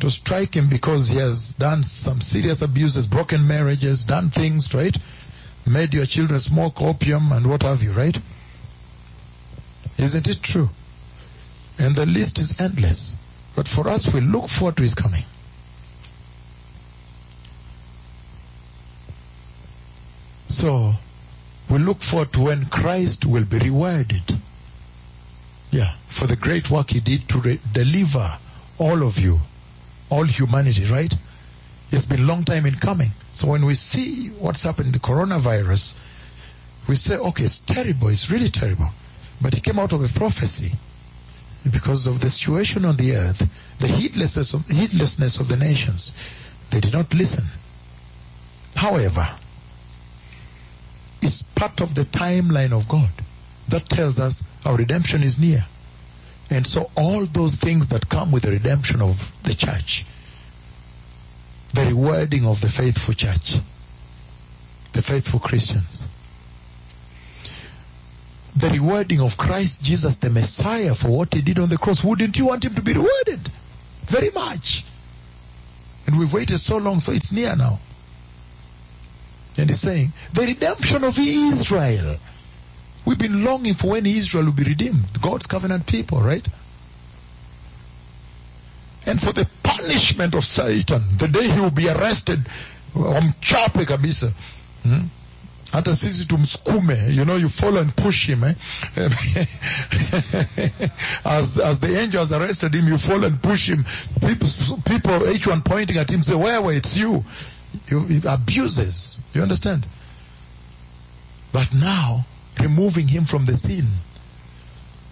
[0.00, 4.96] To strike him because he has done some serious abuses, broken marriages, done things, right?
[5.70, 8.18] Made your children smoke opium and what have you, right?
[9.98, 10.70] Isn't it true?
[11.78, 13.14] And the list is endless.
[13.54, 15.24] But for us, we look forward to his coming.
[20.48, 20.94] So,
[21.70, 24.38] we look forward to when Christ will be rewarded.
[25.70, 25.92] Yeah,
[26.22, 28.38] for the great work he did to re- deliver
[28.78, 29.40] all of you,
[30.08, 31.12] all humanity, right?
[31.90, 33.10] It's been a long time in coming.
[33.34, 35.96] So when we see what's happened in the coronavirus,
[36.86, 38.88] we say, okay, it's terrible, it's really terrible.
[39.40, 40.76] But it came out of a prophecy
[41.68, 43.44] because of the situation on the earth,
[43.80, 46.12] the heedlessness of, heedlessness of the nations.
[46.70, 47.46] They did not listen.
[48.76, 49.26] However,
[51.20, 53.10] it's part of the timeline of God
[53.70, 55.66] that tells us our redemption is near.
[56.52, 60.04] And so all those things that come with the redemption of the church,
[61.72, 63.56] the rewarding of the faithful church,
[64.92, 66.08] the faithful Christians,
[68.54, 72.04] the rewarding of Christ Jesus, the Messiah, for what he did on the cross.
[72.04, 73.50] Wouldn't you want him to be rewarded?
[74.04, 74.84] Very much.
[76.06, 77.78] And we've waited so long, so it's near now.
[79.56, 82.18] And he's saying, the redemption of Israel.
[83.04, 85.20] We've been longing for when Israel will be redeemed.
[85.20, 86.46] God's covenant people, right?
[89.06, 92.40] And for the punishment of Satan, the day he will be arrested,
[92.94, 94.32] wamchape kabisa.
[94.84, 95.06] Hmm?
[95.72, 96.26] hata sisi
[97.14, 98.52] you know you follow and push him eh?
[101.24, 103.84] as, as the angel has arrested him you follow and push him
[104.20, 104.48] people,
[104.84, 107.24] people each one pointing at him say where where it's you
[107.88, 109.86] you, you abuses you understand
[111.52, 112.26] but now
[112.60, 113.88] removing him from the scene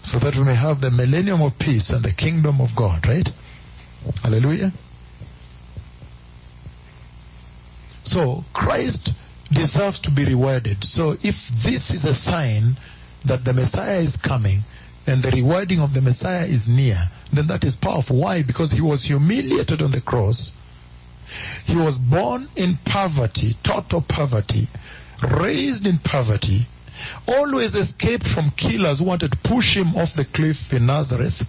[0.02, 3.30] so that we may have the millennium of peace and the kingdom of God right
[4.22, 4.72] hallelujah
[8.04, 9.14] so Christ
[9.52, 10.84] deserves to be rewarded.
[10.84, 12.76] So if this is a sign
[13.24, 14.64] that the Messiah is coming
[15.06, 16.98] and the rewarding of the Messiah is near,
[17.32, 18.16] then that is powerful.
[18.16, 18.42] Why?
[18.42, 20.54] Because he was humiliated on the cross.
[21.64, 24.68] He was born in poverty, total poverty,
[25.22, 26.66] raised in poverty,
[27.28, 31.44] always escaped from killers who wanted to push him off the cliff in Nazareth.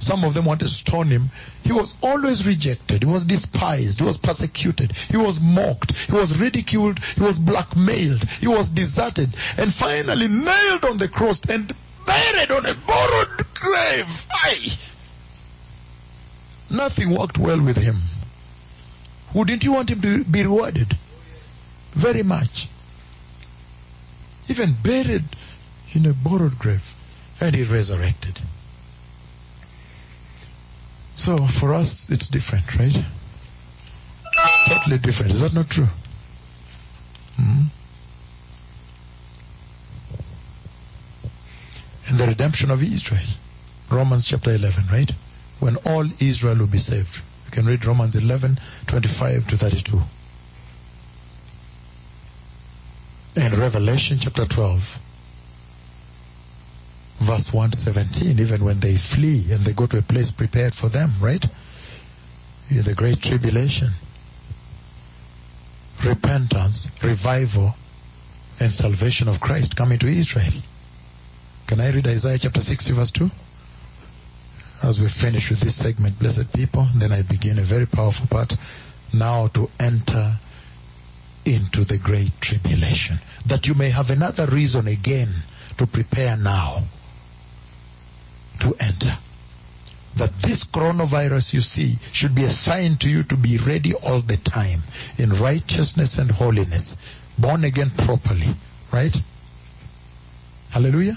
[0.00, 1.30] Some of them wanted to stone him.
[1.64, 3.02] He was always rejected.
[3.02, 4.00] He was despised.
[4.00, 4.92] He was persecuted.
[4.92, 5.92] He was mocked.
[5.92, 6.98] He was ridiculed.
[6.98, 8.22] He was blackmailed.
[8.24, 9.34] He was deserted.
[9.58, 11.74] And finally nailed on the cross and
[12.06, 14.26] buried on a borrowed grave.
[14.30, 14.78] Aye.
[16.70, 17.96] Nothing worked well with him.
[19.34, 20.96] Wouldn't you want him to be rewarded?
[21.92, 22.68] Very much.
[24.48, 25.24] Even buried
[25.92, 26.94] in a borrowed grave.
[27.40, 28.40] And he resurrected.
[31.16, 33.02] So for us, it's different, right?
[34.68, 35.32] Totally different.
[35.32, 35.88] Is that not true?
[37.36, 37.64] hmm
[42.08, 43.26] And the redemption of Israel.
[43.90, 45.10] Romans chapter 11, right?
[45.58, 47.20] When all Israel will be saved.
[47.46, 50.02] You can read Romans 11, 25 to 32.
[53.38, 54.98] And Revelation chapter 12,
[57.18, 60.74] verse 1 to 17, even when they flee and they go to a place prepared
[60.74, 61.44] for them, right?
[62.70, 63.88] In the great tribulation.
[66.02, 67.74] Repentance, revival,
[68.58, 70.52] and salvation of Christ coming to Israel.
[71.66, 73.30] Can I read Isaiah chapter 60 verse 2?
[74.82, 78.56] As we finish with this segment, blessed people, then I begin a very powerful part
[79.12, 80.38] now to enter
[81.46, 83.18] into the great tribulation.
[83.46, 85.28] That you may have another reason again
[85.78, 86.84] to prepare now
[88.60, 89.16] to enter.
[90.16, 94.20] That this coronavirus you see should be a sign to you to be ready all
[94.20, 94.80] the time
[95.18, 96.96] in righteousness and holiness,
[97.38, 98.54] born again properly,
[98.92, 99.20] right?
[100.70, 101.16] Hallelujah.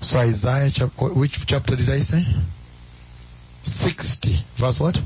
[0.00, 2.24] So Isaiah, which chapter did I say?
[3.62, 4.36] 60.
[4.56, 4.98] Verse what?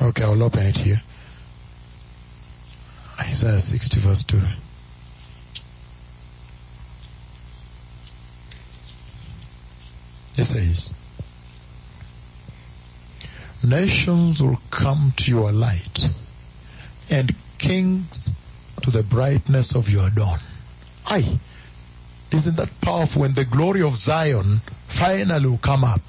[0.00, 1.02] Okay, I'll open it here.
[3.20, 4.40] Isaiah 60 verse 2.
[10.36, 10.90] It says,
[13.64, 16.08] Nations will come to your light
[17.10, 18.32] and kings
[18.82, 20.38] to the brightness of your dawn.
[21.06, 21.38] Aye.
[22.30, 26.02] Isn't that powerful when the glory of Zion finally will come up?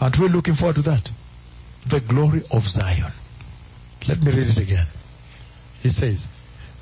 [0.00, 1.10] Aren't we looking forward to that?
[1.86, 3.12] The glory of Zion.
[4.06, 4.86] Let me read it again.
[5.82, 6.28] He says,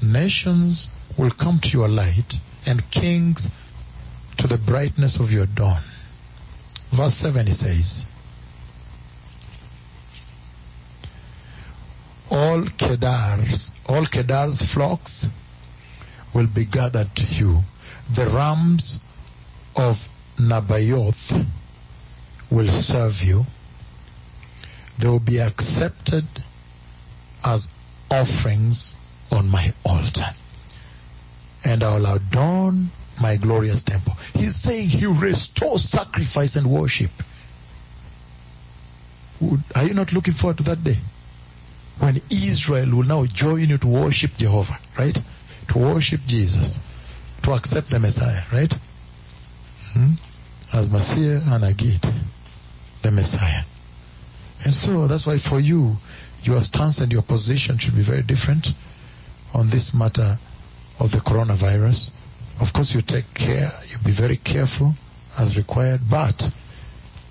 [0.03, 3.51] Nations will come to your light, and kings
[4.39, 5.83] to the brightness of your dawn.
[6.91, 8.07] Verse 7 he says,
[12.31, 15.29] All Kedar's, all Kedar's flocks
[16.35, 17.63] will be gathered to you.
[18.13, 18.99] The rams
[19.75, 20.07] of
[20.37, 21.47] Nebaioth
[22.51, 23.47] will serve you.
[24.99, 26.25] They will be accepted
[27.45, 27.69] as
[28.11, 28.97] offerings
[29.33, 30.27] on my altar.
[31.65, 34.17] And I will adorn my glorious temple.
[34.35, 37.11] He's saying he will restore sacrifice and worship.
[39.75, 40.97] Are you not looking forward to that day?
[41.99, 45.19] When Israel will now join you to worship Jehovah, right?
[45.69, 46.79] To worship Jesus.
[47.43, 48.73] To accept the Messiah, right?
[49.93, 50.13] Hmm?
[50.73, 52.07] As Messiah and Agid,
[53.03, 53.63] the Messiah.
[54.65, 55.97] And so that's why for you,
[56.43, 58.73] your stance and your position should be very different
[59.55, 60.39] on this matter
[61.01, 62.11] of the coronavirus.
[62.61, 64.95] Of course, you take care, you be very careful
[65.39, 66.51] as required, but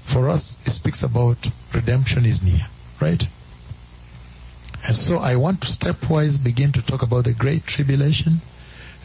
[0.03, 1.38] for us, it speaks about
[1.73, 2.68] redemption is near,
[3.02, 3.27] right?
[4.88, 8.40] And so I want to stepwise begin to talk about the great tribulation,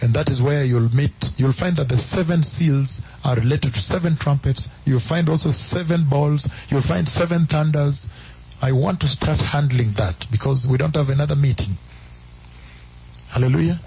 [0.03, 3.83] and that is where you'll meet, you'll find that the seven seals are related to
[3.83, 4.69] seven trumpets.
[4.85, 6.49] You'll find also seven balls.
[6.71, 8.11] You'll find seven thunders.
[8.63, 11.79] I want to start handling that because we don't have another meeting.
[13.31, 13.81] Hallelujah.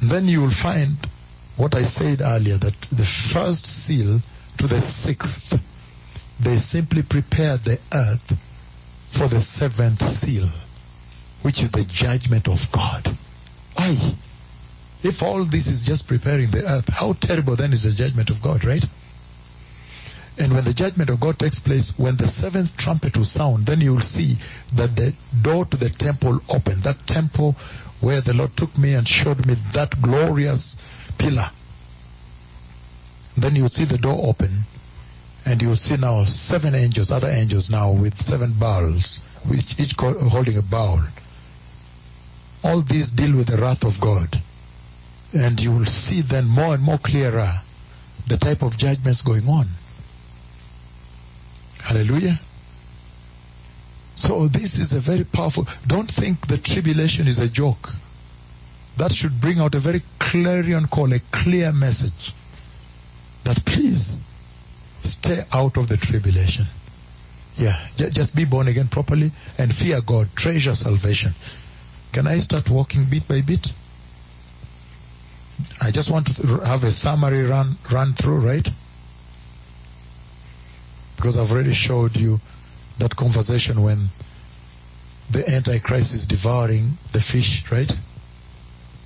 [0.00, 0.96] Then you will find
[1.56, 4.20] what I said earlier that the first seal
[4.58, 5.58] to the sixth,
[6.40, 8.36] they simply prepare the earth
[9.10, 10.48] for the seventh seal,
[11.42, 13.16] which is the judgment of God.
[13.74, 13.96] Why?
[15.02, 18.42] If all this is just preparing the earth, how terrible then is the judgment of
[18.42, 18.84] God, right?
[20.38, 23.80] And when the judgment of God takes place, when the seventh trumpet will sound, then
[23.80, 24.36] you will see
[24.74, 26.82] that the door to the temple opened.
[26.82, 27.56] That temple
[28.00, 30.76] where the Lord took me and showed me that glorious
[31.16, 31.50] pillar.
[33.36, 34.50] Then you will see the door open
[35.46, 39.94] and you will see now seven angels, other angels now with seven bowls, which each
[39.96, 41.00] holding a bowl.
[42.64, 44.40] All these deal with the wrath of God.
[45.32, 47.52] And you will see then more and more clearer
[48.26, 49.68] the type of judgments going on.
[51.96, 52.38] Hallelujah.
[54.16, 57.90] So this is a very powerful, don't think the tribulation is a joke.
[58.98, 62.34] That should bring out a very clarion call, a clear message
[63.44, 64.20] that please
[65.04, 66.66] stay out of the tribulation.
[67.56, 71.34] Yeah, just be born again properly and fear God, treasure salvation.
[72.12, 73.72] Can I start walking bit by bit?
[75.80, 78.68] I just want to have a summary run, run through, right?
[81.26, 82.38] Because I've already showed you
[82.98, 84.10] that conversation when
[85.28, 87.90] the Antichrist is devouring the fish, right?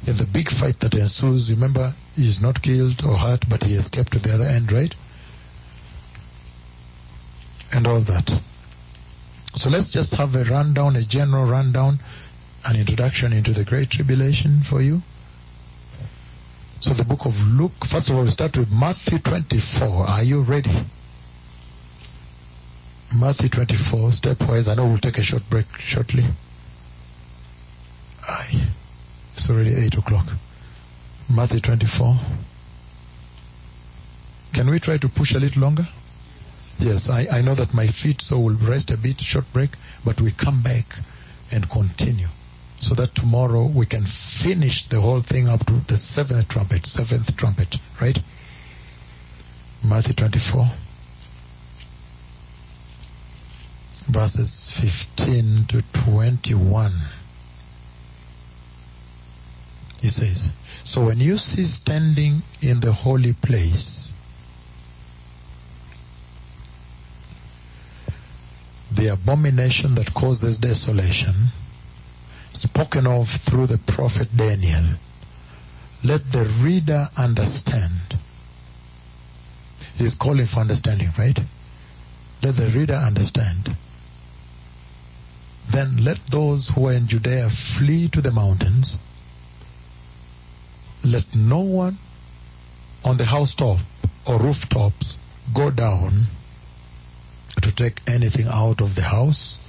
[0.06, 3.72] In the big fight that ensues, remember, he is not killed or hurt, but he
[3.72, 4.94] escaped to the other end, right?
[7.72, 8.38] And all that.
[9.55, 12.01] So let's just have a rundown, a general rundown,
[12.68, 15.01] an introduction into the Great Tribulation for you.
[16.80, 20.06] So the book of Luke, first of all, we start with Matthew 24.
[20.06, 20.84] Are you ready?
[23.19, 24.70] Matthew 24, stepwise.
[24.70, 26.24] I know we'll take a short break shortly.
[28.28, 28.69] Aye.
[29.35, 30.27] It's already 8 o'clock.
[31.28, 32.16] Matthew 24.
[34.53, 35.89] Can we try to push a little longer?
[36.78, 39.70] Yes, I, I know that my feet so will rest a bit, short break,
[40.05, 40.87] but we come back
[41.53, 42.28] and continue
[42.78, 47.37] so that tomorrow we can finish the whole thing up to the seventh trumpet, seventh
[47.37, 48.19] trumpet, right?
[49.85, 50.70] Matthew 24.
[54.11, 56.93] Verses 15 to 21.
[60.01, 60.53] He says,
[60.85, 64.15] So when you see standing in the holy place
[68.93, 71.35] the abomination that causes desolation,
[72.53, 74.85] spoken of through the prophet Daniel,
[76.03, 78.16] let the reader understand.
[79.97, 81.39] He's calling for understanding, right?
[82.43, 83.77] Let the reader understand.
[85.70, 88.98] Then let those who are in Judea flee to the mountains.
[91.05, 91.97] Let no one
[93.05, 93.78] on the housetop
[94.26, 95.16] or rooftops
[95.55, 96.24] go down
[97.62, 99.60] to take anything out of the house.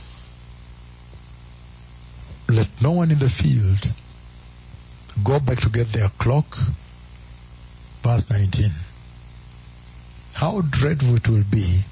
[2.50, 3.88] Let no one in the field
[5.24, 6.58] go back to get their cloak.
[8.02, 8.72] Verse 19.
[10.34, 11.84] How dreadful it will be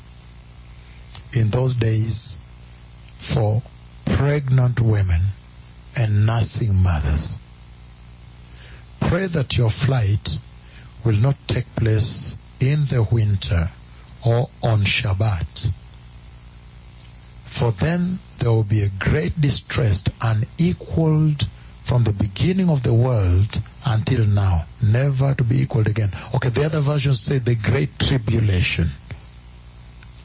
[1.31, 2.39] in those days
[3.19, 3.61] for
[4.15, 5.21] pregnant women
[5.95, 7.37] and nursing mothers.
[8.99, 10.37] Pray that your flight
[11.03, 13.69] will not take place in the winter
[14.25, 15.71] or on Shabbat.
[17.45, 21.47] For then there will be a great distress unequaled
[21.83, 26.11] from the beginning of the world until now, never to be equaled again.
[26.35, 28.91] Okay, the other versions say the great tribulation.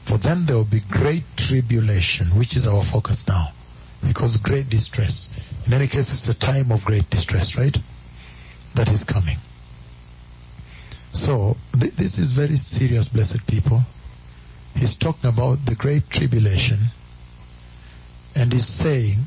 [0.03, 3.51] For then there will be great tribulation, which is our focus now.
[4.07, 5.29] Because great distress.
[5.65, 7.77] In any case, it's the time of great distress, right?
[8.75, 9.37] That is coming.
[11.11, 13.81] So, th- this is very serious, blessed people.
[14.75, 16.79] He's talking about the great tribulation.
[18.35, 19.25] And he's saying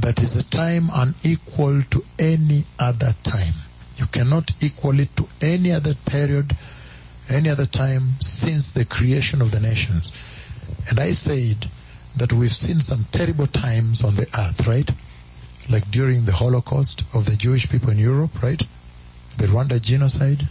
[0.00, 3.54] that is a time unequal to any other time.
[3.98, 6.56] You cannot equal it to any other period,
[7.28, 10.12] any other time since the creation of the nations.
[10.88, 11.68] And I said
[12.18, 14.90] that we've seen some terrible times on the earth, right?
[15.68, 18.60] Like during the Holocaust of the Jewish people in Europe, right?
[19.36, 20.48] The Rwanda genocide,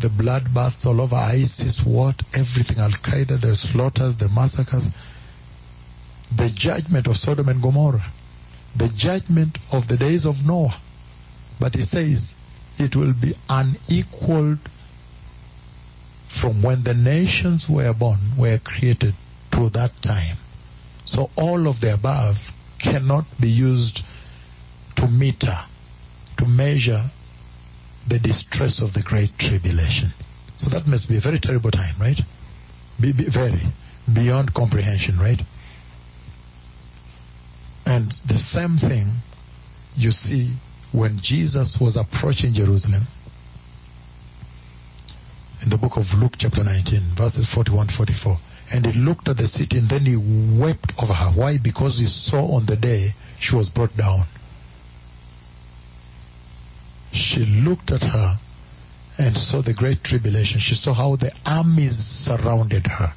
[0.00, 4.90] the bloodbaths all over ISIS, what, everything, Al Qaeda, the slaughters, the massacres,
[6.34, 8.04] the judgment of Sodom and Gomorrah,
[8.76, 10.76] the judgment of the days of Noah.
[11.60, 12.34] But he says
[12.78, 14.58] it will be unequaled
[16.26, 19.14] from when the nations were born, were created
[19.54, 20.36] to that time.
[21.04, 24.04] So all of the above cannot be used
[24.96, 25.58] to meter,
[26.38, 27.02] to measure
[28.06, 30.10] the distress of the great tribulation.
[30.56, 32.20] So that must be a very terrible time, right?
[33.00, 33.60] Be, be very
[34.12, 35.40] beyond comprehension, right?
[37.86, 39.08] And the same thing
[39.96, 40.50] you see
[40.92, 43.02] when Jesus was approaching Jerusalem
[45.62, 48.38] in the book of Luke chapter 19 verses 41 44
[48.74, 52.06] and he looked at the city and then he wept over her why because he
[52.06, 54.24] saw on the day she was brought down
[57.12, 58.36] she looked at her
[59.18, 63.12] and saw the great tribulation she saw how the armies surrounded her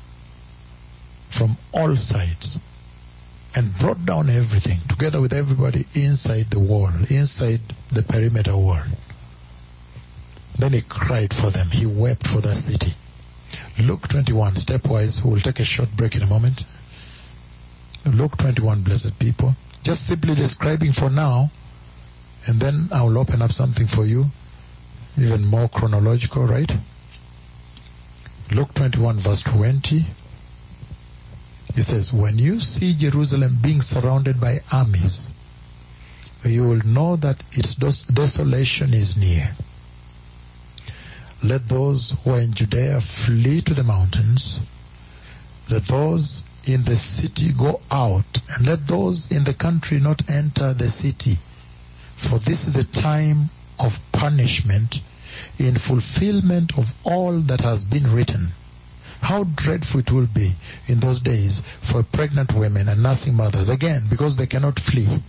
[1.29, 2.59] from all sides
[3.55, 7.59] and brought down everything together with everybody inside the wall, inside
[7.91, 8.83] the perimeter wall.
[10.59, 11.69] Then he cried for them.
[11.71, 12.93] He wept for that city.
[13.79, 16.63] Luke 21, stepwise, we'll take a short break in a moment.
[18.05, 19.55] Luke 21, blessed people.
[19.83, 21.51] Just simply describing for now,
[22.47, 24.25] and then I'll open up something for you,
[25.17, 26.75] even more chronological, right?
[28.51, 30.05] Luke 21, verse 20.
[31.75, 35.35] He says, when you see Jerusalem being surrounded by armies,
[36.43, 39.55] you will know that its desolation is near.
[41.43, 44.59] Let those who are in Judea flee to the mountains.
[45.69, 50.73] Let those in the city go out, and let those in the country not enter
[50.73, 51.37] the city.
[52.15, 53.49] For this is the time
[53.79, 55.01] of punishment
[55.59, 58.51] in fulfillment of all that has been written.
[59.21, 60.55] How dreadful it will be
[60.87, 63.69] in those days for pregnant women and nursing mothers.
[63.69, 65.21] Again, because they cannot flee.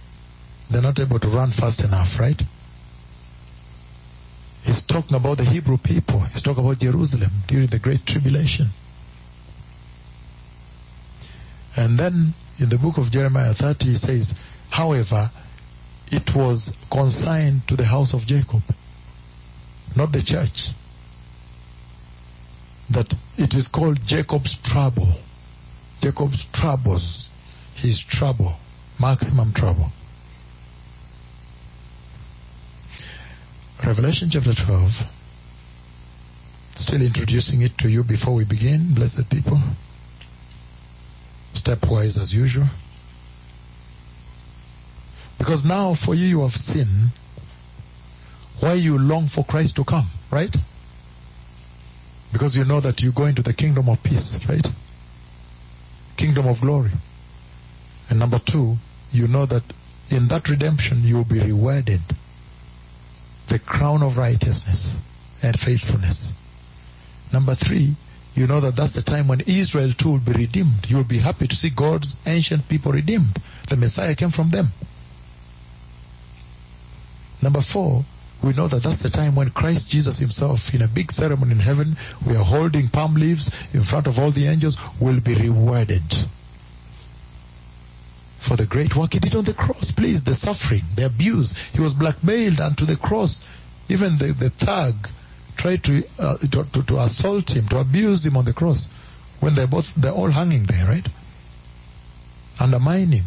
[0.71, 2.41] They're not able to run fast enough, right?
[4.69, 6.21] He's talking about the Hebrew people.
[6.21, 8.67] He's talking about Jerusalem during the Great Tribulation.
[11.75, 14.35] And then in the book of Jeremiah 30 he says,
[14.69, 15.31] however,
[16.13, 18.61] it was consigned to the house of Jacob,
[19.97, 20.73] not the church
[22.91, 25.15] that it is called Jacob's trouble.
[26.03, 27.31] Jacob's troubles.
[27.75, 28.53] His trouble.
[29.01, 29.91] Maximum trouble.
[33.87, 35.07] Revelation chapter 12.
[36.75, 39.59] Still introducing it to you before we begin, blessed people.
[41.55, 42.67] Stepwise as usual.
[45.39, 46.87] Because now for you, you have seen
[48.59, 50.55] why you long for Christ to come, right?
[52.33, 54.67] Because you know that you go into the kingdom of peace, right?
[56.17, 56.91] Kingdom of glory.
[58.11, 58.77] And number two,
[59.13, 59.63] you know that
[60.11, 62.01] in that redemption you will be rewarded
[63.49, 65.01] the crown of righteousness
[65.43, 66.33] and faithfulness.
[67.33, 67.95] Number three,
[68.35, 70.89] you know that that's the time when Israel too will be redeemed.
[70.89, 73.37] You will be happy to see God's ancient people redeemed.
[73.69, 74.69] The Messiah came from them.
[77.43, 78.05] Number four,
[78.43, 81.59] we know that that's the time when Christ Jesus himself, in a big ceremony in
[81.59, 86.03] heaven, we are holding palm leaves in front of all the angels, will be rewarded
[88.49, 89.93] for the great work he did on the cross.
[89.93, 91.53] Please, the suffering, the abuse.
[91.75, 93.47] He was blackmailed unto the cross.
[93.91, 94.95] Even the, the thug
[95.57, 98.89] tried to, uh, to, to, to assault him, to abuse him on the cross
[99.41, 101.07] when they're both, they're all hanging there, right?
[102.59, 103.25] Undermine him.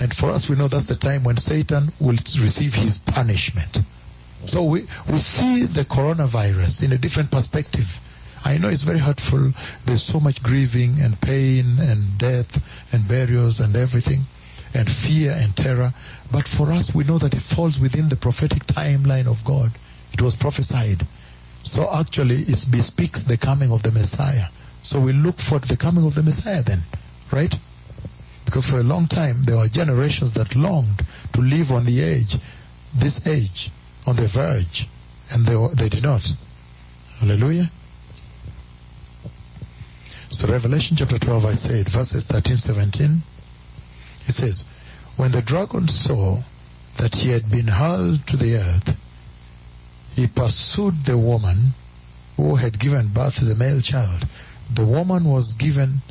[0.00, 3.80] And for us, we know that's the time when Satan will receive his punishment.
[4.46, 8.00] So we, we see the coronavirus in a different perspective.
[8.44, 9.52] I know it's very hurtful.
[9.84, 14.26] There's so much grieving and pain and death and burials and everything
[14.74, 15.92] and fear and terror.
[16.30, 19.72] But for us, we know that it falls within the prophetic timeline of God.
[20.12, 21.06] It was prophesied.
[21.64, 24.46] So actually, it bespeaks the coming of the Messiah.
[24.82, 26.82] So we look for the coming of the Messiah then,
[27.30, 27.54] right?
[28.44, 31.04] Because for a long time, there were generations that longed
[31.34, 32.38] to live on the edge,
[32.94, 33.70] this age,
[34.06, 34.88] on the verge,
[35.32, 36.32] and they, they did not.
[37.20, 37.70] Hallelujah.
[40.38, 43.22] So Revelation chapter 12, I said, verses 13, 17,
[44.28, 44.64] it says,
[45.16, 46.44] When the dragon saw
[46.98, 48.96] that he had been hurled to the earth,
[50.14, 51.74] he pursued the woman
[52.36, 54.28] who had given birth to the male child.
[54.72, 56.02] The woman was given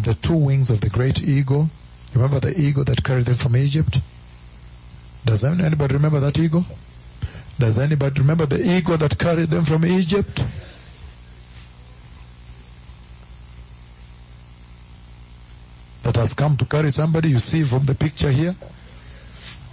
[0.00, 1.68] the two wings of the great eagle.
[2.14, 3.98] Remember the eagle that carried them from Egypt?
[5.26, 6.64] Does anybody remember that eagle?
[7.58, 10.44] Does anybody remember the eagle that carried them from Egypt?
[16.18, 18.54] Has come to carry somebody you see from the picture here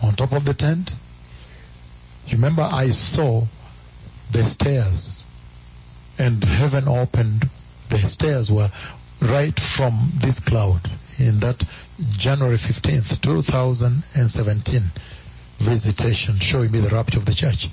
[0.03, 0.95] on top of the tent.
[2.31, 3.45] Remember I saw
[4.31, 5.25] the stairs
[6.17, 7.49] and heaven opened.
[7.89, 8.69] The stairs were
[9.21, 11.63] right from this cloud in that
[12.17, 14.83] January 15th, 2017
[15.57, 17.69] visitation showing me the rapture of the church.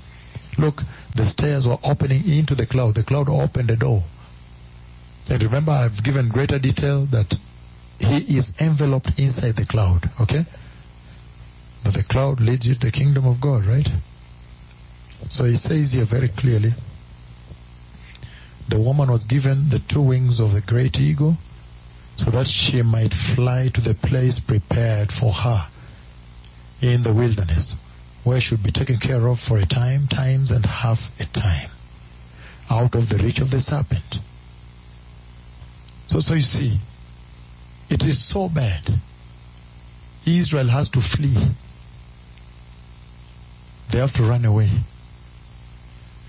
[0.57, 0.81] Look,
[1.15, 2.95] the stairs were opening into the cloud.
[2.95, 4.03] The cloud opened the door.
[5.29, 7.37] And remember, I've given greater detail that
[8.03, 10.45] he is enveloped inside the cloud, okay?
[11.83, 13.89] But the cloud leads you to the kingdom of God, right?
[15.29, 16.73] So he says here very clearly,
[18.67, 21.37] the woman was given the two wings of the great eagle
[22.15, 25.67] so that she might fly to the place prepared for her
[26.81, 27.75] in the wilderness
[28.23, 31.69] where she would be taken care of for a time, times and half a time
[32.69, 34.19] out of the reach of the serpent.
[36.07, 36.77] So, so you see,
[37.89, 38.93] it is so bad.
[40.25, 41.37] Israel has to flee.
[43.89, 44.69] They have to run away.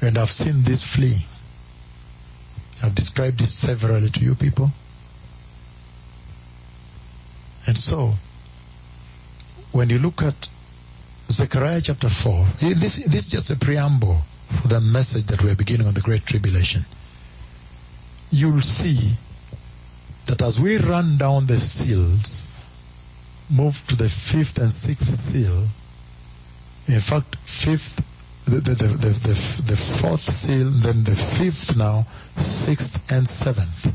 [0.02, 1.22] And I've seen this fleeing.
[2.82, 4.70] I've described this severally to you people.
[7.66, 8.14] And so,
[9.72, 10.48] when you look at
[11.30, 14.18] Zechariah chapter 4, this, this is just a preamble
[14.60, 16.84] for the message that we're beginning on the Great Tribulation.
[18.30, 19.12] You'll see
[20.34, 22.44] that as we run down the seals,
[23.48, 25.68] move to the fifth and sixth seal,
[26.88, 28.02] in fact, fifth,
[28.44, 32.06] the, the, the, the, the, fourth seal, then the fifth now,
[32.36, 33.94] sixth and seventh.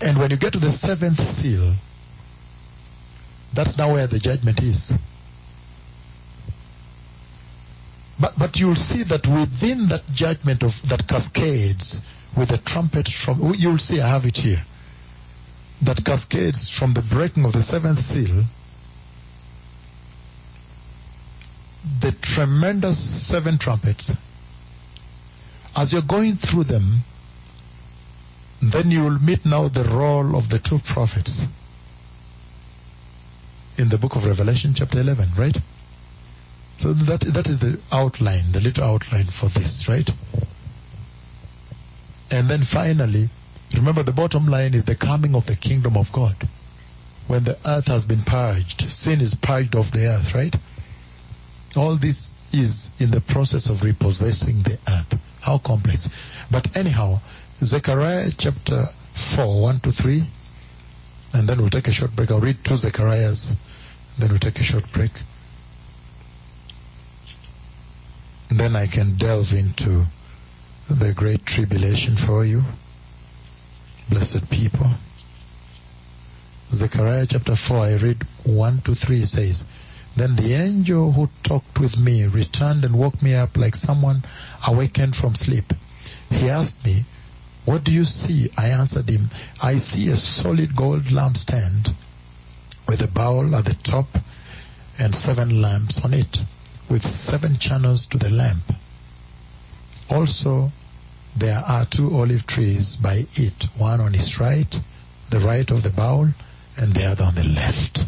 [0.00, 1.74] And when you get to the seventh seal,
[3.52, 4.96] that's now where the judgment is.
[8.18, 12.02] But, but you'll see that within that judgment of that cascades
[12.36, 14.62] with the trumpet from, oh, you'll see I have it here,
[15.82, 18.44] that cascades from the breaking of the seventh seal,
[22.00, 24.14] the tremendous seven trumpets,
[25.76, 27.00] as you're going through them,
[28.60, 31.42] then you will meet now the role of the two prophets
[33.76, 35.56] in the book of Revelation chapter 11, right?
[36.78, 40.08] So that, that is the outline, the little outline for this, right?
[42.32, 43.28] And then finally,
[43.74, 46.34] remember the bottom line is the coming of the kingdom of God.
[47.26, 50.56] When the earth has been purged, sin is purged off the earth, right?
[51.76, 55.20] All this is in the process of repossessing the earth.
[55.42, 56.08] How complex.
[56.50, 57.20] But anyhow,
[57.60, 60.24] Zechariah chapter 4, 1 to 3,
[61.34, 62.30] and then we'll take a short break.
[62.30, 63.54] I'll read two Zechariahs,
[64.18, 65.12] then we'll take a short break.
[68.48, 70.06] And then I can delve into
[70.88, 72.64] the great tribulation for you,
[74.08, 74.86] blessed people.
[76.70, 79.64] Zechariah chapter 4, I read 1 to 3 says,
[80.16, 84.22] Then the angel who talked with me returned and woke me up like someone
[84.66, 85.72] awakened from sleep.
[86.30, 87.04] He asked me,
[87.64, 88.50] What do you see?
[88.56, 89.30] I answered him,
[89.62, 91.92] I see a solid gold lampstand
[92.88, 94.06] with a bowl at the top
[94.98, 96.42] and seven lamps on it,
[96.88, 98.72] with seven channels to the lamp.
[100.12, 100.70] Also,
[101.34, 104.78] there are two olive trees by it, one on its right,
[105.30, 106.28] the right of the bowl,
[106.76, 108.04] and the other on the left.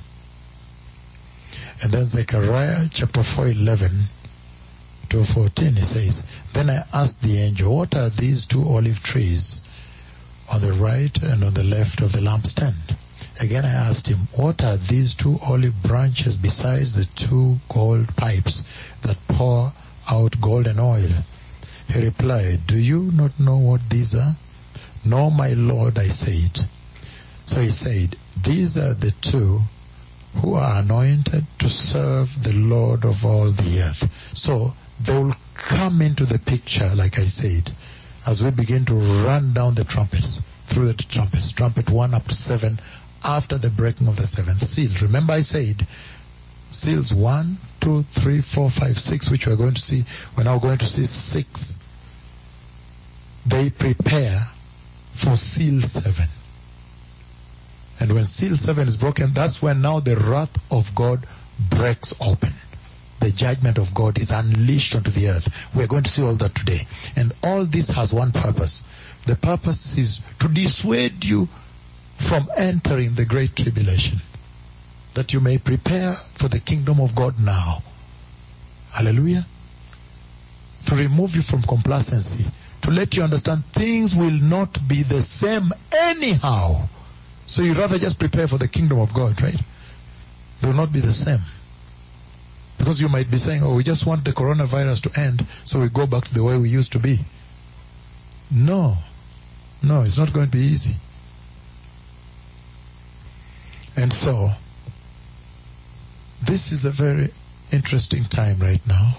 [1.83, 4.05] And then Zechariah chapter 4, 11
[5.09, 9.63] to 14, he says, Then I asked the angel, what are these two olive trees
[10.53, 12.97] on the right and on the left of the lampstand?
[13.41, 18.65] Again I asked him, what are these two olive branches besides the two gold pipes
[19.01, 19.73] that pour
[20.11, 21.11] out golden oil?
[21.95, 24.33] He replied, do you not know what these are?
[25.05, 26.67] No, my Lord, I said.
[27.47, 29.61] So he said, these are the two
[30.41, 34.37] who are anointed to serve the Lord of all the earth.
[34.37, 37.71] So they will come into the picture, like I said,
[38.27, 42.35] as we begin to run down the trumpets, through the trumpets, trumpet one up to
[42.35, 42.81] seven,
[43.23, 44.91] after the breaking of the seventh seal.
[45.03, 45.87] Remember I said,
[46.73, 50.05] seals one, two, three, four, five, six, which we're going to see,
[50.37, 51.79] we're now going to see six.
[53.47, 54.41] They prepare
[55.15, 56.29] for seal seven.
[58.01, 61.27] And when seal seven is broken, that's when now the wrath of God
[61.71, 62.53] breaks open.
[63.21, 65.75] The judgment of God is unleashed onto the earth.
[65.75, 66.87] We're going to see all that today.
[67.17, 68.83] And all this has one purpose.
[69.27, 71.49] The purpose is to dissuade you
[72.17, 74.19] from entering the great tribulation.
[75.15, 77.83] That you may prepare for the kingdom of God now.
[78.93, 79.47] Hallelujah.
[80.87, 82.45] To remove you from complacency.
[82.85, 86.87] To let you understand things will not be the same anyhow.
[87.47, 89.57] So you rather just prepare for the kingdom of God, right?
[90.61, 91.39] They will not be the same.
[92.77, 95.89] Because you might be saying, oh, we just want the coronavirus to end, so we
[95.89, 97.21] go back to the way we used to be.
[98.51, 98.99] No.
[99.83, 100.97] No, it's not going to be easy.
[103.97, 104.51] And so,
[106.43, 107.31] this is a very
[107.73, 109.17] interesting time right now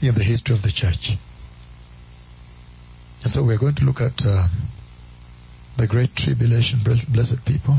[0.00, 1.18] in the history of the church.
[3.22, 4.48] And so we're going to look at uh,
[5.76, 7.76] the great tribulation, blessed people.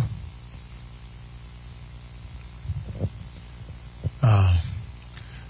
[4.21, 4.57] Uh,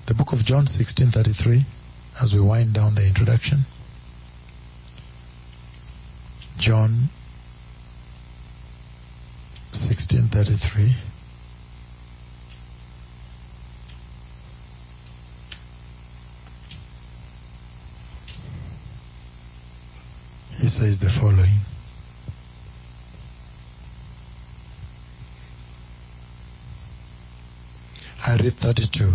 [0.07, 1.63] the book of John 16:33
[2.21, 3.59] as we wind down the introduction.
[6.57, 7.09] John
[9.71, 10.95] 1633
[20.83, 21.61] says the following
[28.27, 29.13] I read 32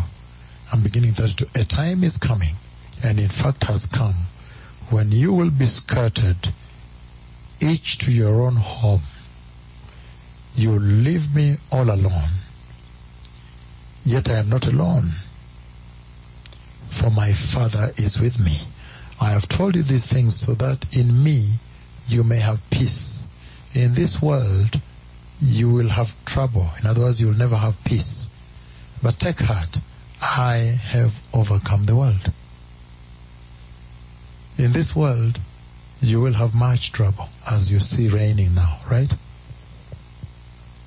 [0.73, 2.55] I'm beginning 32 a time is coming
[3.05, 4.15] and in fact has come
[4.89, 6.49] when you will be scattered
[7.61, 9.03] each to your own home
[10.57, 12.31] you leave me all alone.
[14.05, 15.13] Yet I am not alone,
[16.91, 18.59] for my Father is with me.
[19.21, 21.55] I have told you these things so that in me
[22.07, 23.27] you may have peace.
[23.75, 24.81] In this world
[25.41, 26.69] you will have trouble.
[26.81, 28.31] In other words, you will never have peace.
[29.03, 29.79] But take heart,
[30.21, 32.33] I have overcome the world.
[34.57, 35.39] In this world,
[36.01, 39.13] you will have much trouble, as you see raining now, right?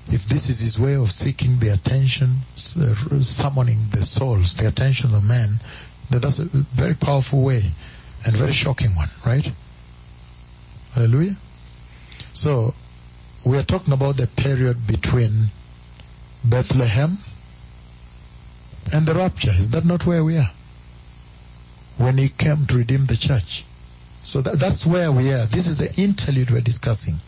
[0.08, 5.24] if this is his way of seeking the attention, summoning the souls, the attention of
[5.24, 5.58] men,
[6.10, 7.70] then that's a very powerful way
[8.24, 9.50] and very shocking one, right?
[10.94, 11.36] Hallelujah.
[12.34, 12.74] So,
[13.44, 15.48] we are talking about the period between
[16.44, 17.18] Bethlehem
[18.92, 19.50] and the rapture.
[19.50, 20.50] Is that not where we are?
[21.98, 23.64] When he came to redeem the church.
[24.24, 25.46] So that, that's where we are.
[25.46, 27.18] This is the interlude we're discussing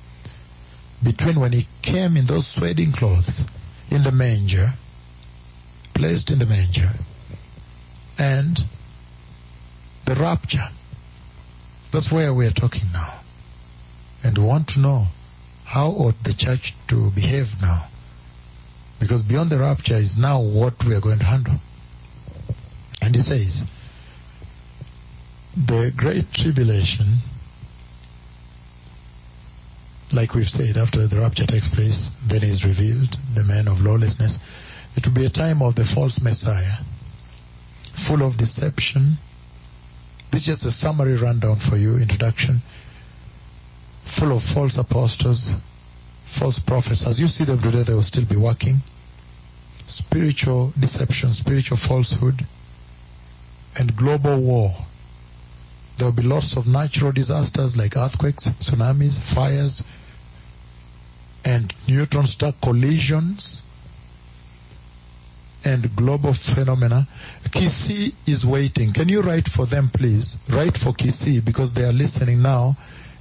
[1.02, 3.46] between when he came in those sweating clothes
[3.90, 4.70] in the manger,
[5.92, 6.90] placed in the manger,
[8.18, 8.64] and
[10.06, 10.68] the rapture.
[11.94, 13.20] That's where we are talking now.
[14.24, 15.06] And we want to know
[15.64, 17.86] how ought the church to behave now.
[18.98, 21.54] Because beyond the rapture is now what we are going to handle.
[23.00, 23.68] And he says,
[25.56, 27.06] the great tribulation
[30.12, 34.40] like we've said, after the rapture takes place, then is revealed the man of lawlessness.
[34.96, 36.78] It will be a time of the false Messiah,
[37.92, 39.16] full of deception.
[40.34, 42.60] This is just a summary rundown for you, introduction.
[44.04, 45.54] Full of false apostles,
[46.24, 47.06] false prophets.
[47.06, 48.82] As you see them today, they will still be working.
[49.86, 52.44] Spiritual deception, spiritual falsehood,
[53.78, 54.74] and global war.
[55.98, 59.84] There will be lots of natural disasters like earthquakes, tsunamis, fires,
[61.44, 63.62] and neutron star collisions
[65.64, 67.06] and global phenomena.
[67.44, 68.92] Kisii is waiting.
[68.92, 70.38] Can you write for them, please?
[70.48, 72.76] Write for Kisii because they are listening now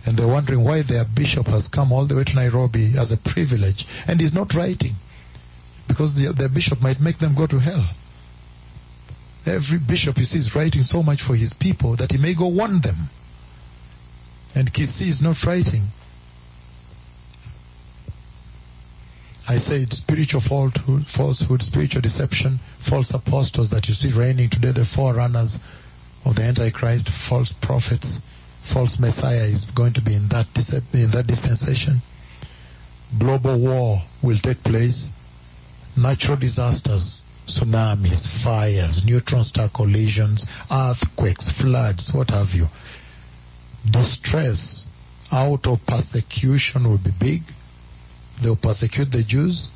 [0.06, 3.18] and they're wondering why their bishop has come all the way to Nairobi as a
[3.18, 4.96] privilege and is not writing
[5.88, 7.88] because the, their bishop might make them go to hell.
[9.46, 12.48] Every bishop you see is writing so much for his people that he may go
[12.48, 12.96] warn them.
[14.56, 15.84] And Kisii is not writing.
[19.54, 24.84] I said spiritual falsehood, falsehood, spiritual deception, false apostles that you see reigning today, the
[24.84, 25.60] forerunners
[26.26, 28.20] of the Antichrist, false prophets,
[28.64, 30.48] false Messiah is going to be in that,
[30.92, 32.02] in that dispensation.
[33.16, 35.12] Global war will take place.
[35.96, 42.70] Natural disasters, tsunamis, fires, neutron star collisions, earthquakes, floods, what have you.
[43.88, 44.88] Distress
[45.32, 47.44] out of persecution will be big.
[48.44, 49.70] They will persecute the Jews.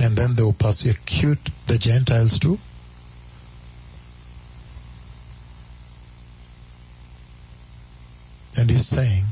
[0.00, 2.58] And then they will persecute the Gentiles too.
[8.56, 9.24] And he's saying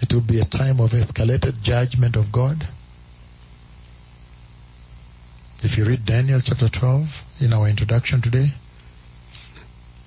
[0.00, 2.66] it will be a time of escalated judgment of God.
[5.62, 7.08] If you read Daniel chapter 12
[7.42, 8.48] in our introduction today,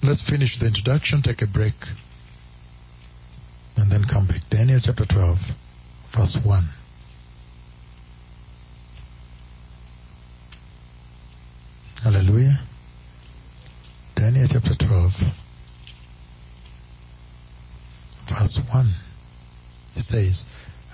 [0.03, 1.73] let's finish the introduction, take a break,
[3.79, 4.41] and then come back.
[4.49, 5.51] Daniel chapter 12,
[6.09, 6.63] verse 1.
[12.03, 12.59] Hallelujah.
[14.15, 15.23] Daniel chapter 12,
[18.27, 18.87] verse 1.
[19.95, 20.45] It says,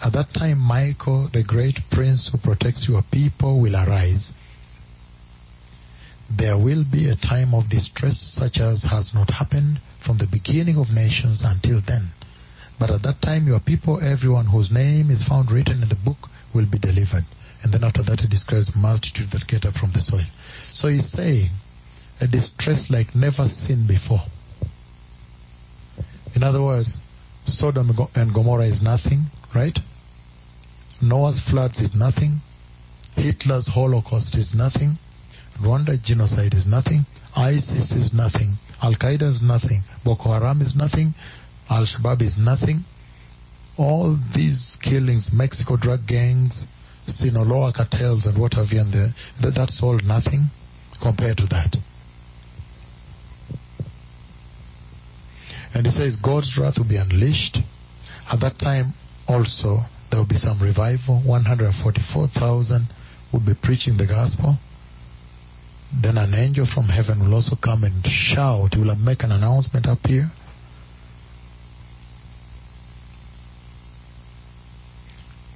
[0.05, 4.35] At that time Michael, the great prince who protects your people, will arise.
[6.29, 10.77] There will be a time of distress such as has not happened from the beginning
[10.77, 12.09] of nations until then.
[12.77, 16.29] But at that time your people, everyone whose name is found written in the book,
[16.53, 17.25] will be delivered.
[17.63, 20.25] And then after that he describes multitude that get up from the soil.
[20.71, 21.49] So he's saying
[22.21, 24.21] a distress like never seen before.
[26.35, 27.01] In other words,
[27.45, 29.77] Sodom and Gomorrah is nothing, right?
[31.01, 32.41] Noah's floods is nothing.
[33.15, 34.97] Hitler's Holocaust is nothing.
[35.59, 37.05] Rwanda genocide is nothing.
[37.35, 38.57] ISIS is nothing.
[38.81, 39.83] Al Qaeda is nothing.
[40.03, 41.13] Boko Haram is nothing.
[41.69, 42.83] Al Shabaab is nothing.
[43.77, 46.67] All these killings, Mexico drug gangs,
[47.07, 49.13] Sinaloa cartels and what have you, and the,
[49.51, 50.49] that's all nothing
[50.99, 51.75] compared to that.
[55.73, 57.61] And he says God's wrath will be unleashed.
[58.31, 58.93] At that time
[59.27, 61.19] also there will be some revival.
[61.19, 62.87] 144,000
[63.31, 64.57] will be preaching the gospel.
[65.93, 68.73] Then an angel from heaven will also come and shout.
[68.73, 70.31] He will make an announcement up here.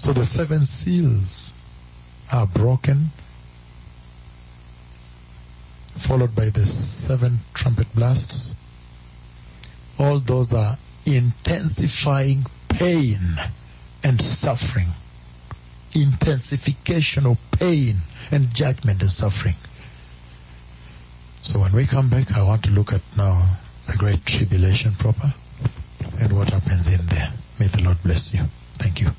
[0.09, 1.53] So the seven seals
[2.33, 3.11] are broken,
[5.97, 8.55] followed by the seven trumpet blasts.
[9.99, 13.19] All those are intensifying pain
[14.03, 14.87] and suffering.
[15.93, 17.97] Intensification of pain
[18.31, 19.57] and judgment and suffering.
[21.43, 25.31] So when we come back, I want to look at now the great tribulation proper
[26.19, 27.31] and what happens in there.
[27.59, 28.41] May the Lord bless you.
[28.79, 29.11] Thank you.